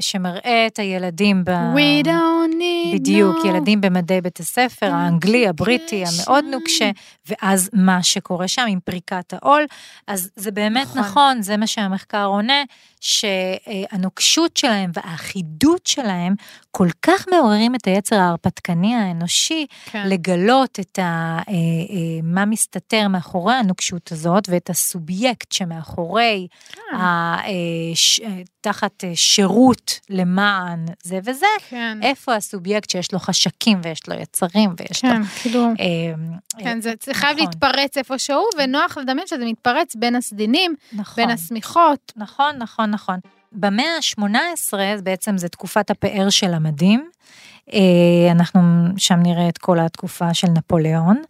שמראה 0.00 0.66
את 0.66 0.78
הילדים 0.78 1.44
ב... 1.44 1.50
We 1.50 2.06
don't 2.06 2.54
need 2.54 2.94
בדיוק, 2.94 3.36
no. 3.44 3.48
ילדים 3.48 3.80
במדי 3.80 4.20
בית 4.20 4.40
הספר, 4.40 4.86
האנגלי, 4.86 5.48
הבריטי, 5.48 6.04
קשר. 6.06 6.22
המאוד 6.22 6.44
נוקשה, 6.50 6.90
ואז 7.28 7.70
מה 7.72 8.02
שקורה 8.02 8.48
שם 8.48 8.64
עם 8.68 8.78
פריקת 8.84 9.32
העול, 9.32 9.66
אז 10.06 10.30
זה 10.36 10.50
באמת. 10.50 10.86
נכון, 10.86 11.02
נכון 11.02 11.42
זה 11.42 11.56
מה 11.56 11.66
שהמחקר 11.66 12.24
עונה, 12.24 12.62
שהנוקשות 13.00 14.56
שלהם 14.56 14.90
והאחידות 14.94 15.86
שלהם 15.86 16.34
כל 16.70 16.88
כך 17.02 17.26
מעוררים 17.32 17.74
את 17.74 17.84
היצר 17.86 18.16
ההרפתקני 18.24 18.94
האנושי, 18.94 19.66
כן. 19.84 20.08
לגלות 20.08 20.80
את 20.80 20.98
ה, 20.98 21.02
אה, 21.02 21.38
אה, 21.48 22.20
מה 22.22 22.44
מסתתר 22.44 23.08
מאחורי 23.08 23.54
הנוקשות 23.54 24.12
הזאת 24.12 24.48
ואת 24.48 24.70
הסובייקט 24.70 25.52
שמאחורי, 25.52 26.46
כן. 26.72 26.96
ה, 26.96 27.36
אה, 27.44 27.50
ש, 27.94 28.20
אה, 28.20 28.42
תחת 28.60 29.04
אה, 29.04 29.10
שירות 29.14 30.00
למען 30.10 30.86
זה 31.02 31.18
וזה, 31.24 31.46
כן, 31.68 31.98
איפה 32.02 32.34
הסובייקט 32.34 32.90
שיש 32.90 33.12
לו 33.12 33.18
חשקים 33.18 33.80
ויש 33.84 34.08
לו 34.08 34.14
יצרים 34.14 34.74
ויש 34.78 35.04
לו... 35.04 35.10
כן, 35.10 35.22
כאילו, 35.42 35.66
אה, 35.80 36.14
כן, 36.58 36.80
זה 36.80 36.92
זה 37.02 37.14
חייב 37.14 37.36
נכון. 37.36 37.46
להתפרץ 37.46 37.96
איפשהו, 37.96 38.44
ונוח 38.58 38.98
לדמיין 38.98 39.26
שזה 39.26 39.44
מתפרץ 39.44 39.94
בין 39.94 40.16
הסדינים, 40.16 40.74
נכון. 40.92 41.24
בין 41.24 41.30
השמיכות. 41.30 42.12
נכון, 42.16 42.56
נכון, 42.58 42.90
נכון. 42.90 43.18
במאה 43.52 43.96
ה-18 43.96 44.74
בעצם 45.02 45.38
זה 45.38 45.48
תקופת 45.48 45.90
הפאר 45.90 46.30
של 46.30 46.54
המדים. 46.54 47.10
אה, 47.72 48.30
אנחנו 48.30 48.60
שם 48.96 49.20
נראה 49.22 49.48
את 49.48 49.58
כל 49.58 49.78
התקופה 49.78 50.34
של 50.34 50.48
נפוליאון, 50.48 51.22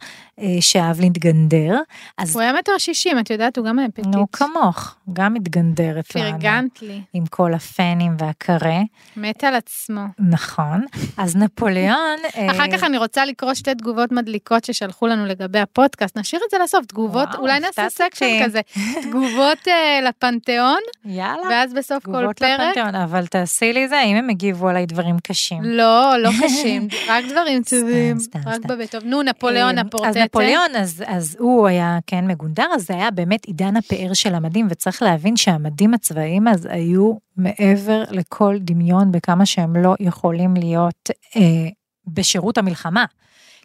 שאהב 0.61 1.01
להתגנדר. 1.01 1.79
אז 2.19 2.35
הוא 2.35 2.43
היה 2.43 2.53
מטר 2.53 2.73
שישים, 2.79 3.19
את 3.19 3.31
יודעת, 3.31 3.59
הוא 3.59 3.67
גם 3.67 3.79
היה 3.79 3.89
petite. 3.89 4.07
נו 4.07 4.27
כמוך, 4.33 4.95
גם 5.13 5.35
מתגנדרת 5.35 6.17
לנו. 6.17 6.31
פרגנת 6.31 6.83
לי, 6.83 7.01
עם 7.13 7.27
כל 7.27 7.55
הפנים 7.55 8.17
והקרה, 8.19 8.81
מת 9.17 9.45
על 9.45 9.55
עצמו. 9.55 10.01
נכון. 10.19 10.85
אז 11.17 11.37
נפוליאון... 11.37 12.17
אה, 12.37 12.51
אחר 12.51 12.65
כך 12.73 12.85
אני 12.85 12.99
רוצה 12.99 13.25
לקרוא 13.25 13.55
שתי 13.55 13.75
תגובות 13.75 14.13
מדליקות 14.13 14.65
ששלחו 14.65 15.07
לנו 15.07 15.27
לגבי 15.27 15.59
הפודקאסט, 15.59 16.19
נשאיר 16.19 16.41
את 16.47 16.51
זה 16.51 16.57
לסוף, 16.65 16.87
תגובות, 16.87 17.29
וואו, 17.29 17.41
אולי 17.41 17.61
נעשה 17.61 17.87
section. 17.91 18.27
כזה, 18.45 18.61
תגובות 19.03 19.69
אה, 19.69 20.01
לפנתיאון, 20.09 20.81
יאללה, 21.05 21.43
ואז 21.51 21.73
בסוף 21.75 22.05
כל 22.05 22.13
תגובות 22.13 22.39
פרק, 22.39 22.61
לפנתיאון, 22.61 22.95
אבל 22.95 23.27
תעשי 23.27 23.73
לי 23.73 23.89
זה, 23.89 24.01
אם 24.01 24.17
הם 24.17 24.31
הגיבו 24.31 24.69
עליי 24.69 24.87
דברים 24.87 25.17
קשים. 25.23 25.63
לא, 25.63 26.15
לא 26.19 26.31
קשים, 26.45 26.89
רק 27.09 27.25
דברים 27.25 27.63
טובים, 27.63 28.17
רק. 28.47 28.67
בבית 28.67 28.91
טוב. 28.91 29.05
נו, 29.05 29.23
נפוליאון 29.23 29.79
אה. 29.79 29.83
אז 30.05 30.17
נפוליאון, 30.25 30.77
אז, 30.77 31.05
אז 31.07 31.37
הוא 31.41 31.67
היה 31.67 31.99
כן 32.07 32.27
מגונדר, 32.27 32.67
אז 32.75 32.87
זה 32.87 32.95
היה 32.95 33.11
באמת 33.11 33.45
עידן 33.45 33.77
הפאר 33.77 34.15
של 34.15 34.35
המדים, 34.35 34.67
וצריך 34.71 35.03
להבין 35.03 35.37
שהמדים 35.37 35.95
הצבאיים 35.95 36.49
אז 36.49 36.69
היו 36.71 37.13
מעבר 37.37 38.05
לכל 38.11 38.57
דמיון 38.61 39.13
בכמה 39.13 39.47
שהם 39.47 39.77
לא 39.77 39.95
יכולים 40.01 40.55
להיות 40.55 41.11
אה, 41.37 41.69
בשירות 42.07 42.59
המלחמה. 42.59 43.05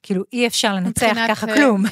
כאילו 0.03 0.23
אי 0.33 0.47
אפשר 0.47 0.73
לנצח 0.73 1.13
ככה 1.27 1.47
אה, 1.49 1.55
כלום. 1.55 1.83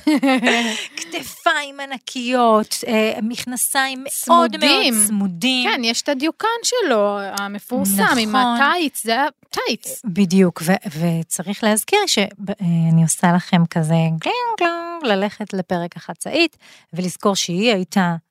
כתפיים 0.98 1.80
ענקיות, 1.80 2.76
אה, 2.88 3.14
מכנסיים 3.24 4.04
מאוד 4.28 4.58
מאוד 4.58 5.08
צמודים. 5.08 5.70
כן, 5.70 5.82
יש 5.84 6.02
את 6.02 6.10
הדיוקן 6.10 6.48
שלו, 6.64 7.20
המפורסם, 7.20 8.04
עם 8.20 8.30
נכון. 8.30 8.58
הטייץ, 8.62 9.04
זה 9.04 9.12
היה 9.12 9.28
טייץ. 9.50 10.02
בדיוק, 10.06 10.64
וצריך 11.00 11.64
להזכיר 11.64 12.00
שאני 12.08 13.04
עושה 13.04 13.32
לכם 13.36 13.66
כזה 13.66 13.94
גלינג 13.94 14.58
גלינג, 14.58 15.18
ללכת 15.18 15.54
לפרק 15.54 15.98
החצאית, 15.98 16.58
ולזכור 16.94 17.36
שהיא 17.36 17.74
הייתה 17.74 18.02
אה, 18.02 18.27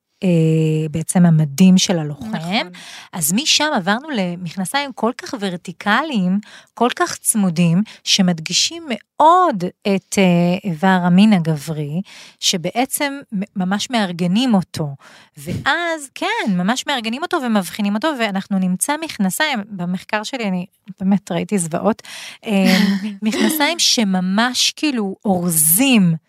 בעצם 0.91 1.27
המדים 1.27 1.79
של 1.79 1.99
הלוחם. 1.99 2.37
נכון. 2.37 2.71
אז 3.13 3.33
משם 3.33 3.69
עברנו 3.77 4.09
למכנסיים 4.11 4.93
כל 4.93 5.13
כך 5.19 5.35
ורטיקליים, 5.41 6.39
כל 6.75 6.89
כך 6.97 7.17
צמודים, 7.17 7.83
שמדגישים 8.05 8.83
מאוד 8.89 9.65
את 9.83 10.19
אה, 10.19 10.25
איבר 10.65 10.99
המין 11.03 11.33
הגברי, 11.33 12.01
שבעצם 12.41 13.19
ממש 13.57 13.91
מארגנים 13.91 14.55
אותו. 14.55 14.89
ואז, 15.37 16.11
כן, 16.15 16.27
ממש 16.49 16.87
מארגנים 16.87 17.23
אותו 17.23 17.37
ומבחינים 17.47 17.95
אותו, 17.95 18.09
ואנחנו 18.21 18.59
נמצא 18.59 18.97
מכנסיים, 19.05 19.59
במחקר 19.69 20.23
שלי 20.23 20.45
אני 20.45 20.67
באמת 21.01 21.33
ראיתי 21.33 21.59
זוועות, 21.59 22.03
אה, 22.47 22.79
מכנסיים 23.23 23.79
שממש 23.79 24.73
כאילו 24.77 25.17
אורזים. 25.25 26.26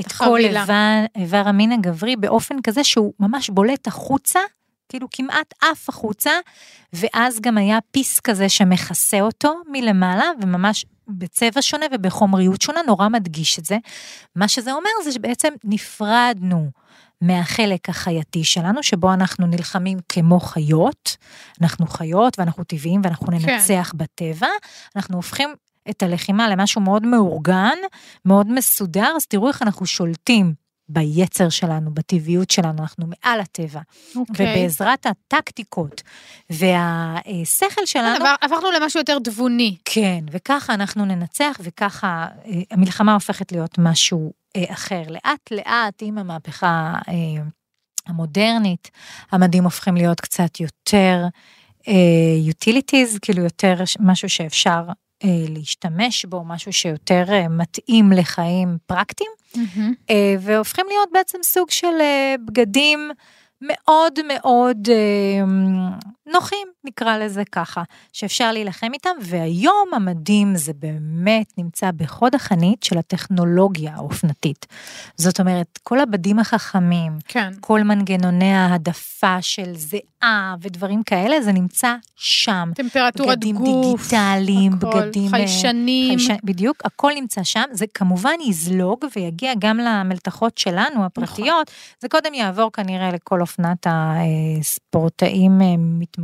את 0.00 0.12
כל. 0.12 0.38
איבר, 0.38 1.04
איבר 1.16 1.42
המין 1.46 1.72
הגברי 1.72 2.16
באופן 2.16 2.56
כזה 2.62 2.84
שהוא 2.84 3.12
ממש 3.20 3.50
בולט 3.50 3.86
החוצה, 3.86 4.40
כאילו 4.88 5.08
כמעט 5.10 5.54
עף 5.62 5.88
החוצה, 5.88 6.30
ואז 6.92 7.40
גם 7.40 7.58
היה 7.58 7.78
פיס 7.90 8.20
כזה 8.20 8.48
שמכסה 8.48 9.20
אותו 9.20 9.54
מלמעלה, 9.68 10.30
וממש 10.42 10.84
בצבע 11.08 11.62
שונה 11.62 11.86
ובחומריות 11.92 12.62
שונה, 12.62 12.80
נורא 12.86 13.08
מדגיש 13.08 13.58
את 13.58 13.64
זה. 13.64 13.78
מה 14.36 14.48
שזה 14.48 14.72
אומר 14.72 14.90
זה 15.04 15.12
שבעצם 15.12 15.48
נפרדנו 15.64 16.70
מהחלק 17.20 17.88
החייתי 17.88 18.44
שלנו, 18.44 18.82
שבו 18.82 19.12
אנחנו 19.12 19.46
נלחמים 19.46 19.98
כמו 20.08 20.40
חיות, 20.40 21.16
אנחנו 21.60 21.86
חיות 21.86 22.38
ואנחנו 22.38 22.64
טבעיים 22.64 23.00
ואנחנו 23.04 23.32
ננצח 23.32 23.92
בטבע, 23.96 24.48
אנחנו 24.96 25.16
הופכים 25.16 25.54
את 25.90 26.02
הלחימה 26.02 26.48
למשהו 26.48 26.80
מאוד 26.80 27.06
מאורגן, 27.06 27.78
מאוד 28.24 28.52
מסודר, 28.52 29.12
אז 29.16 29.26
תראו 29.26 29.48
איך 29.48 29.62
אנחנו 29.62 29.86
שולטים 29.86 30.54
ביצר 30.92 31.48
שלנו, 31.48 31.94
בטבעיות 31.94 32.50
שלנו, 32.50 32.82
אנחנו 32.82 33.06
מעל 33.06 33.40
הטבע. 33.40 33.80
אוקיי. 34.16 34.52
ובעזרת 34.58 35.06
הטקטיקות 35.06 36.02
והשכל 36.50 37.86
שלנו, 37.86 38.16
עבר- 38.16 38.34
עברנו 38.40 38.70
למשהו 38.70 39.00
יותר 39.00 39.18
תבוני. 39.24 39.76
כן, 39.84 40.24
וככה 40.30 40.74
אנחנו 40.74 41.04
ננצח, 41.04 41.56
וככה 41.62 42.26
אה, 42.46 42.60
המלחמה 42.70 43.14
הופכת 43.14 43.52
להיות 43.52 43.78
משהו 43.78 44.32
אה, 44.56 44.64
אחר. 44.72 45.02
לאט 45.08 45.50
לאט 45.50 45.94
עם 46.02 46.18
המהפכה 46.18 46.94
אה, 47.08 47.42
המודרנית, 48.06 48.90
המדים 49.32 49.64
הופכים 49.64 49.94
להיות 49.94 50.20
קצת 50.20 50.60
יותר 50.60 51.26
יוטיליטיז, 52.44 53.18
כאילו 53.22 53.42
יותר 53.42 53.74
משהו 54.00 54.28
שאפשר 54.28 54.82
להשתמש 55.48 56.24
בו, 56.24 56.44
משהו 56.44 56.72
שיותר 56.72 57.24
אה, 57.28 57.48
מתאים 57.48 58.12
לחיים 58.12 58.78
פרקטיים. 58.86 59.30
אה, 60.10 60.34
והופכים 60.40 60.86
להיות 60.88 61.08
בעצם 61.12 61.38
סוג 61.42 61.70
של 61.70 62.00
אה, 62.00 62.34
בגדים 62.44 63.10
מאוד 63.60 64.18
מאוד 64.28 64.88
אה, 64.90 65.44
נוחים, 66.32 66.68
נקרא 66.84 67.16
לזה 67.18 67.42
ככה, 67.52 67.82
שאפשר 68.12 68.52
להילחם 68.52 68.88
איתם, 68.94 69.10
והיום 69.22 69.88
המדים 69.92 70.56
זה 70.56 70.72
באמת 70.72 71.46
נמצא 71.58 71.90
בחוד 71.96 72.34
החנית 72.34 72.82
של 72.82 72.98
הטכנולוגיה 72.98 73.94
האופנתית. 73.94 74.66
זאת 75.16 75.40
אומרת, 75.40 75.78
כל 75.82 76.00
הבדים 76.00 76.38
החכמים, 76.38 77.12
כן. 77.28 77.50
כל 77.60 77.82
מנגנוני 77.82 78.52
ההעדפה 78.54 79.42
של 79.42 79.76
זיעה 79.76 80.00
ודברים 80.60 81.02
כאלה, 81.02 81.42
זה 81.42 81.52
נמצא 81.52 81.94
שם. 82.16 82.70
טמפרטורת 82.74 83.38
בגדים 83.38 83.56
גוף. 83.56 84.00
דיגיטליים, 84.10 84.72
הכל, 84.72 85.00
בגדים... 85.00 85.24
אה, 85.24 85.30
חיישנים. 85.30 86.18
חיישן- 86.18 86.36
בדיוק, 86.44 86.76
הכל 86.84 87.12
נמצא 87.14 87.42
שם, 87.42 87.62
זה 87.72 87.84
כמובן 87.94 88.30
יזלוג 88.48 89.04
ויגיע 89.16 89.52
גם 89.58 89.78
למלתחות 89.78 90.58
שלנו, 90.58 91.04
הפרטיות, 91.04 91.70
זה 92.00 92.08
קודם 92.08 92.34
יעבור 92.34 92.72
כנראה 92.72 93.10
לכל 93.12 93.40
אופנת 93.40 93.86
הספורטאים 93.90 95.58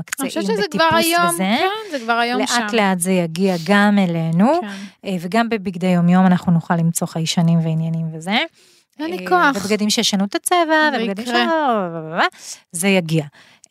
אה, 0.00 0.04
אני 0.20 0.28
מתמקצעים 0.28 0.28
חושבת 0.28 0.44
שזה 0.44 0.62
בטיפוס 0.62 0.88
כבר 0.88 0.96
היום, 0.96 1.28
וזה. 1.28 1.56
כן, 1.58 1.90
זה 1.90 1.98
כבר 2.04 2.12
היום 2.12 2.46
שם. 2.46 2.60
לאט 2.62 2.72
לאט 2.72 3.00
זה 3.00 3.12
יגיע 3.12 3.56
גם 3.66 3.98
אלינו, 3.98 4.60
כן. 4.60 4.68
אה, 5.04 5.16
וגם 5.20 5.48
בבגדי 5.48 5.86
יומיום 5.86 6.26
אנחנו 6.26 6.52
נוכל 6.52 6.76
למצוא 6.76 7.06
חיישנים 7.06 7.58
ועניינים 7.58 8.06
וזה. 8.12 8.38
אין 9.00 9.10
לי 9.10 9.18
אה, 9.18 9.28
כוח. 9.28 9.64
ובגדים 9.64 9.90
שישנו 9.90 10.24
את 10.24 10.34
הצבע, 10.34 10.90
ובגדים. 10.94 11.26
שלו, 11.26 12.18
זה 12.72 12.88
יגיע. 12.88 13.24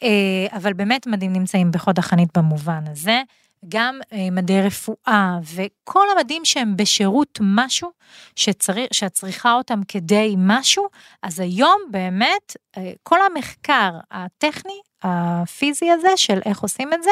אה, 0.04 0.48
אבל 0.52 0.74
באמת 0.74 1.08
מדים 1.08 1.34
נמצאים 1.34 1.72
בחוד 1.72 2.00
החנית 2.00 2.38
במובן 2.38 2.84
הזה. 2.92 3.22
גם 3.70 4.00
אה, 4.14 4.28
מדי 4.32 4.62
רפואה 4.62 5.40
וכל 5.56 6.06
המדים 6.16 6.46
שהם 6.46 6.78
בשירות 6.78 7.40
משהו 7.42 7.92
שצריך, 8.36 8.88
שאת 8.92 9.12
צריכה 9.12 9.54
אותם 9.54 9.82
כדי 9.88 10.36
משהו, 10.38 10.88
אז 11.24 11.40
היום 11.40 11.82
באמת 11.92 12.58
אה, 12.78 12.92
כל 13.04 13.18
המחקר 13.22 13.92
הטכני, 14.12 14.80
הפיזי 15.04 15.92
הזה 15.92 16.10
של 16.16 16.40
איך 16.46 16.60
עושים 16.60 16.94
את 16.94 17.04
זה, 17.04 17.10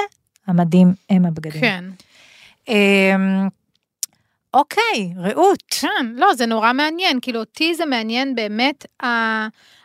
המדים 0.47 0.93
הם 1.09 1.25
הבגדים. 1.25 1.61
כן. 1.61 1.83
אה, 2.69 3.15
אוקיי, 4.53 5.13
רעות. 5.17 5.63
כן, 5.67 6.05
לא, 6.15 6.33
זה 6.33 6.45
נורא 6.45 6.73
מעניין, 6.73 7.19
כאילו 7.21 7.39
אותי 7.39 7.75
זה 7.75 7.85
מעניין 7.85 8.35
באמת, 8.35 8.85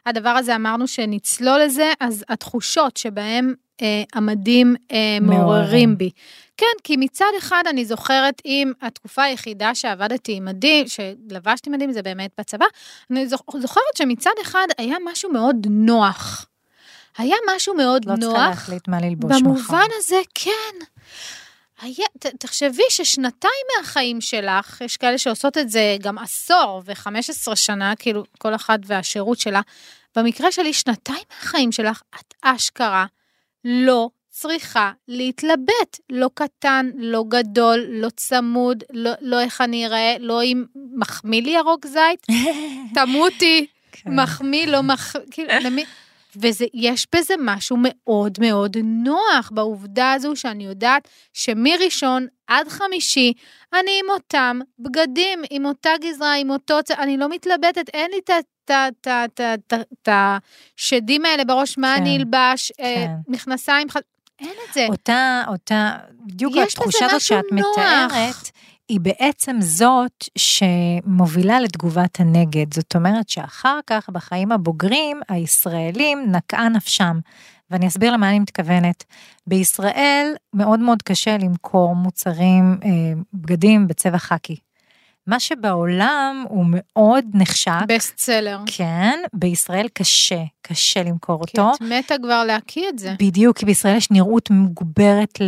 הדבר 0.06 0.28
הזה 0.28 0.56
אמרנו 0.56 0.88
שנצלול 0.88 1.60
לזה, 1.60 1.92
אז 2.00 2.24
התחושות 2.28 2.96
שבהם 2.96 3.48
אה, 3.48 3.67
המדים 4.14 4.76
אה, 4.92 5.18
מעוררים. 5.20 5.98
בי. 5.98 6.10
כן, 6.56 6.66
כי 6.84 6.96
מצד 6.96 7.30
אחד 7.38 7.62
אני 7.68 7.84
זוכרת 7.84 8.42
אם 8.44 8.72
התקופה 8.82 9.22
היחידה 9.22 9.74
שעבדתי 9.74 10.32
עם 10.32 10.44
מדים, 10.44 10.86
שלבשתי 10.88 11.70
מדים 11.70 11.92
זה 11.92 12.02
באמת 12.02 12.30
בצבא, 12.38 12.66
אני 13.10 13.26
זוכ- 13.28 13.56
זוכרת 13.60 13.96
שמצד 13.98 14.30
אחד 14.42 14.66
היה 14.78 14.96
משהו 15.04 15.32
מאוד 15.32 15.56
נוח. 15.70 16.46
היה 17.18 17.36
משהו 17.56 17.74
מאוד 17.74 18.04
לא 18.04 18.14
צריכה 18.20 18.26
נוח. 18.26 18.48
להחליט 18.48 18.88
מה 18.88 19.00
ללבוש 19.00 19.30
מחר. 19.32 19.40
במובן 19.40 19.86
הזה, 19.98 20.16
כן. 20.34 20.84
היה, 21.82 22.06
ת, 22.18 22.26
תחשבי 22.26 22.82
ששנתיים 22.90 23.52
מהחיים 23.78 24.20
שלך, 24.20 24.80
יש 24.84 24.96
כאלה 24.96 25.18
שעושות 25.18 25.58
את 25.58 25.70
זה 25.70 25.96
גם 26.02 26.18
עשור 26.18 26.82
ו-15 26.84 27.56
שנה, 27.56 27.92
כאילו 27.98 28.24
כל 28.38 28.54
אחת 28.54 28.78
והשירות 28.86 29.38
שלה, 29.40 29.60
במקרה 30.16 30.52
שלי, 30.52 30.72
שנתיים 30.72 31.22
מהחיים 31.34 31.72
שלך, 31.72 32.02
את 32.20 32.34
אשכרה 32.42 33.06
לא 33.64 34.10
צריכה 34.30 34.92
להתלבט, 35.08 36.00
לא 36.10 36.30
קטן, 36.34 36.90
לא 36.96 37.24
גדול, 37.28 37.86
לא 37.88 38.08
צמוד, 38.16 38.84
לא, 38.92 39.10
לא 39.20 39.40
איך 39.40 39.60
אני 39.60 39.86
אראה, 39.86 40.16
לא 40.20 40.42
אם 40.42 40.64
מחמיא 40.96 41.42
לי 41.42 41.50
ירוק 41.50 41.86
זית, 41.86 42.26
תמותי, 42.94 43.66
כן. 43.92 44.20
מחמיא, 44.20 44.66
לא 44.66 44.82
מחמיא, 44.82 45.24
כאילו, 45.30 45.52
למי... 45.60 45.84
ויש 46.36 47.06
בזה 47.14 47.34
משהו 47.38 47.76
מאוד 47.80 48.38
מאוד 48.40 48.76
נוח 48.84 49.50
בעובדה 49.54 50.12
הזו 50.12 50.36
שאני 50.36 50.64
יודעת 50.64 51.08
שמראשון 51.32 52.26
עד 52.46 52.68
חמישי 52.68 53.32
אני 53.72 54.00
עם 54.04 54.10
אותם 54.10 54.58
בגדים, 54.78 55.42
עם 55.50 55.66
אותה 55.66 55.90
גזרה, 56.00 56.34
עם 56.34 56.50
אותו... 56.50 56.78
אני 56.98 57.16
לא 57.16 57.28
מתלבטת, 57.28 57.88
אין 57.94 58.10
לי 58.10 58.20
את 60.02 60.08
השדים 60.08 61.24
האלה 61.24 61.44
בראש, 61.44 61.78
מה 61.78 61.94
כן, 61.96 62.02
אני 62.02 62.16
אלבש, 62.16 62.72
אה, 62.80 62.94
כן. 62.94 63.10
מכנסיים, 63.32 63.90
ח- 63.90 63.96
אין 64.40 64.54
את 64.68 64.74
זה. 64.74 64.86
אותה, 64.88 65.42
אותה, 65.48 65.96
בדיוק 66.26 66.56
התחושה 66.56 67.06
הזאת 67.06 67.20
שאת 67.20 67.44
נוח. 67.52 67.78
מתארת, 67.78 68.50
היא 68.88 69.00
בעצם 69.00 69.56
זאת 69.60 70.24
שמובילה 70.38 71.60
לתגובת 71.60 72.20
הנגד. 72.20 72.74
זאת 72.74 72.96
אומרת 72.96 73.28
שאחר 73.28 73.78
כך, 73.86 74.08
בחיים 74.08 74.52
הבוגרים, 74.52 75.20
הישראלים 75.28 76.32
נקעה 76.32 76.68
נפשם. 76.68 77.18
ואני 77.70 77.86
אסביר 77.86 78.12
למה 78.12 78.28
אני 78.28 78.40
מתכוונת. 78.40 79.04
בישראל 79.46 80.34
מאוד 80.54 80.80
מאוד 80.80 81.02
קשה 81.02 81.36
למכור 81.38 81.96
מוצרים, 81.96 82.78
אה, 82.84 82.88
בגדים 83.34 83.88
בצבע 83.88 84.18
חאקי. 84.18 84.56
מה 85.28 85.40
שבעולם 85.40 86.44
הוא 86.48 86.64
מאוד 86.68 87.24
נחשק. 87.34 87.72
בסט 87.88 88.18
סלר. 88.18 88.58
כן, 88.66 89.18
בישראל 89.32 89.88
קשה, 89.92 90.42
קשה 90.62 91.02
למכור 91.02 91.46
כי 91.46 91.60
אותו. 91.60 91.74
את 91.74 91.82
מתה 91.82 92.14
כבר 92.22 92.44
להקיא 92.44 92.88
את 92.88 92.98
זה. 92.98 93.14
בדיוק, 93.18 93.58
כי 93.58 93.66
בישראל 93.66 93.96
יש 93.96 94.10
נראות 94.10 94.50
מוגברת 94.50 95.38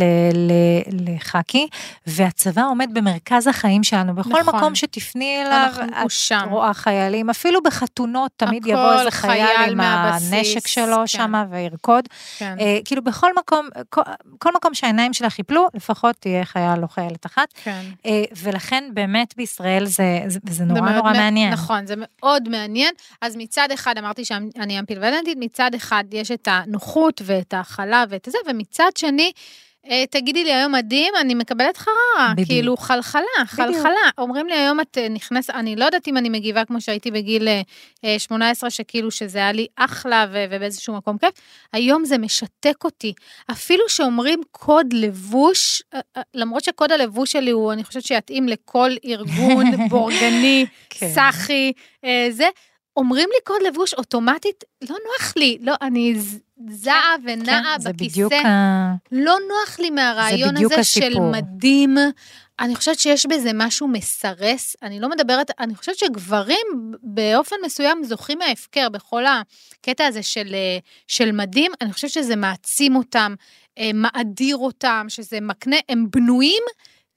לחאקי, 0.91 1.67
והצבא 2.07 2.61
עומד 2.61 2.89
במרכז 2.93 3.47
החיים 3.47 3.83
שלנו. 3.83 4.15
בכל 4.15 4.29
נכון. 4.29 4.55
מקום 4.55 4.75
שתפני 4.75 5.41
אליו, 5.41 5.71
את 6.05 6.11
שם. 6.11 6.47
רואה 6.49 6.73
חיילים, 6.73 7.29
אפילו 7.29 7.63
בחתונות 7.63 8.31
תמיד 8.35 8.65
יבוא 8.65 8.99
איזה 8.99 9.11
חייל 9.11 9.45
חייל 9.45 9.71
עם 9.71 9.77
מהבסיס, 9.77 10.33
הנשק 10.33 10.67
שלו 10.67 10.97
כן. 10.97 11.07
שם 11.07 11.33
וירקוד. 11.49 12.07
כן. 12.37 12.55
אה, 12.59 12.77
כאילו 12.85 13.03
בכל 13.03 13.31
מקום, 13.39 13.67
כל, 13.89 14.01
כל 14.39 14.49
מקום 14.55 14.73
שהעיניים 14.73 15.13
שלך 15.13 15.39
ייפלו, 15.39 15.67
לפחות 15.73 16.15
תהיה 16.19 16.45
חייל 16.45 16.83
או 16.83 16.87
חיילת 16.87 17.25
אחת. 17.25 17.53
כן. 17.63 17.81
אה, 18.05 18.23
ולכן 18.43 18.83
באמת 18.93 19.33
בישראל 19.37 19.70
זה, 19.79 19.87
זה, 20.27 20.39
זה 20.47 20.53
זה 20.53 20.65
נורא 20.65 20.81
מאוד 20.81 20.95
נורא 20.95 21.11
מע- 21.13 21.19
מעניין. 21.19 21.53
נכון, 21.53 21.85
זה 21.87 21.93
מאוד 21.97 22.49
מעניין. 22.49 22.93
אז 23.21 23.35
מצד 23.35 23.71
אחד 23.73 23.97
אמרתי 23.97 24.25
שאני 24.25 24.79
אמפילבנטית, 24.79 25.37
מצד 25.39 25.71
אחד 25.75 26.03
יש 26.11 26.31
את 26.31 26.47
הנוחות 26.51 27.21
ואת 27.25 27.53
ההכלה 27.53 28.03
ואת 28.09 28.27
זה, 28.31 28.37
ומצד 28.49 28.89
שני, 28.97 29.31
תגידי 30.11 30.43
לי 30.43 30.53
היום 30.53 30.71
מדהים, 30.71 31.13
אני 31.21 31.35
מקבלת 31.35 31.77
חררה, 31.77 32.33
בדיוק. 32.33 32.47
כאילו 32.47 32.77
חלחלה, 32.77 33.21
חלחלה. 33.45 34.09
אומרים 34.17 34.47
לי 34.47 34.53
היום 34.53 34.79
את 34.79 34.97
אה, 34.97 35.09
נכנסת, 35.09 35.49
אני 35.49 35.75
לא 35.75 35.85
יודעת 35.85 36.07
אם 36.07 36.17
אני 36.17 36.29
מגיבה 36.29 36.65
כמו 36.65 36.81
שהייתי 36.81 37.11
בגיל 37.11 37.47
אה, 37.47 37.61
אה, 38.05 38.19
18, 38.19 38.69
שכאילו 38.69 39.11
שזה 39.11 39.37
היה 39.37 39.51
לי 39.51 39.67
אחלה 39.75 40.25
ו- 40.31 40.45
ובאיזשהו 40.51 40.95
מקום 40.97 41.17
כיף, 41.17 41.29
היום 41.73 42.05
זה 42.05 42.17
משתק 42.17 42.83
אותי. 42.83 43.13
אפילו 43.51 43.89
שאומרים 43.89 44.41
קוד 44.51 44.93
לבוש, 44.93 45.83
אה, 45.93 45.99
אה, 46.17 46.21
למרות 46.33 46.63
שקוד 46.63 46.91
הלבוש 46.91 47.31
שלי 47.31 47.51
הוא, 47.51 47.73
אני 47.73 47.83
חושבת 47.83 48.03
שיתאים 48.05 48.47
לכל 48.47 48.91
ארגון 49.05 49.65
בורגני, 49.89 50.65
כן. 50.89 51.09
סאחי, 51.13 51.71
אה, 52.05 52.27
זה, 52.29 52.47
אומרים 52.97 53.29
לי 53.33 53.39
קוד 53.43 53.61
לבוש 53.67 53.93
אוטומטית, 53.93 54.63
לא 54.81 54.95
נוח 55.05 55.33
לי, 55.37 55.57
לא, 55.61 55.73
אני 55.81 56.15
זעה 56.69 57.15
ונעה 57.23 57.73
כן, 57.75 57.81
זה 57.81 57.93
בכיסא, 57.93 58.11
בדיוק 58.11 58.33
ה... 58.33 58.93
לא 59.11 59.35
נוח 59.49 59.79
לי 59.79 59.89
מהרעיון 59.89 60.57
הזה 60.57 60.83
של 60.83 61.03
הסיפור. 61.03 61.31
מדים. 61.31 61.97
אני 62.59 62.75
חושבת 62.75 62.99
שיש 62.99 63.25
בזה 63.25 63.51
משהו 63.53 63.87
מסרס, 63.87 64.75
אני 64.83 64.99
לא 64.99 65.09
מדברת, 65.09 65.51
אני 65.59 65.75
חושבת 65.75 65.97
שגברים 65.97 66.65
באופן 67.03 67.55
מסוים 67.65 68.03
זוכים 68.03 68.37
מההפקר 68.39 68.89
בכל 68.89 69.23
הקטע 69.25 70.05
הזה 70.05 70.23
של, 70.23 70.53
אה, 70.53 70.77
של 71.07 71.31
מדים, 71.31 71.71
אני 71.81 71.93
חושבת 71.93 72.11
שזה 72.11 72.35
מעצים 72.35 72.95
אותם, 72.95 73.35
אה, 73.77 73.91
מאדיר 73.93 74.57
אותם, 74.57 75.05
שזה 75.09 75.41
מקנה, 75.41 75.77
הם 75.89 76.05
בנויים 76.09 76.63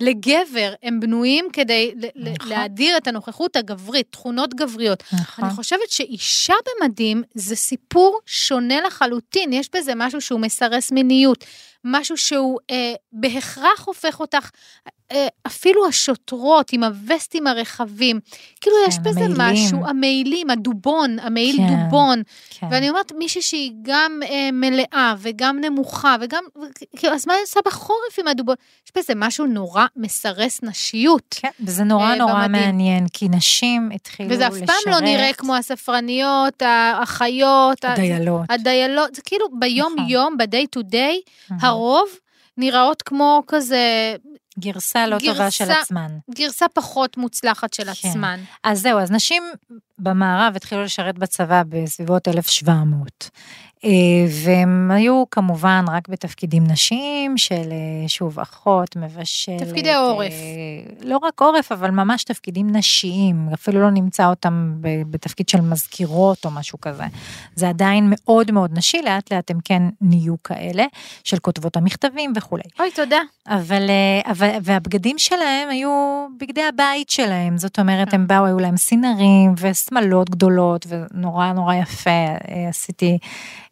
לגבר, 0.04 0.72
הם 0.82 1.00
בנויים 1.00 1.48
כדי 1.52 1.94
נכון. 2.16 2.48
להאדיר 2.48 2.96
את 2.96 3.06
הנוכחות 3.06 3.56
הגברית, 3.56 4.06
תכונות 4.10 4.54
גבריות. 4.54 5.02
נכון. 5.12 5.44
אני 5.44 5.54
חושבת 5.54 5.90
שאישה 5.90 6.54
במדים 6.80 7.22
זה 7.34 7.56
סיפור 7.56 8.20
שונה 8.26 8.80
לחלוטין, 8.80 9.52
יש 9.52 9.68
בזה 9.76 9.92
משהו 9.96 10.20
שהוא 10.20 10.40
מסרס 10.40 10.92
מיניות, 10.92 11.44
משהו 11.84 12.16
שהוא 12.16 12.58
אה, 12.70 12.92
בהכרח 13.12 13.84
הופך 13.86 14.20
אותך, 14.20 14.50
אה, 15.12 15.26
אפילו 15.46 15.86
השוטרות 15.86 16.72
עם 16.72 16.84
הווסטים 16.84 17.46
הרחבים, 17.46 18.20
כאילו 18.60 18.76
יש 18.88 18.94
כן, 18.94 19.02
בזה 19.02 19.20
המעילים. 19.20 19.64
משהו, 19.64 19.86
המעילים, 19.86 20.50
הדובון, 20.50 21.18
המעיל 21.18 21.56
כן, 21.56 21.84
דובון, 21.84 22.22
כן. 22.50 22.66
ואני 22.70 22.90
אומרת 22.90 23.12
מישהי 23.18 23.42
שהיא 23.42 23.72
גם 23.82 24.20
אה, 24.30 24.48
מלאה 24.52 25.14
וגם 25.18 25.60
נמוכה 25.60 26.16
וגם, 26.20 26.44
כאילו, 26.96 27.14
אז 27.14 27.26
מה 27.26 27.34
היא 27.34 27.42
עושה 27.42 27.60
בחורף 27.66 28.18
עם 28.18 28.28
הדובון? 28.28 28.54
יש 28.86 28.92
בזה 28.96 29.12
משהו 29.16 29.46
נורא 29.46 29.86
מסרס 29.96 30.60
נשיות. 30.62 31.34
כן, 31.40 31.48
וזה 31.60 31.84
נורא 31.84 32.10
אה, 32.10 32.14
נורא 32.16 32.34
במדים. 32.34 32.52
מעניין, 32.52 33.06
כי 33.12 33.28
נשים 33.28 33.90
התחילו 33.94 34.28
לשרת... 34.28 34.52
וזה 34.52 34.64
אף 34.64 34.66
פעם 34.66 34.92
לא 34.92 35.00
נראה 35.00 35.32
כמו 35.32 35.56
הספרניות, 35.56 36.62
האחיות, 36.62 37.84
ה- 37.84 37.94
דיילות. 37.96 38.42
הדיילות, 38.48 39.14
זה 39.14 39.22
כאילו 39.22 39.46
ביום 39.58 39.94
נכון. 39.98 40.36
ב-day 40.36 40.78
to 40.78 40.82
day, 40.92 41.54
הרוב 41.74 42.08
נראות 42.56 43.02
כמו 43.02 43.42
כזה 43.46 44.14
גרסה 44.58 45.06
לא 45.06 45.18
טובה 45.26 45.50
של 45.50 45.64
גרסה- 45.64 45.80
עצמן. 45.80 46.10
גרסה 46.34 46.66
פחות 46.68 47.16
מוצלחת 47.16 47.72
של 47.74 47.84
כן. 47.84 48.08
עצמן. 48.08 48.40
אז 48.64 48.80
זהו, 48.80 48.98
אז 48.98 49.10
נשים 49.10 49.42
במערב 49.98 50.56
התחילו 50.56 50.82
לשרת 50.82 51.18
בצבא 51.18 51.62
בסביבות 51.68 52.28
1700. 52.28 53.30
אה, 53.84 53.90
והם 54.44 54.90
היו 54.90 55.24
כמובן 55.30 55.84
רק 55.88 56.08
בתפקידים 56.08 56.64
נשיים 56.66 57.38
של, 57.38 57.54
אה, 57.54 58.08
שוב, 58.08 58.40
אחות, 58.40 58.96
מבשלת. 58.96 59.62
תפקידי 59.62 59.94
עורף. 59.94 60.32
אה, 60.32 61.06
לא 61.08 61.16
רק 61.16 61.40
עורף, 61.40 61.72
אבל 61.72 61.90
ממש 61.90 62.24
תפקידים 62.24 62.76
נשיים. 62.76 63.48
אפילו 63.54 63.80
לא 63.80 63.90
נמצא 63.90 64.26
אותם 64.26 64.74
בתפקיד 65.10 65.48
של 65.48 65.60
מזכירות 65.60 66.44
או 66.44 66.50
משהו 66.50 66.80
כזה. 66.80 67.04
זה 67.54 67.68
עדיין 67.68 68.06
מאוד 68.10 68.50
מאוד 68.50 68.78
נשי, 68.78 69.02
לאט 69.02 69.32
לאט 69.32 69.50
הם 69.50 69.58
כן 69.64 69.82
נהיו 70.00 70.34
כאלה, 70.42 70.84
של 71.24 71.38
כותבות 71.38 71.76
המכתבים 71.76 72.32
וכולי. 72.36 72.62
אוי, 72.80 72.90
תודה. 72.90 73.20
אבל, 73.48 73.90
אבל, 74.24 74.50
והבגדים 74.62 75.18
שלהם 75.18 75.68
היו 75.68 76.26
בגדי 76.40 76.62
הבית 76.62 77.10
שלהם, 77.10 77.58
זאת 77.58 77.78
אומרת, 77.78 78.08
כן. 78.08 78.16
הם 78.16 78.26
באו, 78.26 78.46
היו 78.46 78.58
להם 78.58 78.76
סינרים 78.76 79.54
ושמלות 79.58 80.30
גדולות, 80.30 80.86
ונורא 80.88 81.52
נורא 81.52 81.74
יפה. 81.74 82.10
עשיתי, 82.68 83.18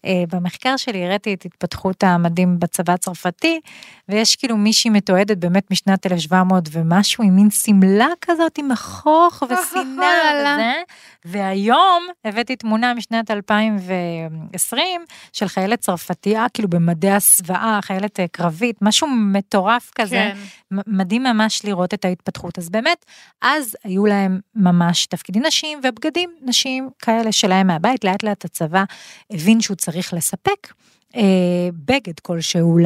במחקר 0.06 0.76
שלי 0.76 1.04
הראיתי 1.04 1.34
את 1.34 1.44
התפתחות 1.44 2.04
המדים 2.04 2.58
בצבא 2.58 2.92
הצרפתי, 2.92 3.60
ויש 4.08 4.36
כאילו 4.36 4.56
מישהי 4.56 4.90
מתועדת 4.90 5.36
באמת 5.36 5.70
משנת 5.70 6.06
1700 6.06 6.68
ומשהו, 6.72 7.24
עם 7.24 7.36
מין 7.36 7.50
שמלה 7.50 8.08
כזאת 8.20 8.58
עם 8.58 8.68
מכוך 8.68 9.42
וסינר 9.42 10.02
וואלה. 10.02 10.54
וזה, 10.54 10.82
והיום 11.24 12.06
הבאתי 12.24 12.56
תמונה 12.56 12.94
משנת 12.94 13.30
2020 13.30 15.04
של 15.32 15.48
חיילת 15.48 15.80
צרפתייה, 15.80 16.46
כאילו 16.54 16.68
במדי 16.68 17.10
הסוואה, 17.10 17.78
חיילת 17.82 18.20
אה, 18.20 18.28
קרבית, 18.28 18.76
משהו 18.82 19.08
מטורף 19.08 19.90
כזה. 19.94 20.32
כן. 20.70 20.76
מדהים 20.86 21.22
ממש 21.22 21.64
לראות 21.64 21.94
את 21.94 22.04
ההתפתחות. 22.04 22.58
אז 22.58 22.70
באמת, 22.70 23.04
אז 23.42 23.76
היו 23.84 24.06
להם 24.06 24.40
ממש 24.54 25.06
תפקידים 25.06 25.42
נשיים 25.46 25.80
ובגדים 25.82 26.30
נשיים 26.42 26.90
כאלה 26.98 27.32
שלהם 27.32 27.66
מהבית, 27.66 28.04
לאט 28.04 28.22
לאט 28.22 28.44
הצבא 28.44 28.84
הבין 29.30 29.60
שהוא 29.60 29.76
צריך 29.76 29.91
לספק. 30.12 30.72
אה, 31.16 31.68
בגד 31.72 32.20
כלשהו 32.20 32.78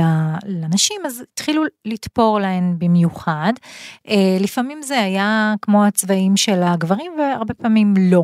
לנשים, 0.47 1.01
אז 1.07 1.25
התחילו 1.33 1.63
לתפור 1.85 2.41
להן 2.41 2.75
במיוחד. 2.79 3.53
אה, 4.09 4.37
לפעמים 4.41 4.83
זה 4.83 5.01
היה 5.01 5.55
כמו 5.63 5.85
הצבעים 5.85 6.37
של 6.37 6.63
הגברים 6.63 7.13
והרבה 7.19 7.55
פעמים 7.55 7.95
לא. 7.99 8.23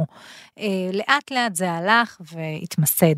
אה, 0.59 0.91
לאט 0.93 1.31
לאט 1.31 1.55
זה 1.55 1.73
הלך 1.73 2.21
והתמסד. 2.21 3.17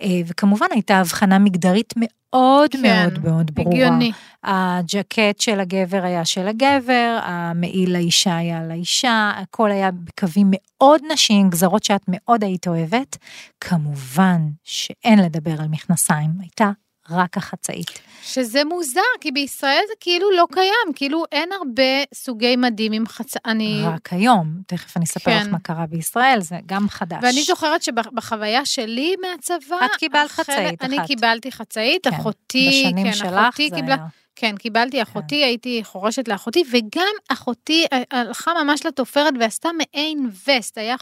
אה, 0.00 0.20
וכמובן 0.26 0.66
הייתה 0.70 1.00
הבחנה 1.00 1.38
מגדרית 1.38 1.94
מאוד 1.96 2.70
כן, 2.72 2.82
מאוד 2.82 3.24
מאוד 3.24 3.50
ברורה. 3.54 3.70
הגיוני. 3.70 4.12
הג'קט 4.44 5.40
של 5.40 5.60
הגבר 5.60 6.04
היה 6.04 6.24
של 6.24 6.48
הגבר, 6.48 7.18
המעיל 7.22 7.92
לאישה 7.92 8.36
היה 8.36 8.64
לאישה, 8.64 9.32
הכל 9.36 9.70
היה 9.70 9.90
בקווים 9.90 10.46
מאוד 10.50 11.00
נשיים, 11.12 11.50
גזרות 11.50 11.84
שאת 11.84 12.02
מאוד 12.08 12.44
היית 12.44 12.68
אוהבת. 12.68 13.16
כמובן 13.60 14.40
שאין 14.64 15.18
לדבר 15.18 15.60
על 15.60 15.68
מכנסיים, 15.68 16.30
הייתה 16.40 16.70
רק 17.10 17.36
החצאית. 17.36 18.00
שזה 18.22 18.64
מוזר, 18.64 19.00
כי 19.20 19.32
בישראל 19.32 19.82
זה 19.88 19.94
כאילו 20.00 20.30
לא 20.30 20.46
קיים, 20.52 20.94
כאילו 20.94 21.24
אין 21.32 21.48
הרבה 21.52 21.82
סוגי 22.14 22.56
מדים 22.56 22.92
עם 22.92 23.06
חצ... 23.06 23.34
אני... 23.46 23.82
רק 23.84 24.12
היום, 24.12 24.54
תכף 24.66 24.96
אני 24.96 25.04
אספר 25.04 25.30
לך 25.36 25.44
כן. 25.44 25.50
מה 25.50 25.58
קרה 25.58 25.86
בישראל, 25.86 26.40
זה 26.40 26.56
גם 26.66 26.88
חדש. 26.88 27.18
ואני 27.22 27.42
זוכרת 27.42 27.82
שבחוויה 27.82 28.66
שלי 28.66 29.14
מהצבא... 29.20 29.76
את 29.84 29.90
קיבלת 29.98 30.30
החלק- 30.30 30.46
חצאית 30.46 30.82
אני 30.82 30.98
אחת. 30.98 31.06
קיבלתי 31.06 31.52
חצאית, 31.52 32.08
כן, 32.08 32.14
אחותי, 32.14 32.92
כן, 32.96 33.28
אחותי 33.36 33.70
קיבלה... 33.70 33.94
היה... 33.94 34.06
כן, 34.36 34.56
קיבלתי 34.56 35.02
אחותי, 35.02 35.44
הייתי 35.44 35.80
חורשת 35.84 36.28
לאחותי, 36.28 36.62
וגם 36.72 37.12
אחותי 37.28 37.86
אה, 37.92 38.02
הלכה 38.10 38.52
ממש 38.64 38.86
לתופרת 38.86 39.34
ועשתה 39.40 39.68
מעין 39.78 40.30
וסט, 40.48 40.78
היה 40.78 40.96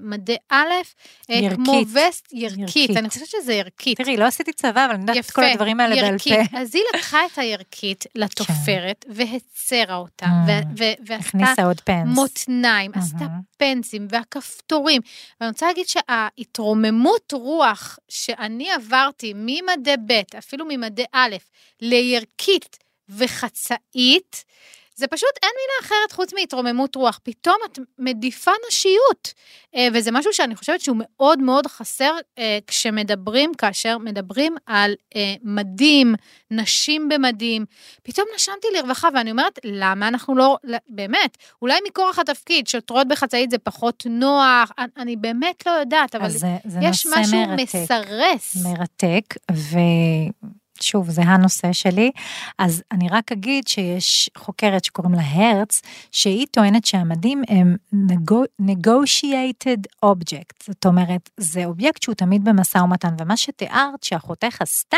מדי 0.00 0.36
א', 0.50 0.56
אה, 1.30 1.34
ירקית. 1.36 1.56
כמו 1.64 1.80
וסט 1.92 2.32
ירקית, 2.32 2.58
ירקית. 2.58 2.96
אני 2.96 3.08
חושבת 3.08 3.26
שזה 3.26 3.54
ירקית. 3.54 3.96
תראי, 3.98 4.16
לא 4.16 4.24
עשיתי 4.24 4.52
צבא, 4.52 4.84
אבל 4.86 4.94
אני 4.94 5.00
יודעת 5.00 5.16
את 5.24 5.30
כל 5.30 5.44
הדברים 5.44 5.80
האלה 5.80 6.02
בעל. 6.02 6.18
פה. 6.18 6.58
אז 6.58 6.74
היא 6.74 6.82
לקחה 6.94 7.18
את 7.32 7.38
הירקית 7.38 8.04
לתופרת 8.14 9.04
והצרה 9.08 9.96
אותה, 9.96 10.26
Mm. 10.26 10.28
ו- 10.48 10.78
ו- 10.78 10.92
ועשתה 11.06 11.14
הכניסה 11.28 11.64
עוד 11.64 11.80
פנס. 11.80 12.14
מותניים, 12.14 12.90
עשתה 12.94 13.24
מהמם. 13.60 13.82
פנסים 13.82 14.06
והכפתורים. 14.10 15.02
ואני 15.40 15.50
רוצה 15.50 15.66
להגיד 15.66 15.86
שההתרוממות 15.88 17.32
רוח 17.32 17.98
שאני 18.08 18.70
עברתי 18.72 19.32
ממדי 19.36 19.94
ב', 20.06 20.36
אפילו 20.38 20.64
ממדי 20.68 21.04
א', 21.12 21.36
לירקית 21.80 22.78
וחצאית, 23.08 24.44
זה 24.96 25.06
פשוט 25.06 25.30
אין 25.42 25.50
מילה 25.56 25.88
אחרת 25.88 26.12
חוץ 26.12 26.32
מהתרוממות 26.32 26.94
רוח. 26.94 27.20
פתאום 27.22 27.56
את 27.66 27.78
מדיפה 27.98 28.50
נשיות. 28.68 29.34
אה, 29.74 29.88
וזה 29.94 30.10
משהו 30.12 30.32
שאני 30.32 30.56
חושבת 30.56 30.80
שהוא 30.80 30.96
מאוד 31.00 31.38
מאוד 31.38 31.66
חסר 31.66 32.14
אה, 32.38 32.58
כשמדברים, 32.66 33.54
כאשר 33.54 33.98
מדברים 33.98 34.56
על 34.66 34.94
אה, 35.16 35.34
מדים, 35.42 36.14
נשים 36.50 37.08
במדים. 37.08 37.64
פתאום 38.02 38.26
נשמתי 38.34 38.68
לרווחה, 38.76 39.08
ואני 39.14 39.30
אומרת, 39.30 39.58
למה 39.64 40.08
אנחנו 40.08 40.34
לא, 40.36 40.56
באמת, 40.88 41.36
אולי 41.62 41.78
מכורח 41.88 42.18
התפקיד, 42.18 42.66
שוטרות 42.66 43.08
בחצאית 43.08 43.50
זה 43.50 43.58
פחות 43.58 44.06
נוח, 44.10 44.72
אני, 44.96 45.16
באמת 45.16 45.66
לא 45.66 45.70
יודעת, 45.70 46.14
אבל 46.14 46.28
זה, 46.28 46.46
זה 46.64 46.78
יש 46.82 47.06
משהו 47.06 47.46
מרתק. 47.46 47.62
מסרס. 47.62 48.56
מרתק, 48.64 49.34
ושוב, 50.80 51.10
זה 51.10 51.22
הנושא 51.22 51.72
שלי. 51.72 52.10
אז 52.58 52.82
אני 52.92 53.08
רק 53.08 53.32
אגיד 53.32 53.68
שיש 53.68 54.30
חוקרת 54.36 54.84
שקוראים 54.84 55.14
לה 55.14 55.22
הרץ, 55.30 55.82
שהיא 56.12 56.46
טוענת 56.50 56.84
שהמדים 56.84 57.42
הם 57.48 57.76
nego- 57.94 58.64
negotiated 58.70 60.04
object, 60.04 60.64
זאת 60.66 60.86
אומרת, 60.86 61.30
זה 61.36 61.64
אובייקט 61.64 62.02
שהוא 62.02 62.14
תמיד 62.14 62.44
במשא 62.44 62.78
ומתן, 62.78 63.14
ומה 63.20 63.36
שתיארת 63.36 64.02
שאחותך 64.02 64.62
עשתה, 64.62 64.96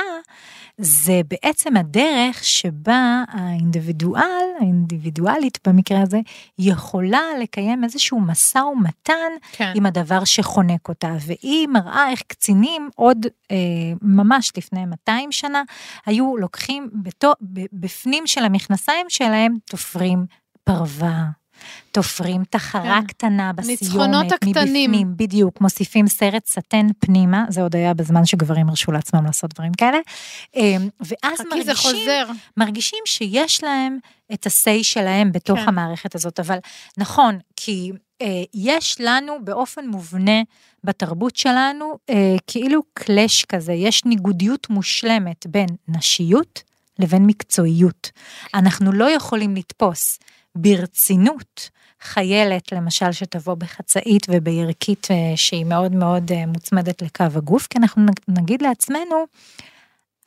זה 0.79 1.21
בעצם 1.29 1.77
הדרך 1.77 2.45
שבה 2.45 3.23
האינדיבידואל, 3.29 4.49
האינדיבידואלית 4.61 5.59
במקרה 5.69 6.03
הזה, 6.03 6.21
יכולה 6.59 7.21
לקיים 7.43 7.85
איזשהו 7.85 8.21
משא 8.21 8.59
ומתן 8.59 9.33
כן. 9.53 9.73
עם 9.75 9.87
הדבר 9.87 10.25
שחונק 10.25 10.89
אותה, 10.89 11.15
והיא 11.27 11.69
מראה 11.69 12.11
איך 12.11 12.23
קצינים 12.27 12.89
עוד 12.97 13.27
אה, 13.51 13.57
ממש 14.03 14.53
לפני 14.57 14.87
200 14.87 15.33
שנה, 15.33 15.63
היו 16.07 16.37
לוקחים 16.37 16.91
בתו, 17.03 17.33
בפנים 17.73 18.27
של 18.27 18.45
המכנסיים 18.45 19.07
שלהם, 19.09 19.55
תופרים 19.65 20.27
פרווה. 20.65 21.25
תופרים 21.93 22.43
תחרה 22.51 23.01
כן. 23.01 23.07
קטנה 23.07 23.53
בסיומת, 23.53 24.33
הקטנים. 24.33 24.91
מבפנים, 24.91 25.17
בדיוק, 25.17 25.61
מוסיפים 25.61 26.09
סרט 26.09 26.47
סטן 26.47 26.87
פנימה, 26.99 27.45
זה 27.49 27.63
עוד 27.63 27.77
היה 27.77 27.95
בזמן 27.95 28.25
שגברים 28.25 28.69
הרשו 28.69 28.93
לעצמם 28.93 29.25
לעשות 29.25 29.55
דברים 29.55 29.73
כאלה, 29.73 29.99
אה, 30.57 30.77
ואז 31.01 31.41
מרגישים, 31.51 31.75
חוזר. 31.75 32.27
מרגישים 32.57 32.99
שיש 33.07 33.65
להם 33.65 33.99
את 34.33 34.47
ה-say 34.47 34.83
שלהם 34.83 35.33
בתוך 35.33 35.59
כן. 35.59 35.69
המערכת 35.69 36.15
הזאת, 36.15 36.41
אבל 36.41 36.59
נכון, 36.99 37.39
כי 37.57 37.93
יש 38.55 38.97
לנו 39.01 39.45
באופן 39.45 39.87
מובנה 39.87 40.43
בתרבות 40.85 41.37
שלנו 41.37 41.99
אה, 42.11 42.37
כאילו 42.47 42.83
קלאש 42.95 43.45
כזה, 43.45 43.73
יש 43.73 44.05
ניגודיות 44.05 44.71
מושלמת 44.71 45.47
בין 45.47 45.69
נשיות 45.89 46.63
לבין 46.99 47.27
מקצועיות. 47.27 48.11
אנחנו 48.55 48.93
לא 48.93 49.11
יכולים 49.11 49.57
לתפוס 49.57 50.19
ברצינות 50.55 51.71
חיילת, 52.03 52.73
למשל, 52.73 53.13
שתבוא 53.13 53.55
בחצאית 53.55 54.27
ובירקית 54.31 55.07
אה, 55.11 55.37
שהיא 55.37 55.65
מאוד 55.65 55.93
מאוד 55.95 56.33
אה, 56.33 56.47
מוצמדת 56.47 57.03
לקו 57.03 57.25
הגוף, 57.35 57.67
כי 57.67 57.79
אנחנו 57.79 58.03
נג- 58.07 58.39
נגיד 58.41 58.63
לעצמנו, 58.63 59.27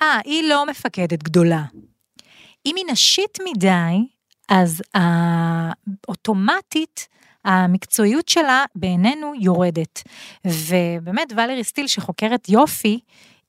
אה, 0.02 0.20
היא 0.26 0.44
לא 0.50 0.66
מפקדת 0.66 1.24
גדולה. 1.24 1.64
אם 2.66 2.76
היא 2.78 2.86
נשית 2.92 3.38
מדי, 3.50 3.98
אז 4.50 4.82
אוטומטית 6.08 7.08
המקצועיות 7.46 8.30
שלה 8.30 8.66
בעינינו 8.76 9.34
יורדת. 9.40 10.04
ובאמת 10.46 11.34
ולרי 11.36 11.64
סטיל 11.64 11.88
שחוקרת 11.88 12.50
יופי, 12.50 13.00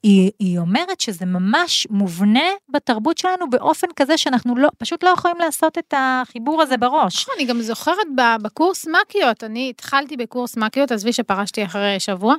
היא, 0.03 0.31
היא 0.39 0.59
אומרת 0.59 1.01
שזה 1.01 1.27
ממש 1.27 1.87
מובנה 1.91 2.49
בתרבות 2.69 3.19
שלנו 3.19 3.51
באופן 3.51 3.87
כזה 3.97 4.19
שאנחנו 4.19 4.57
לא, 4.57 4.69
פשוט 4.79 5.05
לא 5.05 5.09
יכולים 5.09 5.39
לעשות 5.39 5.79
את 5.79 5.95
החיבור 5.97 6.63
הזה 6.63 6.77
בראש. 6.77 7.23
נכון, 7.23 7.35
אני 7.39 7.45
גם 7.45 7.61
זוכרת 7.61 8.07
בקורס 8.43 8.87
מ"כיות, 8.87 9.45
אני 9.45 9.71
התחלתי 9.71 10.17
בקורס 10.17 10.57
מ"כיות, 10.57 10.93
עזבי 10.93 11.13
שפרשתי 11.13 11.65
אחרי 11.65 12.01
שבוע, 12.01 12.35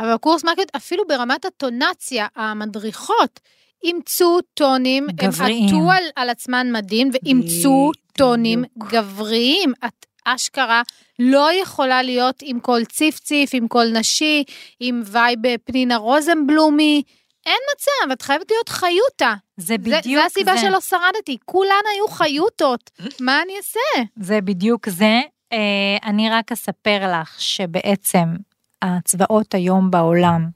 אבל 0.00 0.14
בקורס 0.14 0.44
מ"כיות, 0.44 0.68
אפילו 0.76 1.04
ברמת 1.08 1.44
האינטונציה, 1.44 2.26
המדריכות 2.36 3.40
אימצו 3.84 4.38
טונים, 4.54 5.06
גבריים. 5.14 5.68
הם 5.68 5.74
עטו 5.74 5.90
על, 5.90 6.04
על 6.16 6.30
עצמן 6.30 6.72
מדים 6.72 7.10
ואימצו. 7.12 7.90
טונים 8.12 8.64
גבריים. 8.78 9.72
את 9.84 10.06
אשכרה 10.34 10.82
לא 11.18 11.48
יכולה 11.62 12.02
להיות 12.02 12.42
עם 12.42 12.60
קול 12.60 12.84
ציף-ציף, 12.84 13.50
עם 13.52 13.68
קול 13.68 13.86
נשי, 13.98 14.44
עם 14.80 15.02
vibe 15.04 15.38
פנינה 15.64 15.96
רוזנבלומי. 15.96 17.02
אין 17.46 17.58
מצב, 17.74 18.12
את 18.12 18.22
חייבת 18.22 18.50
להיות 18.50 18.68
חיותה. 18.68 19.34
זה 19.56 19.66
זה, 19.66 19.78
בדיוק 19.78 20.20
זה 20.20 20.24
הסיבה 20.24 20.58
שלא 20.58 20.80
שרדתי, 20.80 21.36
כולן 21.44 21.82
היו 21.94 22.08
חיוטות. 22.08 22.90
מה 23.20 23.42
אני 23.42 23.52
אעשה? 23.56 24.08
זה 24.16 24.40
בדיוק 24.40 24.88
זה. 24.88 25.20
אה, 25.52 25.96
אני 26.04 26.30
רק 26.30 26.52
אספר 26.52 27.20
לך 27.20 27.40
שבעצם 27.40 28.36
הצבאות 28.82 29.54
היום 29.54 29.90
בעולם 29.90 30.48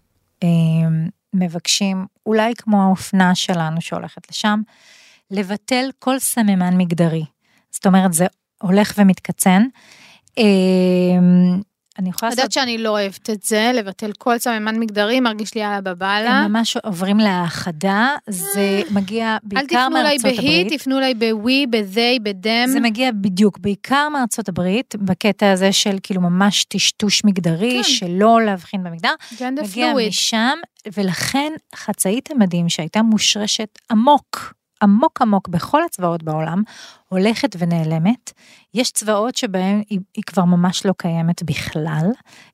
אה, 0.43 0.49
מבקשים, 1.35 2.07
אולי 2.27 2.55
כמו 2.55 2.83
האופנה 2.83 3.35
שלנו 3.35 3.81
שהולכת 3.81 4.31
לשם, 4.31 4.61
לבטל 5.31 5.91
כל 5.99 6.19
סממן 6.19 6.77
מגדרי. 6.77 7.25
זאת 7.71 7.87
אומרת, 7.87 8.13
זה 8.13 8.27
הולך 8.67 8.95
ומתקצן. 8.99 9.63
אה, 10.39 10.45
אני 11.99 12.09
יכולה 12.11 12.33
את 12.33 12.39
לעשות... 12.39 12.39
יודעת 12.39 12.53
שאני 12.53 12.79
לא 12.79 12.89
אוהבת 12.91 13.31
את 13.31 13.43
זה, 13.43 13.71
לבטל 13.75 14.13
כל 14.19 14.39
סממן 14.39 14.79
מגדרי, 14.79 15.21
מרגיש 15.21 15.55
לי 15.55 15.61
יאללה 15.61 15.81
בבאללה. 15.81 16.31
הם 16.31 16.53
ממש 16.53 16.77
עוברים 16.77 17.19
להאחדה, 17.19 18.09
זה 18.29 18.83
מגיע 18.91 19.33
אל 19.33 19.39
בעיקר 19.43 19.87
תפנו 19.87 19.97
אליי 19.97 20.17
מארצות 20.23 20.41
בהי, 20.45 20.63
הברית. 20.63 20.81
תפנו 20.81 20.99
אליי 20.99 21.15
בווי, 21.15 21.67
בזי, 21.67 22.19
בדם. 22.23 22.67
זה 22.67 22.81
מגיע 22.81 23.11
בדיוק, 23.21 23.59
בעיקר 23.59 24.09
מארצות 24.09 24.49
הברית, 24.49 24.95
בקטע 24.97 25.53
הזה 25.53 25.73
של 25.73 25.97
כאילו 26.03 26.21
ממש 26.21 26.65
טשטוש 26.65 27.25
מגדרי, 27.25 27.77
כן. 27.77 27.83
שלא 27.83 28.43
להבחין 28.43 28.85
במגדר, 28.85 29.15
ג'נדר 29.41 29.63
מגיע 29.63 29.91
פלואיד. 29.91 30.09
משם, 30.09 30.59
ולכן 30.97 31.53
חצאית 31.75 32.31
המדים 32.31 32.69
שהייתה 32.69 33.03
מושרשת 33.03 33.79
עמוק, 33.91 34.55
עמוק 34.85 35.23
עמוק 35.23 35.49
בכל 35.49 35.83
הצבאות 35.83 36.23
בעולם, 36.23 36.63
הולכת 37.09 37.57
ונעלמת. 37.59 38.33
יש 38.75 38.91
צבאות 38.91 39.37
שבהם 39.37 39.83
היא, 39.91 40.01
היא 40.15 40.25
כבר 40.27 40.45
ממש 40.45 40.87
לא 40.87 40.95
קיימת 40.97 41.43
בכלל, 41.43 42.11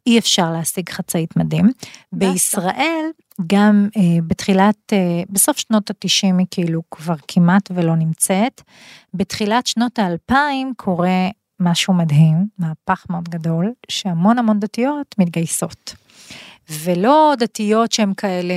אי 0.07 0.19
אפשר 0.19 0.53
להשיג 0.53 0.89
חצאית 0.91 1.37
מדים. 1.37 1.71
בישראל, 2.13 3.05
גם 3.47 3.89
אה, 3.97 4.03
בתחילת, 4.27 4.93
אה, 4.93 5.23
בסוף 5.31 5.59
שנות 5.59 5.91
ה-90 5.91 6.39
היא 6.39 6.47
כאילו 6.51 6.83
כבר 6.91 7.15
כמעט 7.29 7.71
ולא 7.75 7.97
נמצאת. 7.97 8.63
בתחילת 9.15 9.67
שנות 9.67 9.99
האלפיים 9.99 10.73
קורה 10.77 11.29
משהו 11.61 11.95
מדהים, 11.95 12.47
מהפך 12.59 13.07
מאוד 13.11 13.29
גדול, 13.29 13.73
שהמון 13.89 14.39
המון 14.39 14.61
דתיות 14.61 15.15
מתגייסות. 15.19 15.95
ולא 16.71 17.35
דתיות 17.39 17.93
שהן 17.93 18.13
כאלה 18.17 18.55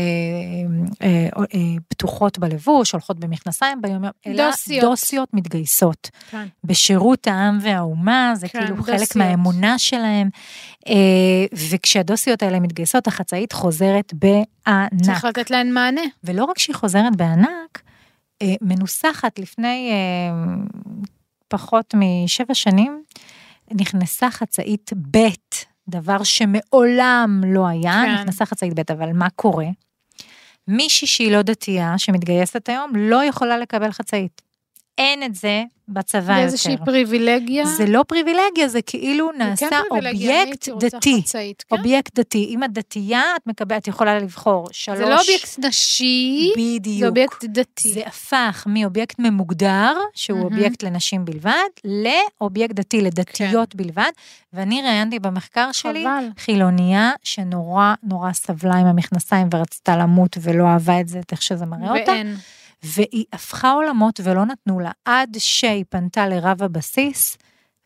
אה, 1.01 1.27
אה, 1.39 1.59
פתוחות 1.87 2.39
בלבוש, 2.39 2.91
הולכות 2.91 3.19
במכנסיים 3.19 3.81
ביום 3.81 4.03
יום, 4.03 4.13
אלא 4.27 4.49
דוסיות. 4.49 4.81
דוסיות 4.81 5.29
מתגייסות. 5.33 6.09
כן. 6.29 6.47
בשירות 6.63 7.27
העם 7.27 7.57
והאומה, 7.61 8.33
זה 8.35 8.47
כן, 8.47 8.59
כאילו 8.59 8.75
דוסיות. 8.75 8.99
חלק 8.99 9.15
מהאמונה 9.15 9.79
שלהם. 9.79 10.29
אה, 10.87 11.45
וכשהדוסיות 11.69 12.43
האלה 12.43 12.59
מתגייסות, 12.59 13.07
החצאית 13.07 13.53
חוזרת 13.53 14.13
בענק. 14.13 15.01
צריך 15.03 15.25
לתת 15.25 15.51
להן 15.51 15.71
מענה. 15.71 16.01
ולא 16.23 16.45
רק 16.45 16.59
שהיא 16.59 16.75
חוזרת 16.75 17.15
בענק, 17.15 17.81
אה, 18.41 18.55
מנוסחת 18.61 19.39
לפני 19.39 19.91
אה, 19.91 20.55
פחות 21.47 21.95
משבע 21.97 22.53
שנים, 22.53 23.03
נכנסה 23.71 24.31
חצאית 24.31 24.91
ב', 25.11 25.17
דבר 25.87 26.23
שמעולם 26.23 27.41
לא 27.45 27.67
היה, 27.67 28.01
כן. 28.05 28.13
נכנסה 28.13 28.45
חצאית 28.45 28.79
ב', 28.79 28.91
אבל 28.91 29.11
מה 29.13 29.27
קורה? 29.29 29.67
מישהי 30.67 31.07
שהיא 31.07 31.31
לא 31.31 31.41
דתייה, 31.41 31.97
שמתגייסת 31.97 32.69
היום, 32.69 32.91
לא 32.95 33.23
יכולה 33.23 33.57
לקבל 33.57 33.91
חצאית. 33.91 34.41
אין 34.97 35.23
את 35.23 35.35
זה 35.35 35.63
בצבא 35.87 36.19
יותר. 36.19 36.33
באיזושהי 36.33 36.77
פריבילגיה. 36.85 37.65
זה 37.65 37.85
לא 37.85 38.03
פריבילגיה, 38.07 38.67
זה 38.67 38.81
כאילו 38.81 39.29
זה 39.33 39.37
נעשה 39.37 39.69
כן 39.69 39.81
אובייקט 39.91 40.69
דתי. 40.79 41.21
חצאית, 41.21 41.63
כן? 41.69 41.75
אובייקט 41.75 42.19
דתי. 42.19 42.45
אם 42.49 42.63
את 42.63 42.73
דתייה, 42.73 43.23
את 43.35 43.47
מקבלת, 43.47 43.81
את 43.81 43.87
יכולה 43.87 44.19
לבחור 44.19 44.67
שלוש... 44.71 44.97
זה 44.97 45.05
לא 45.05 45.19
אובייקט 45.19 45.59
נשי, 45.59 46.51
בדיוק. 46.57 46.99
זה 46.99 47.07
אובייקט 47.07 47.43
דתי. 47.43 47.89
זה 47.93 48.01
הפך 48.05 48.63
מאובייקט 48.69 49.19
ממוגדר, 49.19 49.97
שהוא 50.13 50.39
מהמם. 50.39 50.53
אובייקט 50.53 50.83
לנשים 50.83 51.25
בלבד, 51.25 51.69
לאובייקט 51.83 52.75
דתי, 52.75 53.01
לדתיות 53.01 53.75
בלבד. 53.75 54.11
ואני 54.53 54.81
ראיינתי 54.81 55.19
במחקר 55.19 55.71
שלי 55.71 56.03
חבל. 56.03 56.27
חילוניה 56.37 57.11
שנורא 57.23 57.93
נורא 58.03 58.33
סבלה 58.33 58.75
עם 58.75 58.85
המכנסיים 58.85 59.47
ורצתה 59.53 59.97
למות 59.97 60.37
ולא 60.41 60.67
אהבה 60.67 60.99
את 60.99 61.07
זה, 61.07 61.19
את 61.19 61.31
איך 61.31 61.41
שזה 61.41 61.65
מראה 61.65 61.99
אותה. 61.99 62.11
ואין. 62.11 62.35
והיא 62.83 63.25
הפכה 63.33 63.71
עולמות 63.71 64.19
ולא 64.23 64.45
נתנו 64.45 64.79
לה, 64.79 64.91
עד 65.05 65.35
שהיא 65.39 65.85
פנתה 65.89 66.27
לרב 66.27 66.63
הבסיס, 66.63 67.37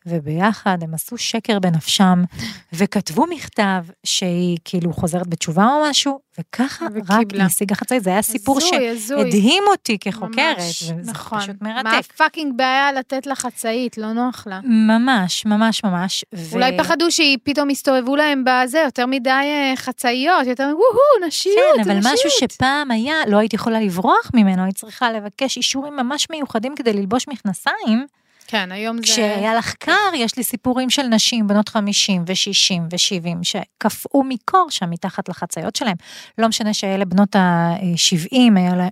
וביחד 0.08 0.78
הם 0.82 0.94
עשו 0.94 1.18
שקר 1.18 1.58
בנפשם, 1.58 2.24
וכתבו 2.72 3.26
מכתב 3.26 3.84
שהיא 4.04 4.58
כאילו 4.64 4.92
חוזרת 4.92 5.26
בתשובה 5.26 5.64
או 5.64 5.90
משהו, 5.90 6.20
וככה 6.38 6.84
רק 6.84 6.92
וקיבלה. 6.94 7.24
היא 7.32 7.42
השיגה 7.42 7.74
חצאית. 7.74 8.02
זה 8.02 8.10
היה 8.10 8.22
סיפור. 8.22 8.60
שהדהים 8.60 9.64
אותי 9.66 9.98
כחוקרת, 9.98 10.58
ממש, 10.58 10.82
וזה 10.82 11.10
נכון. 11.10 11.40
פשוט 11.40 11.56
מה 11.60 11.74
מרתק. 11.74 12.10
הפאקינג 12.14 12.52
בעיה 12.56 12.92
לתת 12.92 13.26
לה 13.26 13.34
חצאית, 13.34 13.98
לא 13.98 14.12
נוח 14.12 14.46
לה. 14.46 14.60
ממש, 14.64 15.46
ממש, 15.46 15.84
ממש. 15.84 16.24
ו- 16.34 16.54
אולי 16.54 16.78
פחדו 16.78 17.10
שהיא 17.10 17.38
פתאום 17.42 17.70
יסתובבו 17.70 18.16
להם 18.16 18.44
בזה, 18.46 18.78
יותר 18.84 19.06
מדי 19.06 19.30
אה, 19.30 19.72
חצאיות, 19.76 20.46
יותר 20.46 20.64
וואו, 20.64 21.26
נשיות, 21.26 21.54
כן, 21.76 21.80
אבל 21.80 21.98
נשיות. 21.98 22.14
משהו 22.14 22.30
שפעם 22.30 22.90
היה, 22.90 23.14
לא 23.26 23.36
הייתי 23.36 23.56
יכולה 23.56 23.80
לברוח 23.80 24.30
ממנו, 24.34 24.64
היית 24.64 24.76
צריכה 24.76 25.12
לבקש 25.12 25.56
אישורים 25.56 25.96
ממש 25.96 26.26
מיוחדים 26.30 26.74
כדי 26.76 26.92
ללבוש 26.92 27.28
מכנסיים. 27.28 28.06
כן, 28.50 28.72
היום 28.72 28.96
זה... 28.96 29.02
כשהיה 29.02 29.54
לך 29.54 29.74
קר, 29.74 29.92
יש 30.14 30.36
לי 30.36 30.44
סיפורים 30.44 30.90
של 30.90 31.02
נשים, 31.02 31.46
בנות 31.46 31.68
50 31.68 32.24
ו-60 32.26 32.80
ו-70, 32.90 33.38
שקפאו 33.42 34.24
מקור 34.24 34.66
שם 34.70 34.90
מתחת 34.90 35.28
לחצאיות 35.28 35.76
שלהם. 35.76 35.96
לא 36.38 36.48
משנה 36.48 36.74
שאלה 36.74 37.04
בנות 37.04 37.36
ה-70, 37.36 38.36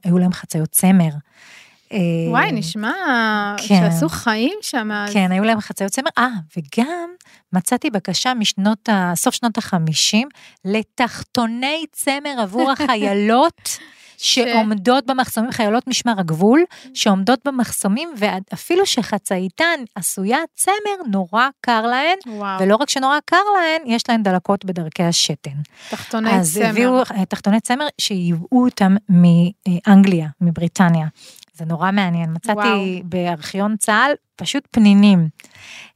היו 0.04 0.18
להם 0.18 0.32
חצאיות 0.32 0.68
צמר. 0.68 1.08
אה, 1.92 1.98
וואי, 2.30 2.52
נשמע 2.52 2.92
כן. 3.68 3.90
שעשו 3.90 4.08
חיים 4.08 4.58
שם. 4.62 4.90
אז- 4.92 5.12
כן, 5.12 5.32
היו 5.32 5.44
להם 5.44 5.60
חצאיות 5.60 5.92
צמר. 5.92 6.08
אה, 6.18 6.28
וגם 6.56 7.08
מצאתי 7.52 7.90
בקשה 7.90 8.34
משנות, 8.34 8.88
ה- 8.88 9.12
סוף 9.16 9.34
שנות 9.34 9.58
ה-50, 9.58 10.26
לתחתוני 10.64 11.84
צמר 11.92 12.34
עבור 12.42 12.70
החיילות. 12.72 13.60
שעומדות 14.16 15.06
במחסומים, 15.06 15.50
חיילות 15.52 15.86
משמר 15.86 16.20
הגבול, 16.20 16.64
שעומדות 16.94 17.38
במחסומים, 17.44 18.08
ואפילו 18.16 18.86
שחצאיתן 18.86 19.80
עשויה 19.94 20.38
צמר, 20.54 21.08
נורא 21.10 21.48
קר 21.60 21.86
להן, 21.86 22.18
וואו, 22.26 22.60
ולא 22.60 22.76
רק 22.76 22.90
שנורא 22.90 23.18
קר 23.24 23.36
להן, 23.54 23.94
יש 23.94 24.02
להן 24.08 24.22
דלקות 24.22 24.64
בדרכי 24.64 25.02
השתן. 25.02 25.50
תחתוני 25.90 26.30
אז 26.30 26.54
צמר. 26.54 26.66
הביאו 26.66 26.98
אה, 26.98 27.24
תחתוני 27.24 27.60
צמר 27.60 27.86
שייבאו 28.00 28.64
אותם 28.64 28.96
מאנגליה, 29.08 30.28
מבריטניה. 30.40 31.06
זה 31.54 31.64
נורא 31.64 31.90
מעניין, 31.90 32.32
מצאתי 32.32 32.58
וואו. 32.58 33.00
בארכיון 33.04 33.76
צה"ל 33.76 34.12
פשוט 34.36 34.68
פנינים. 34.70 35.28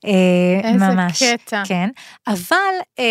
אה, 0.04 0.72
איזה 0.72 0.88
ממש, 0.88 1.22
קטע. 1.22 1.62
כן, 1.66 1.88
אבל 2.26 2.56
אה, 2.98 3.04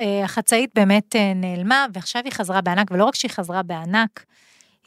אה, 0.00 0.24
החצאית 0.24 0.70
באמת 0.74 1.16
אה, 1.16 1.32
נעלמה, 1.34 1.86
ועכשיו 1.94 2.22
היא 2.24 2.32
חזרה 2.32 2.60
בענק, 2.60 2.90
ולא 2.90 3.04
רק 3.04 3.14
שהיא 3.14 3.30
חזרה 3.30 3.62
בענק, 3.62 4.24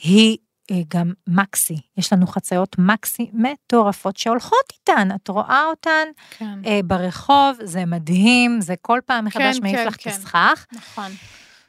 היא 0.03 0.37
אה, 0.71 0.81
גם 0.87 1.11
מקסי. 1.27 1.77
יש 1.97 2.13
לנו 2.13 2.27
חצאיות 2.27 2.75
מקסי 2.79 3.29
מטורפות 3.33 4.17
שהולכות 4.17 4.73
איתן, 4.73 5.07
את 5.15 5.27
רואה 5.27 5.63
אותן 5.65 6.07
כן, 6.37 6.59
אה, 6.65 6.79
ברחוב, 6.83 7.57
זה 7.63 7.85
מדהים, 7.85 8.61
זה 8.61 8.73
כל 8.81 8.99
פעם 9.05 9.25
מחדש 9.25 9.57
כן, 9.57 9.63
מעיף 9.63 9.75
כן, 9.75 9.87
לך 9.87 9.95
כן. 9.99 10.11
כסכך. 10.11 10.65
נכון. 10.73 11.11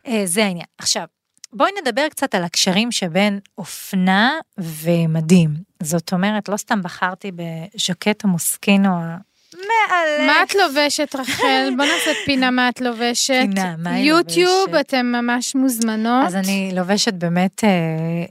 אה, 0.07 0.23
זה 0.25 0.45
העניין. 0.45 0.67
עכשיו, 0.79 1.05
בואי 1.53 1.70
נדבר 1.82 2.09
קצת 2.09 2.34
על 2.34 2.44
הקשרים 2.44 2.92
שבין 2.92 3.40
אופנה 3.59 4.32
ומדים. 4.59 5.51
זאת 5.82 6.12
אומרת, 6.12 6.48
לא 6.48 6.57
סתם 6.57 6.82
בחרתי 6.82 7.30
בז'קט 7.32 8.24
המוסקינו 8.24 8.88
המאלף. 8.88 10.26
מה 10.26 10.42
את 10.42 10.55
לובשת, 10.55 11.14
רחל? 11.14 11.70
בוא 11.76 11.84
נעשה 11.84 12.11
פינה 12.24 12.51
מה 12.51 12.68
את 12.68 12.80
לובשת. 12.80 13.34
פינה, 13.40 13.74
מה 13.78 13.90
היא 13.90 14.11
יוטיוב, 14.11 14.68
לובשת? 14.68 14.86
אתם 14.86 15.07
ממש 15.07 15.55
מוזמנות. 15.55 16.26
אז 16.26 16.36
אני 16.36 16.70
לובשת 16.74 17.14
באמת 17.14 17.64
אה, 17.64 17.68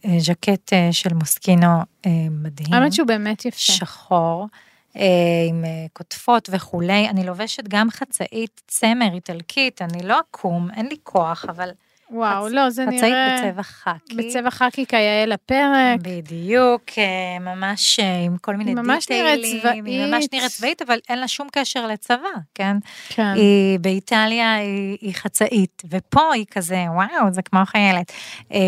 אה, 0.06 0.20
ז'קט 0.20 0.74
אה, 0.74 0.90
של 0.92 1.14
מוסקינו 1.14 1.68
אה, 2.06 2.12
מדהים. 2.32 2.74
האמת 2.74 2.94
שהוא 2.94 3.08
באמת 3.08 3.46
יפה. 3.46 3.58
שחור. 3.58 4.48
אה, 4.96 5.04
עם 5.50 5.66
אה, 5.66 5.70
כותפות 5.94 6.50
וכולי, 6.52 7.10
אני 7.10 7.24
לובשת 7.24 7.64
גם 7.68 7.92
חצאית 7.92 8.62
צמר 8.68 9.14
איטלקית, 9.14 9.82
אני 9.82 10.04
לא 10.04 10.20
אקום, 10.20 10.68
אין 10.76 10.86
לי 10.86 10.96
כוח, 11.04 11.46
אבל 11.50 11.70
וואו, 12.12 12.48
חצ- 12.48 12.52
לא, 12.52 12.70
זה 12.70 12.86
חצאית 12.88 13.04
נראה... 13.04 13.38
בצבע 13.50 13.64
חאקי. 13.64 14.16
בצבע 14.16 14.50
חאקי 14.52 14.86
כיאה 14.86 15.26
לפרק. 15.28 16.00
בדיוק, 16.02 16.82
אה, 16.98 17.40
ממש 17.40 18.00
אה, 18.00 18.20
עם 18.26 18.38
כל 18.38 18.56
מיני 18.56 18.72
היא 18.72 18.76
ממש 18.78 19.10
נראית 19.10 19.42
דיטיילים. 19.42 19.86
היא 19.86 20.06
ממש 20.06 20.26
צבאית. 20.26 20.34
נראית 20.34 20.52
צבאית, 20.52 20.82
אבל 20.82 20.98
אין 21.10 21.20
לה 21.20 21.28
שום 21.28 21.48
קשר 21.52 21.88
לצבא, 21.88 22.16
כן? 22.56 22.78
כן. 23.10 23.34
היא 23.36 23.80
באיטליה 23.80 24.56
היא, 24.56 24.98
היא 25.02 25.14
חצאית, 25.14 25.84
ופה 25.90 26.34
היא 26.34 26.46
כזה, 26.52 26.86
וואו, 26.94 27.34
זה 27.34 27.42
כמו 27.42 27.60
חיילת. 27.66 28.12
אה, 28.54 28.60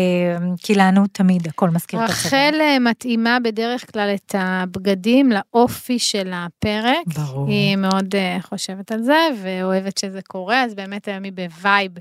כי 0.58 0.74
לנו 0.74 1.06
תמיד 1.12 1.46
הכל 1.46 1.70
מזכיר 1.70 2.04
את 2.04 2.10
הצבא. 2.10 2.26
רחל 2.28 2.54
מתאימה 2.80 3.38
בדרך 3.44 3.92
כלל 3.92 4.10
את 4.14 4.34
הבגדים 4.38 5.32
לאופי 5.32 5.98
של 5.98 6.30
הפרק. 6.34 7.06
ברור. 7.06 7.48
היא 7.48 7.76
מאוד 7.76 8.14
חושבת 8.40 8.92
על 8.92 9.02
זה, 9.02 9.18
ואוהבת 9.42 9.98
שזה 9.98 10.20
קורה, 10.22 10.62
אז 10.64 10.74
באמת 10.74 11.08
היום 11.08 11.24
היא 11.24 11.32
ב 11.32 11.44
vibe 11.44 11.92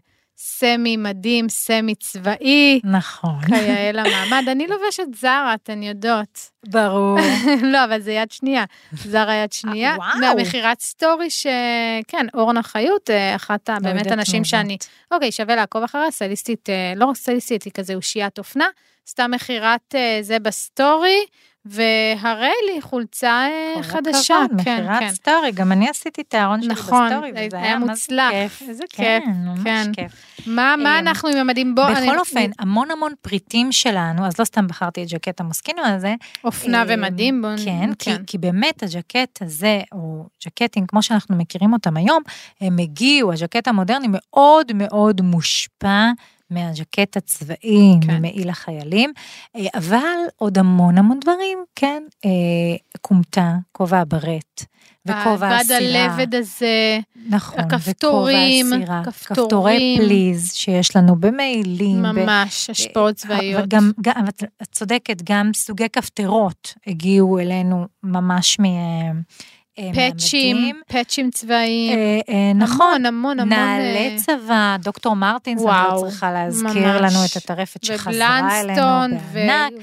סמי 0.44 0.98
מדהים, 0.98 1.50
סמי 1.50 1.96
צבאי, 1.96 2.80
נכון. 2.84 3.40
כיאה 3.48 3.92
למעמד. 3.92 4.44
אני 4.48 4.68
לובשת 4.68 5.04
Zara, 5.16 5.54
אתן 5.54 5.84
יודעות. 5.84 6.40
ברור. 6.68 7.18
לא, 7.74 7.86
אבל 7.86 8.02
זה 8.02 8.12
יד 8.12 8.32
שנייה. 8.32 8.64
Zara 8.94 9.36
יד 9.36 9.54
שנייה. 9.54 9.92
אה, 9.92 9.98
וואו. 9.98 10.20
מהמכירת 10.20 10.80
story 10.80 11.30
ש... 11.30 11.48
כן, 12.08 12.26
אורנה 12.34 12.64
חיות, 12.64 13.10
אה, 13.10 13.36
אחת 13.36 13.70
ה- 13.70 13.74
לא 13.74 13.80
באמת 13.80 14.00
יודעת 14.00 14.12
הנשים 14.18 14.40
מי 14.40 14.46
שאני... 14.46 14.78
אוקיי, 15.12 15.32
שווה 15.32 15.56
לעקוב 15.56 15.84
אחריה, 15.84 16.12
סטייליסטית, 16.12 16.70
אה, 16.70 16.94
לא 16.96 17.06
רק 17.06 17.16
סטייליסטית, 17.16 17.64
היא 17.64 17.74
כזה 17.74 17.96
אושיית 17.96 18.38
אופנה, 18.38 18.68
סתם 19.08 19.32
מכירת 19.32 19.96
זה 20.22 20.40
בסטורי, 20.40 21.20
והרי 21.66 22.52
לי 22.74 22.82
חולצה 22.82 23.48
אה, 23.48 23.84
חדשה. 23.84 24.36
הכבוד, 24.46 24.62
כן, 24.62 24.76
מכירת 24.82 25.00
כן. 25.00 25.10
סטורי, 25.10 25.52
גם 25.52 25.72
אני 25.72 25.90
עשיתי 25.90 26.22
את 26.22 26.34
הארון 26.34 26.62
שלי 26.62 26.72
נכון, 26.74 27.10
בסטורי, 27.10 27.32
וזה 27.32 27.58
היה 27.58 27.66
היה 27.66 27.78
מוצלח. 27.80 28.30
כיף. 28.32 28.62
איזה 28.70 28.84
כיף, 28.90 28.98
כן, 28.98 29.22
ממש 29.46 29.60
כן. 29.64 29.92
כיף. 29.94 30.12
מה 30.48 30.76
מה 30.78 31.00
אמ, 31.00 31.08
אנחנו 31.08 31.30
עם 31.30 31.38
המדים? 31.38 31.76
בוא, 31.76 31.88
אני- 31.88 32.08
בכל 32.08 32.20
אופן, 32.20 32.50
המון 32.60 32.92
המון 32.92 33.14
פריטים 33.22 33.72
שלנו, 33.72 34.26
אז 34.28 34.40
לא 34.40 34.46
סתם 34.46 34.68
בחרתי 34.68 35.04
את 35.04 35.10
ז'קט 35.10 35.40
המוסקינו 35.40 35.82
הזה. 35.86 36.16
אופנה 36.44 36.82
אמ, 36.82 36.88
ומדים, 36.90 37.42
בוא... 37.42 37.50
כן, 37.66 37.90
כי, 38.00 38.12
כי 38.28 38.38
באמת 38.38 38.84
הז'קט 38.84 39.42
הזה, 39.42 39.82
או 39.92 40.26
ז'קטים 40.44 40.86
כמו 40.88 41.04
שאנחנו 41.04 41.36
מכירים 41.36 41.74
אותם 41.74 41.98
היום, 41.98 42.24
הם 42.62 42.78
הגיעו, 42.80 43.34
הז'קט 43.34 43.68
המודרני 43.68 44.08
מאוד 44.12 44.72
מאוד 44.76 45.22
מושפע 45.22 46.10
מהז'קט 46.52 47.18
הצבאי, 47.18 47.94
כן. 48.08 48.18
ממעיל 48.18 48.50
החיילים, 48.50 49.12
אה, 49.56 49.66
אבל 49.76 49.98
עוד 50.38 50.58
המון 50.58 50.98
המון 50.98 51.20
דברים, 51.20 51.58
כן, 51.76 52.04
אה, 52.26 52.30
כומתה, 53.02 53.54
כובע 53.72 54.00
הברט. 54.00 54.66
וכובע 55.06 55.58
הסירה. 55.58 56.04
הלבד 56.06 56.36
הזה, 56.36 57.00
נכון, 57.30 57.60
הכפתורים, 57.60 58.74
הסירה, 58.74 59.02
כפתורים. 59.06 59.46
כפתורי 59.46 59.98
פליז 60.00 60.54
שיש 60.54 60.96
לנו 60.96 61.16
במעילים. 61.16 62.02
ב- 62.04 62.06
ממש, 62.12 62.70
השפעות 62.70 63.16
צבאיות. 63.16 63.56
אבל 63.60 63.66
גם, 64.02 64.28
את- 64.30 64.44
את 64.62 64.68
צודקת, 64.72 65.22
גם 65.24 65.52
סוגי 65.56 65.90
כפתרות 65.94 66.74
הגיעו 66.88 67.40
אלינו 67.40 67.88
ממש 68.04 68.60
מ... 68.60 68.66
אה, 69.82 69.92
פאצ'ים. 69.96 70.82
פאצ'ים 70.88 71.32
צבאיים. 71.32 71.98
אה, 71.98 72.20
אה, 72.30 72.54
נכון, 72.54 73.06
המון, 73.06 73.40
המון. 73.40 73.54
נעלי 73.54 74.18
צבא, 74.18 74.76
דוקטור 74.80 75.16
מרטינס, 75.16 75.62
אני 75.62 75.70
לא 75.94 76.04
צריכה 76.10 76.32
להזכיר. 76.32 77.02
לנו 77.02 77.26
את 77.32 77.36
הטרפת 77.38 77.84
שחזרה 77.84 78.62
אלינו. 78.62 79.18
בענק. 79.34 79.74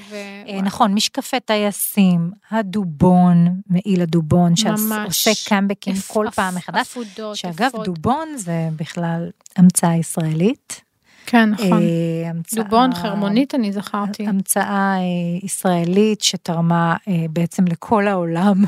נכון, 0.63 0.93
משקפי 0.93 1.39
טייסים, 1.39 2.31
הדובון, 2.51 3.61
מעיל 3.69 4.01
הדובון. 4.01 4.55
שעושה 4.55 5.31
קאמבקים 5.49 5.95
כל 6.07 6.25
פעם 6.35 6.55
מחדש. 6.55 6.97
שאגב. 7.33 7.71
דובון 7.85 8.27
זה 8.37 8.69
בכלל 8.75 9.29
המצאה 9.57 9.95
ישראלית. 9.95 10.88
כן, 11.29 11.49
נכון. 11.49 11.81
אה, 11.83 12.29
המצאה- 12.29 12.63
דובון, 12.63 12.95
חרמונית, 12.95 13.55
אני 13.55 13.71
זכרתי. 13.71 14.27
המצאה 14.27 14.63
אה, 14.97 14.99
ישראלית 15.43 16.21
שתרמה 16.21 16.95
אה, 17.07 17.13
בעצם 17.29 17.65
לכל 17.67 18.07
העולם. 18.07 18.63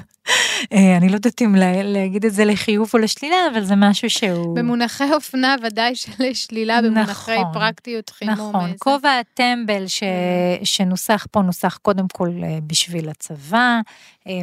אני 0.71 1.09
לא 1.09 1.13
יודעת 1.13 1.41
אם 1.41 1.55
לה- 1.55 1.83
להגיד 1.83 2.25
את 2.25 2.33
זה 2.33 2.45
לחיוב 2.45 2.89
או 2.93 2.99
לשלילה, 2.99 3.35
אבל 3.53 3.63
זה 3.63 3.75
משהו 3.77 4.09
שהוא... 4.09 4.55
במונחי 4.55 5.13
אופנה 5.13 5.55
ודאי 5.63 5.95
שלשלילה, 5.95 6.81
במונחי 6.81 7.37
נכון, 7.39 7.53
פרקטיות, 7.53 8.09
חימום. 8.09 8.33
נכון, 8.55 8.71
כובע 8.79 9.09
הטמבל 9.19 9.87
ש... 9.87 9.99
כן. 9.99 10.65
שנוסח 10.65 11.27
פה 11.31 11.41
נוסח 11.41 11.77
קודם 11.81 12.05
כל 12.13 12.29
בשביל 12.67 13.09
הצבא, 13.09 13.79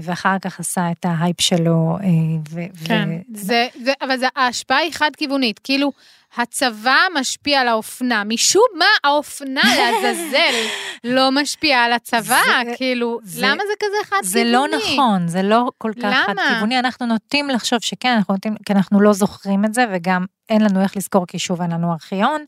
ואחר 0.02 0.38
כך 0.38 0.60
עשה 0.60 0.90
את 0.90 1.04
ההייפ 1.04 1.40
שלו. 1.40 1.98
ו... 2.50 2.60
כן, 2.84 3.08
ו... 3.32 3.36
זה, 3.38 3.66
זה, 3.84 3.92
אבל 4.02 4.16
זה, 4.18 4.26
ההשפעה 4.36 4.78
היא 4.78 4.92
חד-כיוונית, 4.92 5.58
כאילו, 5.64 5.92
הצבא 6.36 6.96
משפיע 7.14 7.60
על 7.60 7.68
האופנה, 7.68 8.24
משום 8.24 8.64
מה 8.78 8.84
האופנה 9.04 9.60
לעזאזל 9.78 10.54
לא 11.04 11.30
משפיעה 11.32 11.84
על 11.84 11.92
הצבא, 11.92 12.20
זה- 12.64 12.72
כאילו, 12.76 13.18
זה- 13.22 13.40
למה 13.46 13.62
זה 13.68 13.72
כזה 13.80 14.10
חד-כיווני? 14.10 14.28
זה 14.44 14.52
לא 14.52 14.64
נכון, 14.78 15.28
זה 15.28 15.42
לא 15.42 15.68
כל 15.78 15.92
כך? 16.02 16.14
חד-כיווני, 16.26 16.78
אנחנו 16.78 17.06
נוטים 17.06 17.48
לחשוב 17.50 17.78
שכן, 17.82 18.14
אנחנו 18.16 18.34
נוטים, 18.34 18.54
כי 18.66 18.72
אנחנו 18.72 19.00
לא 19.00 19.12
זוכרים 19.12 19.64
את 19.64 19.74
זה, 19.74 19.84
וגם 19.92 20.24
אין 20.48 20.62
לנו 20.62 20.82
איך 20.82 20.96
לזכור, 20.96 21.26
כי 21.26 21.38
שוב 21.38 21.60
אין 21.62 21.70
לנו 21.70 21.92
ארכיון, 21.92 22.44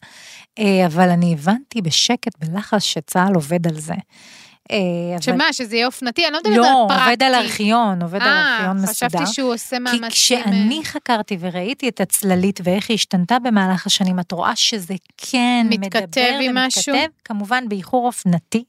אה, 0.58 0.86
אבל 0.86 1.08
אני 1.10 1.32
הבנתי 1.32 1.82
בשקט, 1.82 2.32
בלחש, 2.38 2.92
שצה"ל 2.92 3.34
עובד 3.34 3.66
על 3.66 3.80
זה. 3.80 3.94
אה, 4.70 4.76
אבל- 5.14 5.22
שמה, 5.22 5.52
שזה 5.52 5.76
יהיה 5.76 5.86
אופנתי? 5.86 6.24
אני 6.24 6.32
לא 6.32 6.38
מדברת 6.40 6.56
לא, 6.56 6.82
על 6.82 6.88
פרקטי. 6.88 7.04
עובד 7.04 7.22
על 7.22 7.34
ארכיון, 7.34 8.02
עובד 8.02 8.20
על 8.22 8.28
ארכיון 8.28 8.76
אה, 8.78 8.82
מסודר. 8.82 9.08
חשבתי 9.08 9.32
שהוא 9.32 9.54
עושה 9.54 9.76
כי 9.76 9.82
מאמצים. 9.82 10.08
כשאני 10.10 10.80
חקרתי 10.84 11.36
וראיתי 11.40 11.88
את 11.88 12.00
הצללית 12.00 12.60
ואיך 12.64 12.90
היא 12.90 12.94
השתנתה 12.94 13.38
במהלך 13.38 13.86
השנים, 13.86 14.20
את 14.20 14.32
רואה 14.32 14.56
שזה 14.56 14.94
כן 15.16 15.66
מתכתב 15.70 16.00
מדבר 16.02 16.38
עם 16.40 16.56
משהו? 16.58 16.94
ומתכתב, 16.94 17.10
כמובן 17.24 17.68
באיחור 17.68 18.06
אופנתי, 18.06 18.64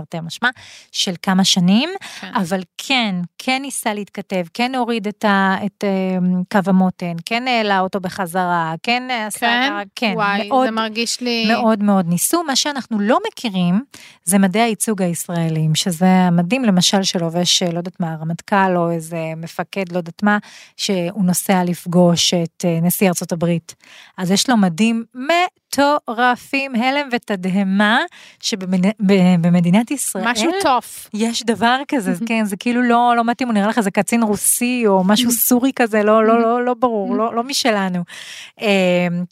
תרתי 0.00 0.20
משמע, 0.26 0.48
של 0.92 1.14
כמה 1.22 1.44
שנים, 1.44 1.90
כן. 2.20 2.34
אבל 2.34 2.60
כן, 2.78 3.14
כן 3.38 3.62
ניסה 3.62 3.94
להתכתב, 3.94 4.44
כן 4.54 4.74
הוריד 4.74 5.08
את, 5.08 5.24
ה, 5.24 5.56
את 5.66 5.84
um, 5.84 6.44
קו 6.52 6.70
המותן, 6.70 7.12
כן 7.26 7.48
העלה 7.48 7.80
אותו 7.80 8.00
בחזרה, 8.00 8.74
כן 8.82 9.02
עשה 9.26 9.38
כן? 9.38 9.72
את 9.82 9.86
ה... 9.86 9.90
כן, 9.94 10.12
וואי, 10.14 10.48
מאוד, 10.48 10.66
זה 10.66 10.70
מרגיש 10.70 11.20
לי... 11.20 11.44
מאוד 11.48 11.82
מאוד 11.82 12.08
ניסו. 12.08 12.42
מה 12.42 12.56
שאנחנו 12.56 13.00
לא 13.00 13.18
מכירים 13.28 13.84
זה 14.24 14.38
מדעי 14.38 14.62
הייצוג 14.62 15.02
הישראלים, 15.02 15.74
שזה 15.74 16.06
המדים 16.06 16.64
למשל 16.64 17.02
שלובש, 17.02 17.62
לא 17.62 17.78
יודעת 17.78 18.00
מה, 18.00 18.16
רמטכ"ל 18.20 18.76
או 18.76 18.90
איזה 18.90 19.18
מפקד, 19.36 19.92
לא 19.92 19.96
יודעת 19.96 20.22
מה, 20.22 20.38
שהוא 20.76 21.24
נוסע 21.24 21.64
לפגוש 21.64 22.34
את 22.34 22.64
אה, 22.64 22.78
נשיא 22.82 23.08
ארצות 23.08 23.32
הברית. 23.32 23.74
אז 24.18 24.30
יש 24.30 24.50
לו 24.50 24.56
מדים 24.56 25.04
מטורפים, 25.76 26.74
הלם 26.74 27.08
ותדהמה, 27.12 27.98
שבמדינת 28.40 29.90
ישראל... 29.90 30.24
משהו 30.28 30.50
טוף. 30.62 31.08
יש 31.14 31.42
דבר 31.42 31.80
כזה, 31.88 32.12
כן, 32.26 32.44
זה 32.44 32.56
כאילו 32.56 32.82
לא, 32.82 33.14
לא 33.16 33.24
מתאים, 33.24 33.48
הוא 33.48 33.54
נראה 33.54 33.68
לך 33.68 33.78
איזה 33.78 33.90
קצין 33.90 34.22
רוסי 34.22 34.82
או 34.86 35.04
משהו 35.04 35.30
סורי 35.30 35.70
כזה, 35.76 36.02
לא, 36.02 36.24
לא, 36.24 36.40
לא, 36.40 36.64
לא 36.64 36.74
ברור, 36.74 37.16
לא, 37.16 37.34
לא 37.34 37.42
משלנו. 37.42 38.02
אה, 38.60 38.66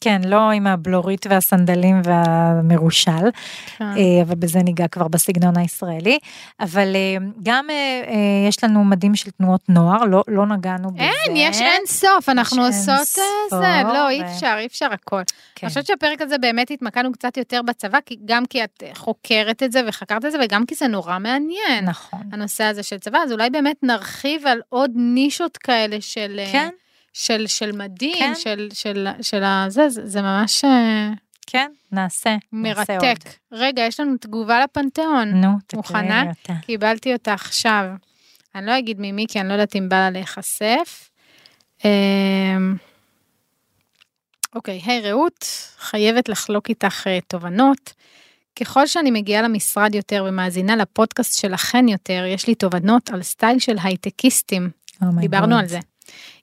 כן, 0.01 0.21
לא 0.25 0.51
עם 0.51 0.67
הבלורית 0.67 1.25
והסנדלים 1.29 2.01
והמרושל, 2.03 3.11
כן. 3.77 3.83
אה, 3.85 4.21
אבל 4.21 4.35
בזה 4.35 4.59
ניגע 4.59 4.87
כבר 4.87 5.07
בסגנון 5.07 5.57
הישראלי. 5.57 6.17
אבל 6.59 6.95
אה, 6.95 7.25
גם 7.43 7.67
יש 8.47 8.63
לנו 8.63 8.83
מדים 8.85 9.15
של 9.15 9.31
תנועות 9.31 9.61
נוער, 9.69 10.03
לא, 10.03 10.23
לא 10.27 10.45
נגענו 10.45 10.91
בזה. 10.91 11.03
אין, 11.03 11.35
יש 11.35 11.61
אין 11.61 11.81
סוף, 11.87 12.29
אנחנו 12.29 12.65
עושות 12.65 13.07
זה, 13.49 13.81
לא, 13.83 14.09
אי 14.09 14.21
אפשר, 14.21 14.55
אי 14.59 14.65
אפשר 14.65 14.87
הכל. 14.91 15.21
כן. 15.55 15.67
אני 15.67 15.69
חושבת 15.69 15.85
שהפרק 15.85 16.21
הזה 16.21 16.34
באמת 16.37 16.71
התמקדנו 16.71 17.11
קצת 17.11 17.37
יותר 17.37 17.61
בצבא, 17.61 17.99
כי- 18.05 18.17
גם 18.25 18.45
כי 18.45 18.63
את 18.63 18.83
חוקרת 18.93 19.63
את 19.63 19.71
זה 19.71 19.81
וחקרת 19.87 20.25
את 20.25 20.31
זה, 20.31 20.37
וגם 20.43 20.65
כי 20.65 20.75
זה 20.75 20.87
נורא 20.87 21.19
מעניין. 21.19 21.85
נכון. 21.85 22.21
הנושא 22.31 22.63
הזה 22.63 22.83
של 22.83 22.97
צבא, 22.97 23.17
אז 23.17 23.31
אולי 23.31 23.49
באמת 23.49 23.75
נרחיב 23.83 24.47
על 24.47 24.61
עוד 24.69 24.91
נישות 24.95 25.57
כאלה 25.57 26.01
של... 26.01 26.35
אה, 26.39 26.51
כן, 26.51 26.69
של, 27.13 27.47
של 27.47 27.71
מדים, 27.71 28.15
כן. 28.19 28.33
של, 28.35 28.67
של, 28.73 29.07
של 29.21 29.43
הזה, 29.43 29.89
זה, 29.89 30.07
זה 30.07 30.21
ממש 30.21 30.65
אה, 30.65 31.09
כן, 31.47 31.71
נעשה. 31.91 32.35
נעשה 32.53 32.93
עוד. 32.97 33.03
מרתק. 33.05 33.29
רגע, 33.51 33.81
יש 33.81 33.99
לנו 33.99 34.17
תגובה 34.17 34.63
לפנתיאון. 34.63 35.27
נו, 35.29 35.47
תקראי 35.67 35.77
מוכנה? 35.77 36.23
לי 36.23 36.29
אותה. 36.29 36.53
קיבלתי 36.65 37.13
אותה 37.13 37.33
עכשיו. 37.33 37.85
אני 38.55 38.65
לא 38.65 38.77
אגיד 38.77 38.97
ממי, 38.99 39.25
כי 39.29 39.39
אני 39.39 39.47
לא 39.47 39.53
יודעת 39.53 39.75
אם 39.75 39.89
בא 39.89 39.95
לה 39.97 40.09
להיחשף. 40.09 41.09
אוקיי, 44.55 44.81
היי 44.85 45.01
רעות, 45.01 45.45
חייבת 45.79 46.29
לחלוק 46.29 46.69
איתך 46.69 47.07
אה, 47.07 47.19
תובנות. 47.27 47.93
ככל 48.59 48.87
שאני 48.87 49.11
מגיעה 49.11 49.41
למשרד 49.41 49.95
יותר 49.95 50.25
ומאזינה 50.27 50.75
לפודקאסט 50.75 51.39
שלכן 51.39 51.87
יותר, 51.87 52.23
יש 52.27 52.47
לי 52.47 52.55
תובנות 52.55 53.09
על 53.09 53.23
סטייל 53.23 53.59
של 53.59 53.75
הייטקיסטים. 53.83 54.69
Oh 55.01 55.02
God. 55.02 55.05
דיברנו 55.19 55.59
על 55.59 55.67
זה. 55.67 55.79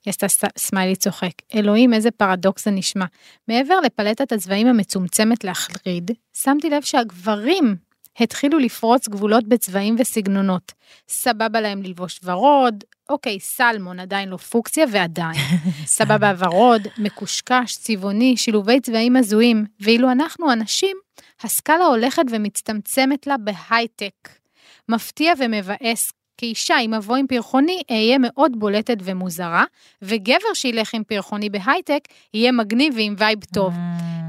היא 0.05 0.11
עשתה 0.11 0.29
ס- 0.29 0.45
סמיילי 0.59 0.97
צוחק. 0.97 1.31
אלוהים, 1.55 1.95
איזה 1.95 2.11
פרדוקס 2.11 2.65
זה 2.65 2.71
נשמע. 2.71 3.05
מעבר 3.49 3.81
לפלטת 3.81 4.33
הצבעים 4.33 4.67
המצומצמת 4.67 5.45
להחריד, 5.45 6.11
שמתי 6.35 6.71
לב 6.71 6.83
שהגברים 6.83 7.77
התחילו 8.21 8.59
לפרוץ 8.59 9.09
גבולות 9.09 9.49
בצבעים 9.49 9.97
וסגנונות. 9.99 10.73
סבבה 11.09 11.61
להם 11.61 11.83
ללבוש 11.83 12.21
ורוד, 12.25 12.85
אוקיי, 13.13 13.41
סלמון 13.41 14.01
עדיין 14.01 14.29
לא 14.29 14.37
פוקסיה 14.37 14.87
ועדיין. 14.91 15.41
סבבה 15.85 16.33
ורוד, 16.39 16.89
מקושקש, 16.99 17.77
צבעוני, 17.77 18.37
שילובי 18.37 18.81
צבעים 18.81 19.17
הזויים, 19.17 19.65
ואילו 19.81 20.11
אנחנו 20.11 20.51
הנשים, 20.51 20.97
הסקאלה 21.43 21.85
הולכת 21.85 22.23
ומצטמצמת 22.31 23.27
לה 23.27 23.37
בהייטק. 23.37 24.29
מפתיע 24.89 25.33
ומבאס, 25.39 26.13
כאישה 26.39 26.77
עם 26.77 26.95
מבוא 26.95 27.17
עם 27.17 27.27
פרחוני 27.27 27.83
אהיה 27.91 28.17
מאוד 28.21 28.53
בולטת 28.59 28.97
ומוזרה, 29.03 29.65
וגבר 30.03 30.55
שילך 30.55 30.95
עם 30.95 31.05
פרחוני 31.05 31.51
בהייטק 31.51 32.01
יהיה 32.35 32.53
מגניב 32.53 32.95
ועם 32.97 33.15
vibe 33.19 33.45
טוב. 33.55 33.75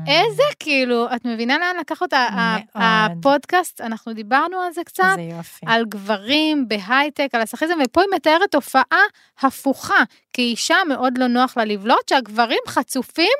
איזה 0.07 0.43
כאילו, 0.59 1.07
את 1.15 1.25
מבינה 1.25 1.57
לאן 1.57 1.75
לקח 1.79 2.01
אותה. 2.01 2.27
הפודקאסט? 2.75 3.81
אנחנו 3.81 4.13
דיברנו 4.13 4.59
על 4.59 4.73
זה 4.73 4.83
קצת, 4.83 5.03
איזה 5.17 5.35
יופי. 5.37 5.65
על 5.69 5.85
גברים 5.85 6.67
בהייטק, 6.67 7.27
על 7.33 7.41
הסכיזם, 7.41 7.73
ופה 7.85 8.01
היא 8.01 8.09
מתארת 8.15 8.51
תופעה 8.51 9.01
הפוכה. 9.41 10.03
כאישה 10.33 10.75
מאוד 10.89 11.17
לא 11.17 11.27
נוח 11.27 11.57
לה 11.57 11.65
לבלוט, 11.65 12.09
שהגברים 12.09 12.59
חצופים, 12.67 13.33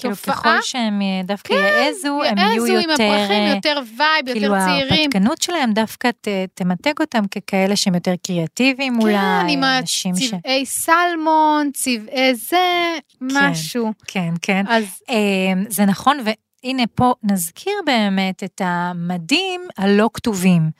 כאילו 0.00 0.16
ככל 0.16 0.62
שהם 0.62 1.02
אה, 1.02 1.20
דווקא 1.24 1.52
יעזו, 1.52 2.22
הם 2.24 2.38
יהיו 2.38 2.66
יעזו 2.66 2.78
עם 2.78 2.90
יותר... 2.90 3.04
הפרחים, 3.04 3.42
אה, 3.42 3.52
יותר 3.54 3.80
vibe, 3.98 4.28
יותר 4.28 4.40
כאילו 4.40 4.54
צעירים. 4.54 4.92
ההרפתקנות 4.92 5.42
שלהם 5.42 5.72
דווקא 5.72 6.10
ת- 6.20 6.28
תמתג 6.54 6.92
אותם 7.00 7.22
ככאלה 7.26 7.76
שהם 7.76 7.94
יותר 7.94 8.14
קריאטיביים 8.26 9.00
אולי, 9.00 9.14
כן, 9.14 9.46
עם 9.48 9.64
אנשים 9.64 10.14
ש... 10.16 10.34
הצבעי 10.34 10.66
סלמון, 10.66 11.70
צבעי 11.74 12.34
זה, 12.34 12.92
משהו. 13.20 13.92
כן, 14.06 14.30
כן. 14.42 14.64
אז 14.68 14.84
אה, 15.10 15.16
זה 15.68 15.84
נכון, 15.84 16.18
והנה 16.64 16.82
פה 16.94 17.14
נזכיר 17.22 17.72
באמת 17.86 18.44
את 18.44 18.60
המדים 18.64 19.60
הלא 19.78 20.10
כתובים. 20.14 20.70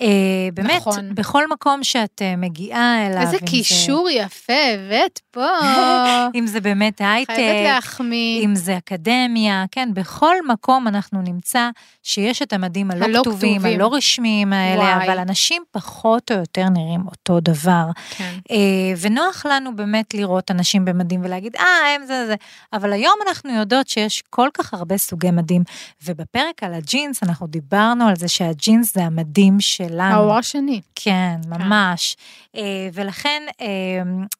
אה, 0.00 0.06
באמת, 0.54 0.76
נכון. 0.76 1.14
בכל 1.14 1.48
מקום 1.50 1.84
שאת 1.84 2.22
אה, 2.22 2.36
מגיעה 2.36 3.06
אליו, 3.06 3.20
איזה 3.20 3.36
אם 3.36 3.40
זה- 3.40 3.46
קישור 3.46 4.08
יפה 4.10 4.52
הבאת 4.74 5.20
פה. 5.30 5.46
אם 6.38 6.46
זה 6.46 6.60
באמת 6.60 7.00
הייטק, 7.04 7.34
חייבת 7.34 7.64
להחמיא. 7.64 8.44
אם 8.44 8.54
זה 8.54 8.76
אקדמיה, 8.76 9.64
כן, 9.70 9.88
בכל 9.94 10.34
מקום 10.48 10.88
אנחנו 10.88 11.22
נמצא 11.22 11.70
שיש 12.02 12.42
את 12.42 12.52
המדים 12.52 12.90
הלא, 12.90 13.04
הלא 13.04 13.20
כתובים, 13.20 13.54
כתובים. 13.58 13.74
הלא 13.80 13.94
רשמיים 13.94 14.52
האלה, 14.52 14.80
וואי. 14.82 15.06
אבל 15.06 15.18
אנשים 15.18 15.62
פחות 15.70 16.30
או 16.32 16.36
יותר 16.38 16.68
נראים 16.68 17.00
אותו 17.06 17.40
דבר. 17.40 17.84
כן. 18.10 18.32
אה, 18.50 18.56
ונוח 19.00 19.46
לנו 19.46 19.76
באמת 19.76 20.14
לראות 20.14 20.50
אנשים 20.50 20.84
במדים 20.84 21.20
ולהגיד, 21.24 21.56
אה, 21.56 21.64
הם 21.96 22.06
זה 22.06 22.26
זה, 22.26 22.34
אבל 22.72 22.92
היום 22.92 23.14
אנחנו 23.28 23.50
יודעות 23.52 23.88
שיש 23.88 24.22
כל 24.30 24.48
כך 24.54 24.74
הרבה 24.74 24.96
סוגי 24.96 25.30
מדים, 25.30 25.62
ובפרק 26.04 26.62
על 26.62 26.74
הג'ינס 26.74 27.22
אנחנו 27.22 27.46
דיברנו 27.46 28.08
על 28.08 28.16
זה 28.16 28.28
שהג'ינס 28.28 28.94
זה 28.94 29.04
המדים 29.04 29.60
שלנו. 29.88 30.14
האור 30.14 30.38
השני. 30.38 30.80
כן, 30.94 31.36
ממש. 31.48 32.16
אה, 32.56 32.62
ולכן 32.92 33.42
אה, 33.60 33.66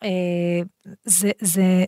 אה, 0.05 0.09
זה, 1.05 1.31
זה, 1.41 1.85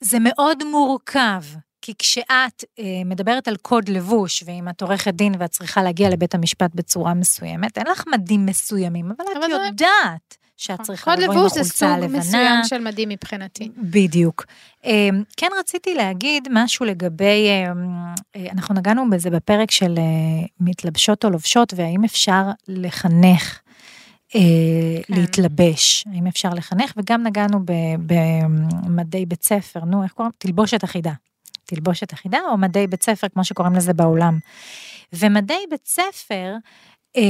זה 0.00 0.18
מאוד 0.20 0.64
מורכב. 0.64 1.42
כי 1.82 1.92
כשאת 1.98 2.64
אה, 2.78 2.84
מדברת 3.04 3.48
על 3.48 3.56
קוד 3.56 3.88
לבוש, 3.88 4.42
ואם 4.46 4.68
את 4.68 4.82
עורכת 4.82 5.14
דין 5.14 5.32
ואת 5.38 5.50
צריכה 5.50 5.82
להגיע 5.82 6.08
לבית 6.10 6.34
המשפט 6.34 6.70
בצורה 6.74 7.14
מסוימת, 7.14 7.78
אין 7.78 7.86
לך 7.86 8.04
מדים 8.14 8.46
מסוימים, 8.46 9.06
אבל 9.06 9.24
את 9.32 9.36
אבל 9.36 9.46
זה- 9.46 9.52
יודעת 9.66 10.36
שאת 10.56 10.80
צריכה 10.82 11.10
קוד 11.10 11.22
לבוא 11.22 11.34
עם 11.34 11.40
לבוש 11.40 11.52
זה 11.52 11.60
החולצה 11.60 11.76
סוג 11.76 11.88
הלבנה. 11.88 12.18
מסוים 12.18 12.64
של 12.64 12.78
מדים 12.78 13.08
מבחינתי. 13.08 13.70
בדיוק. 13.76 14.44
אה, 14.84 15.08
כן 15.36 15.48
רציתי 15.60 15.94
להגיד 15.94 16.48
משהו 16.50 16.86
לגבי, 16.86 17.48
אה, 17.48 17.72
אה, 18.36 18.46
אנחנו 18.52 18.74
נגענו 18.74 19.10
בזה 19.10 19.30
בפרק 19.30 19.70
של 19.70 19.94
אה, 19.98 20.46
מתלבשות 20.60 21.24
או 21.24 21.30
לובשות, 21.30 21.74
והאם 21.76 22.04
אפשר 22.04 22.42
לחנך 22.68 23.60
אה, 24.34 24.40
כן. 25.06 25.14
להתלבש, 25.14 26.04
האם 26.14 26.26
אפשר 26.26 26.50
לחנך, 26.50 26.92
וגם 26.96 27.22
נגענו 27.22 27.58
במדי 28.06 29.26
בית 29.26 29.42
ספר, 29.42 29.80
נו, 29.84 30.02
איך 30.02 30.12
קוראים? 30.12 30.32
תלבושת 30.38 30.84
אחידה. 30.84 31.12
תלבושת 31.64 32.12
אחידה, 32.12 32.38
או 32.50 32.58
מדי 32.58 32.86
בית 32.86 33.02
ספר, 33.02 33.28
כמו 33.28 33.44
שקוראים 33.44 33.74
לזה 33.74 33.92
בעולם. 33.92 34.38
ומדי 35.12 35.64
בית 35.70 35.86
ספר, 35.86 36.54
אה, 37.16 37.22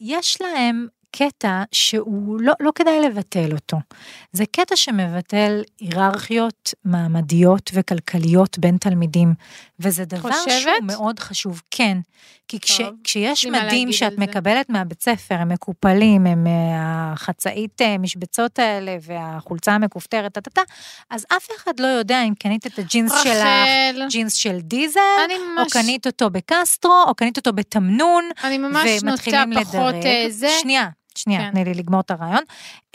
יש 0.00 0.40
להם 0.40 0.86
קטע 1.16 1.62
שהוא 1.72 2.40
לא, 2.40 2.52
לא 2.60 2.70
כדאי 2.74 3.00
לבטל 3.00 3.52
אותו. 3.52 3.76
זה 4.32 4.44
קטע 4.46 4.76
שמבטל 4.76 5.62
היררכיות 5.80 6.74
מעמדיות 6.84 7.70
וכלכליות 7.74 8.58
בין 8.58 8.76
תלמידים, 8.76 9.34
וזה 9.80 10.04
דבר 10.04 10.32
חושבת? 10.32 10.62
שהוא 10.62 10.72
מאוד 10.82 11.18
חשוב, 11.18 11.62
כן. 11.70 11.98
כי 12.48 12.60
כש, 12.60 12.80
טוב, 12.80 12.94
כשיש 13.04 13.46
מדים 13.46 13.92
שאת 13.92 14.12
זה. 14.12 14.20
מקבלת 14.20 14.70
מהבית 14.70 15.02
ספר, 15.02 15.34
הם 15.34 15.48
מקופלים, 15.48 16.26
הם 16.26 16.46
אה, 16.46 17.12
החצאית 17.12 17.82
אה, 17.82 17.98
משבצות 17.98 18.58
האלה 18.58 18.96
והחולצה 19.02 19.72
המכופתרת, 19.72 20.32
טה-טה-טה, 20.32 20.62
אז 21.10 21.26
אף 21.36 21.48
אחד 21.56 21.80
לא 21.80 21.86
יודע 21.86 22.22
אם 22.22 22.34
קנית 22.34 22.66
את 22.66 22.78
הג'ינס 22.78 23.12
שלך, 23.22 23.26
רחל, 23.26 24.06
ג'ינס 24.10 24.34
של 24.34 24.60
דיזל, 24.60 25.00
אני 25.24 25.34
או 25.34 25.40
ממש, 25.56 25.72
קנית 25.72 26.06
אותו 26.06 26.30
בקסטרו, 26.30 27.04
או 27.08 27.14
קנית 27.14 27.36
אותו 27.36 27.52
בתמנון, 27.52 28.24
אני 28.44 28.58
ממש 28.58 28.90
נוטה 29.02 29.06
ומתחילים 29.10 29.54
פחות 29.64 29.94
לדרג. 29.94 30.06
אה, 30.06 30.26
זה. 30.28 30.48
שנייה, 30.62 30.88
שנייה, 31.18 31.40
כן. 31.40 31.50
תני 31.50 31.64
לי 31.64 31.74
לגמור 31.74 32.00
את 32.00 32.10
הרעיון. 32.10 32.42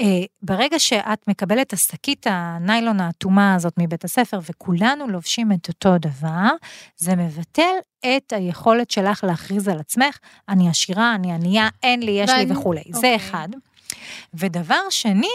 אה, 0.01 0.05
ברגע 0.41 0.79
שאת 0.79 1.27
מקבלת 1.27 1.67
את 1.67 1.73
השקית 1.73 2.25
הניילון 2.29 2.99
האטומה 2.99 3.55
הזאת 3.55 3.73
מבית 3.77 4.03
הספר, 4.03 4.39
וכולנו 4.49 5.07
לובשים 5.07 5.51
את 5.51 5.67
אותו 5.67 5.97
דבר, 5.97 6.49
זה 6.97 7.15
מבטל 7.15 7.71
את 8.05 8.33
היכולת 8.33 8.91
שלך 8.91 9.23
להכריז 9.23 9.67
על 9.67 9.79
עצמך, 9.79 10.17
אני 10.49 10.69
עשירה, 10.69 11.15
אני 11.15 11.31
ענייה, 11.33 11.67
אין 11.83 12.03
לי, 12.03 12.11
יש 12.11 12.29
לי 12.29 12.35
ואני- 12.39 12.51
וכולי. 12.51 12.83
זה 12.89 12.97
אוקיי. 12.97 13.15
אחד. 13.15 13.47
ודבר 14.33 14.81
שני 14.89 15.27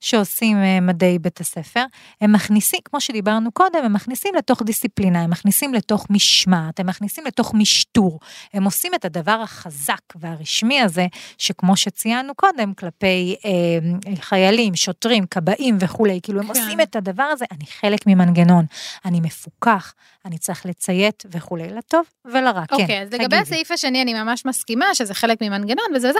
שעושים 0.00 0.56
אה, 0.56 0.80
מדעי 0.80 1.18
בית 1.18 1.40
הספר, 1.40 1.84
הם 2.20 2.32
מכניסים, 2.32 2.80
כמו 2.84 3.00
שדיברנו 3.00 3.52
קודם, 3.52 3.84
הם 3.84 3.92
מכניסים 3.92 4.34
לתוך 4.34 4.62
דיסציפלינה, 4.62 5.22
הם 5.22 5.30
מכניסים 5.30 5.74
לתוך 5.74 6.06
משמעת, 6.10 6.80
הם 6.80 6.86
מכניסים 6.86 7.24
לתוך 7.26 7.54
משטור. 7.54 8.20
הם 8.54 8.64
עושים 8.64 8.94
את 8.94 9.04
הדבר 9.04 9.40
החזק 9.42 10.00
והרשמי 10.14 10.80
הזה, 10.80 11.06
שכמו 11.38 11.76
שציינו 11.76 12.34
קודם, 12.34 12.74
כלפי 12.74 13.36
אה, 13.44 14.14
חיילים, 14.20 14.76
שוטרים, 14.76 15.26
כבאים 15.26 15.76
וכולי, 15.80 16.20
כאילו 16.22 16.40
הם 16.40 16.52
כן. 16.52 16.60
עושים 16.60 16.80
את 16.80 16.96
הדבר 16.96 17.22
הזה, 17.22 17.44
אני 17.50 17.66
חלק 17.66 18.06
ממנגנון, 18.06 18.64
אני 19.04 19.20
מפוקח, 19.20 19.94
אני 20.24 20.38
צריך 20.38 20.66
לציית 20.66 21.24
וכולי, 21.30 21.68
לטוב 21.68 22.04
ולרע, 22.24 22.66
כן. 22.66 22.74
אוקיי, 22.74 23.02
אז 23.02 23.12
לגבי. 23.12 23.36
הסעיף 23.36 23.70
השני 23.70 24.02
אני 24.02 24.14
ממש 24.14 24.46
מסכימה 24.46 24.94
שזה 24.94 25.14
חלק 25.14 25.42
ממנגנון 25.42 25.84
וזה 25.94 26.10
וזה, 26.10 26.18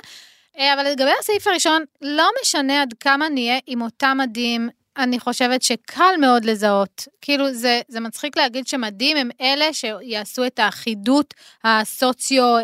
אבל 0.57 0.87
לגבי 0.91 1.11
הסעיף 1.21 1.47
הראשון, 1.47 1.85
לא 2.03 2.29
משנה 2.43 2.83
עד 2.83 2.95
כמה 3.01 3.29
נהיה 3.29 3.59
עם 3.67 3.83
אותם 3.83 4.19
מדים, 4.21 4.69
אני 4.97 5.21
חושבת 5.21 5.63
שקל 5.63 6.17
מאוד 6.21 6.45
לזהות. 6.45 7.09
כאילו, 7.21 7.55
זה, 7.55 7.81
זה 7.89 8.01
מצחיק 8.01 8.37
להגיד 8.37 8.67
שמדים 8.67 9.17
הם 9.17 9.31
אלה 9.41 9.73
שיעשו 9.73 10.47
את 10.47 10.59
האחידות 10.59 11.35
הסוציו, 11.65 12.57
אה. 12.57 12.63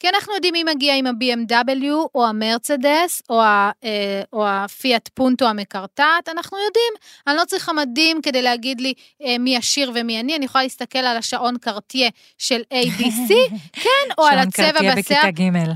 כי 0.00 0.08
אנחנו 0.08 0.34
יודעים 0.34 0.52
מי 0.52 0.64
מגיע 0.64 0.94
עם 0.94 1.06
ה-BMW 1.06 1.84
או 2.14 2.26
המרצדס 2.26 3.22
או, 3.30 3.42
ה, 3.42 3.70
אה, 3.84 4.22
או 4.32 4.48
הפיאט 4.48 5.08
פונטו 5.14 5.48
המקרטעת, 5.48 6.28
אנחנו 6.28 6.58
יודעים. 6.58 6.92
אני 7.26 7.36
לא 7.36 7.44
צריכה 7.44 7.72
מדים 7.72 8.22
כדי 8.22 8.42
להגיד 8.42 8.80
לי 8.80 8.94
אה, 9.24 9.38
מי 9.38 9.56
עשיר 9.56 9.92
ומי 9.94 10.18
עני, 10.18 10.36
אני 10.36 10.44
יכולה 10.44 10.64
להסתכל 10.64 10.98
על 10.98 11.16
השעון 11.16 11.58
קרטיה 11.58 12.08
של 12.38 12.62
ABC, 12.74 13.32
כן, 13.82 14.12
או 14.18 14.26
על 14.26 14.38
הצבע 14.38 14.94
בשיער. 14.96 15.22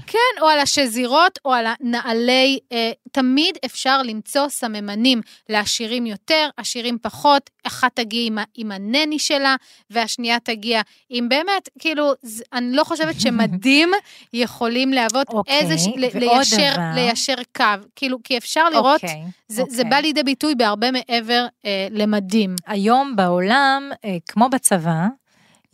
כן, 0.07 0.41
או 0.41 0.47
על 0.47 0.59
השזירות, 0.59 1.39
או 1.45 1.53
על 1.53 1.67
הנעלי, 1.81 2.59
אה, 2.73 2.91
תמיד 3.13 3.59
אפשר 3.65 4.03
למצוא 4.03 4.40
סממנים 4.49 5.21
לעשירים 5.49 6.07
יותר, 6.07 6.49
עשירים 6.57 6.99
פחות, 7.03 7.51
אחת 7.65 7.97
תגיע 7.97 8.27
עם, 8.27 8.39
עם 8.55 8.73
הנני 8.73 9.19
שלה, 9.19 9.57
והשנייה 9.91 10.41
תגיע 10.41 10.81
עם 11.11 11.29
באמת, 11.29 11.69
כאילו, 11.79 12.13
אני 12.53 12.77
לא 12.77 12.85
חושבת 12.85 13.21
שמדים 13.21 13.91
יכולים 14.33 14.93
להוות 14.93 15.29
אוקיי, 15.29 15.59
איזה, 15.59 15.79
ש- 15.79 15.89
ליישר, 16.15 16.73
דבר. 16.75 16.91
ליישר 16.95 17.35
קו, 17.57 17.65
כאילו, 17.97 18.19
כי 18.25 18.39
אפשר 18.39 18.69
לראות, 18.69 19.05
אוקיי, 19.05 19.23
זה, 19.49 19.63
זה 19.69 19.83
אוקיי. 19.83 19.91
בא 19.91 19.97
לידי 19.97 20.23
ביטוי 20.23 20.55
בהרבה 20.55 20.91
מעבר 20.91 21.47
אה, 21.67 21.89
למדים. 21.91 22.55
היום 22.67 23.17
בעולם, 23.17 23.91
אה, 24.05 24.17
כמו 24.29 24.49
בצבא, 24.49 25.07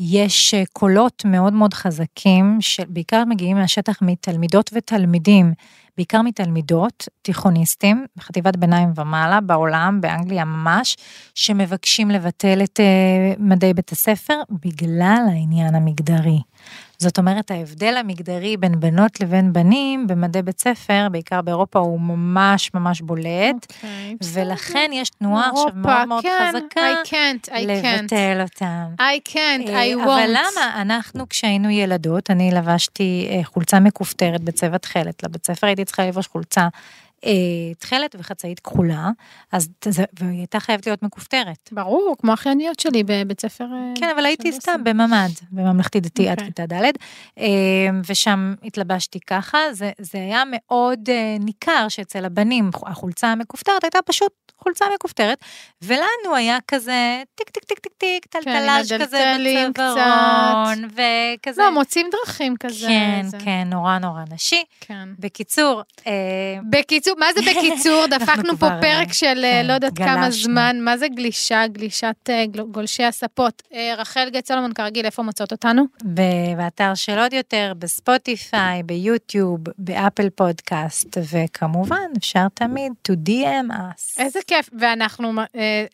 יש 0.01 0.55
אה, 0.55 0.63
קולות 0.73 1.23
מאוד 1.25 1.53
מאוד 1.53 1.75
חזקים, 1.75 2.59
שבעיקר 2.61 3.25
מגיעים 3.25 3.57
מהשטח 3.57 3.99
מתלמידות 4.03 4.71
ותלמידים, 4.73 5.53
בעיקר 5.97 6.23
מתלמידות, 6.23 7.09
תיכוניסטים, 7.23 8.07
בחטיבת 8.17 8.57
ביניים 8.57 8.93
ומעלה, 8.97 9.41
בעולם, 9.41 10.01
באנגליה 10.01 10.45
ממש, 10.45 10.97
שמבקשים 11.35 12.11
לבטל 12.11 12.61
את 12.65 12.81
אה, 12.81 13.35
מדעי 13.39 13.75
בית 13.75 13.93
הספר 13.93 14.35
בגלל 14.51 15.25
העניין 15.29 15.75
המגדרי. 15.75 16.39
זאת 16.99 17.19
אומרת, 17.19 17.51
ההבדל 17.51 17.97
המגדרי 17.97 18.57
בין 18.57 18.81
בנות 18.81 19.21
לבין 19.21 19.53
בנים 19.53 20.07
במדעי 20.07 20.43
בית 20.43 20.61
ספר, 20.61 21.09
בעיקר 21.11 21.43
באירופה, 21.43 21.79
הוא 21.79 22.01
ממש 22.01 22.71
ממש 22.75 23.01
בולט, 23.01 23.73
אוקיי, 23.75 24.17
ולכן 24.33 24.91
יש 24.93 25.11
תנועה 25.11 25.49
עכשיו 25.49 25.57
אירופה, 25.57 25.79
מאוד 25.79 26.09
מאוד 26.09 26.23
כן, 26.23 26.53
חזקה. 26.53 26.81
I 26.81 27.07
can't, 27.07 27.49
I 27.49 27.53
can't. 27.53 28.03
לבטל 28.03 28.41
אותם. 28.43 28.85
I 28.99 29.31
can't, 29.31 29.69
אה, 29.69 29.93
I 29.93 29.97
won't. 29.97 30.03
אבל 30.03 30.29
למה 30.29 30.83
אנחנו 30.83 31.29
כשהיינו 31.29 31.71
ילדות, 31.71 32.31
אני 32.31 32.51
לבשתי 32.51 33.29
אה, 33.31 33.45
חולצה 33.45 33.81
מכופתרת 33.81 34.41
בצבע 34.41 34.79
תכלת, 34.79 35.23
לבית 35.23 35.47
ספר 35.47 35.67
הייתי 35.67 35.85
צריכה 35.85 36.07
לבוש 36.07 36.27
חולצה 36.27 36.61
אה, 36.63 36.69
תכלת 37.79 38.17
וחצאית 38.19 38.61
כחולה, 38.61 39.11
אז 39.53 39.69
זה- 39.85 40.05
והיא 40.21 40.39
הייתה 40.39 40.61
חייבת 40.61 40.87
להיות 40.87 41.03
מכופתרת. 41.03 41.69
ברור, 41.73 42.17
כמו 42.21 42.31
האחייניות 42.31 42.81
שלי 42.81 43.03
בבית 43.07 43.41
ספר. 43.41 43.65
אה, 43.65 43.93
כן, 43.95 44.09
אבל 44.15 44.27
הייתי 44.27 44.53
סתם. 44.53 44.81
בממ"ד, 44.85 45.29
בממלכתי 45.53 46.01
דתי 46.01 46.29
עד 46.29 46.39
אוקיי. 46.39 46.47
כיתה 46.47 46.67
ד', 46.67 46.83
אה, 47.39 47.47
ושם 48.09 48.55
התלבשתי 48.65 49.21
ככה, 49.21 49.59
זה, 49.73 49.91
זה 50.01 50.19
היה 50.19 50.43
מאוד 50.51 51.09
אה, 51.11 51.37
ניכר 51.41 51.87
שאצל 51.89 52.25
הבנים 52.25 52.71
החולצה 52.87 53.29
המכופתרת 53.29 53.85
הייתה 53.85 53.99
פשוט 54.07 54.33
חולצה 54.59 54.85
מכופתרת, 54.95 55.39
ולנו 55.83 56.35
היה 56.37 56.59
כזה 56.69 57.23
טיק 57.35 57.51
טיק 57.51 57.65
טיק 57.65 57.79
טיק 57.79 57.93
טיק, 57.99 58.27
כן, 58.31 58.41
טלטלש 58.41 58.93
כזה 58.93 59.31
הדלתלים 59.35 59.71
בצווארון, 59.71 60.85
וכזה. 61.39 61.63
לא, 61.63 61.71
מוצאים 61.75 62.07
דרכים 62.13 62.55
כזה. 62.61 62.87
כן, 62.89 63.21
זה- 63.25 63.39
כן, 63.45 63.67
נורא 63.71 63.99
נורא 63.99 64.21
נשי. 64.31 64.63
כן. 64.81 65.09
בקיצור, 65.19 65.83
אה, 66.07 66.13
בקיצור, 66.71 67.15
מה 67.17 67.27
זה 67.35 67.41
בקיצור? 67.41 68.07
דפקנו 68.19 68.57
פה 68.57 68.69
פרק 68.81 69.09
אה, 69.09 69.15
של 69.15 69.45
אה, 69.45 69.61
כן, 69.63 69.67
לא 69.67 69.73
יודעת 69.73 69.99
כמה. 69.99 70.31
זמן, 70.31 70.77
מה 70.81 70.97
זה 70.97 71.09
גלישה, 71.09 71.67
גלישת 71.67 72.31
אה, 72.31 72.45
גולשי 72.71 73.05
הספות. 73.05 73.63
רחל 73.99 74.29
גט 74.31 74.47
סולומון, 74.47 74.73
כרגיל, 74.73 75.07
איפה 75.07 75.23
מוצאות 75.23 75.53
אותנו? 75.53 75.85
באתר 76.57 76.95
של 76.95 77.19
עוד 77.19 77.33
יותר, 77.33 77.73
בספוטיפיי, 77.79 78.83
ביוטיוב, 78.83 79.61
באפל 79.79 80.31
פודקאסט, 80.31 81.19
וכמובן, 81.33 82.11
אפשר 82.19 82.47
תמיד 82.55 82.93
to 83.09 83.13
DM 83.29 83.73
us. 83.73 84.19
איזה 84.19 84.39
כיף, 84.47 84.71
ואנחנו, 84.79 85.33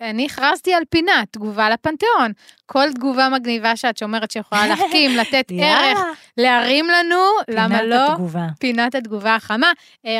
אני 0.00 0.26
הכרזתי 0.26 0.74
על 0.74 0.82
פינה, 0.90 1.22
תגובה 1.30 1.70
לפנתיאון. 1.70 2.32
כל 2.66 2.92
תגובה 2.92 3.28
מגניבה 3.28 3.76
שאת 3.76 3.96
שאומרת 3.96 4.30
שיכולה 4.30 4.66
להחכים, 4.66 5.16
לתת 5.20 5.52
ערך, 5.58 5.98
להרים 6.38 6.86
לנו, 6.88 7.16
למה 7.48 7.78
פינת 7.78 7.90
לא? 7.90 8.12
התגובה. 8.12 8.46
פינת 8.58 8.94
התגובה 8.94 9.34
החמה. 9.34 9.72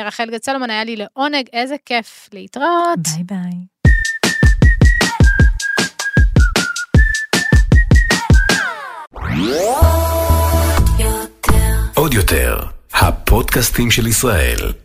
רחל 0.05 0.29
גט 0.31 0.43
סולומון, 0.43 0.69
היה 0.83 0.95
לי 0.95 0.95
לעונג, 0.95 1.47
איזה 1.53 1.75
כיף 1.85 2.29
להתראות. 2.33 2.99
ביי 2.99 3.23
ביי. 3.23 3.73
עוד 11.95 12.13
יותר, 12.13 12.57
הפודקאסטים 12.93 13.91
של 13.91 14.07
ישראל. 14.07 14.82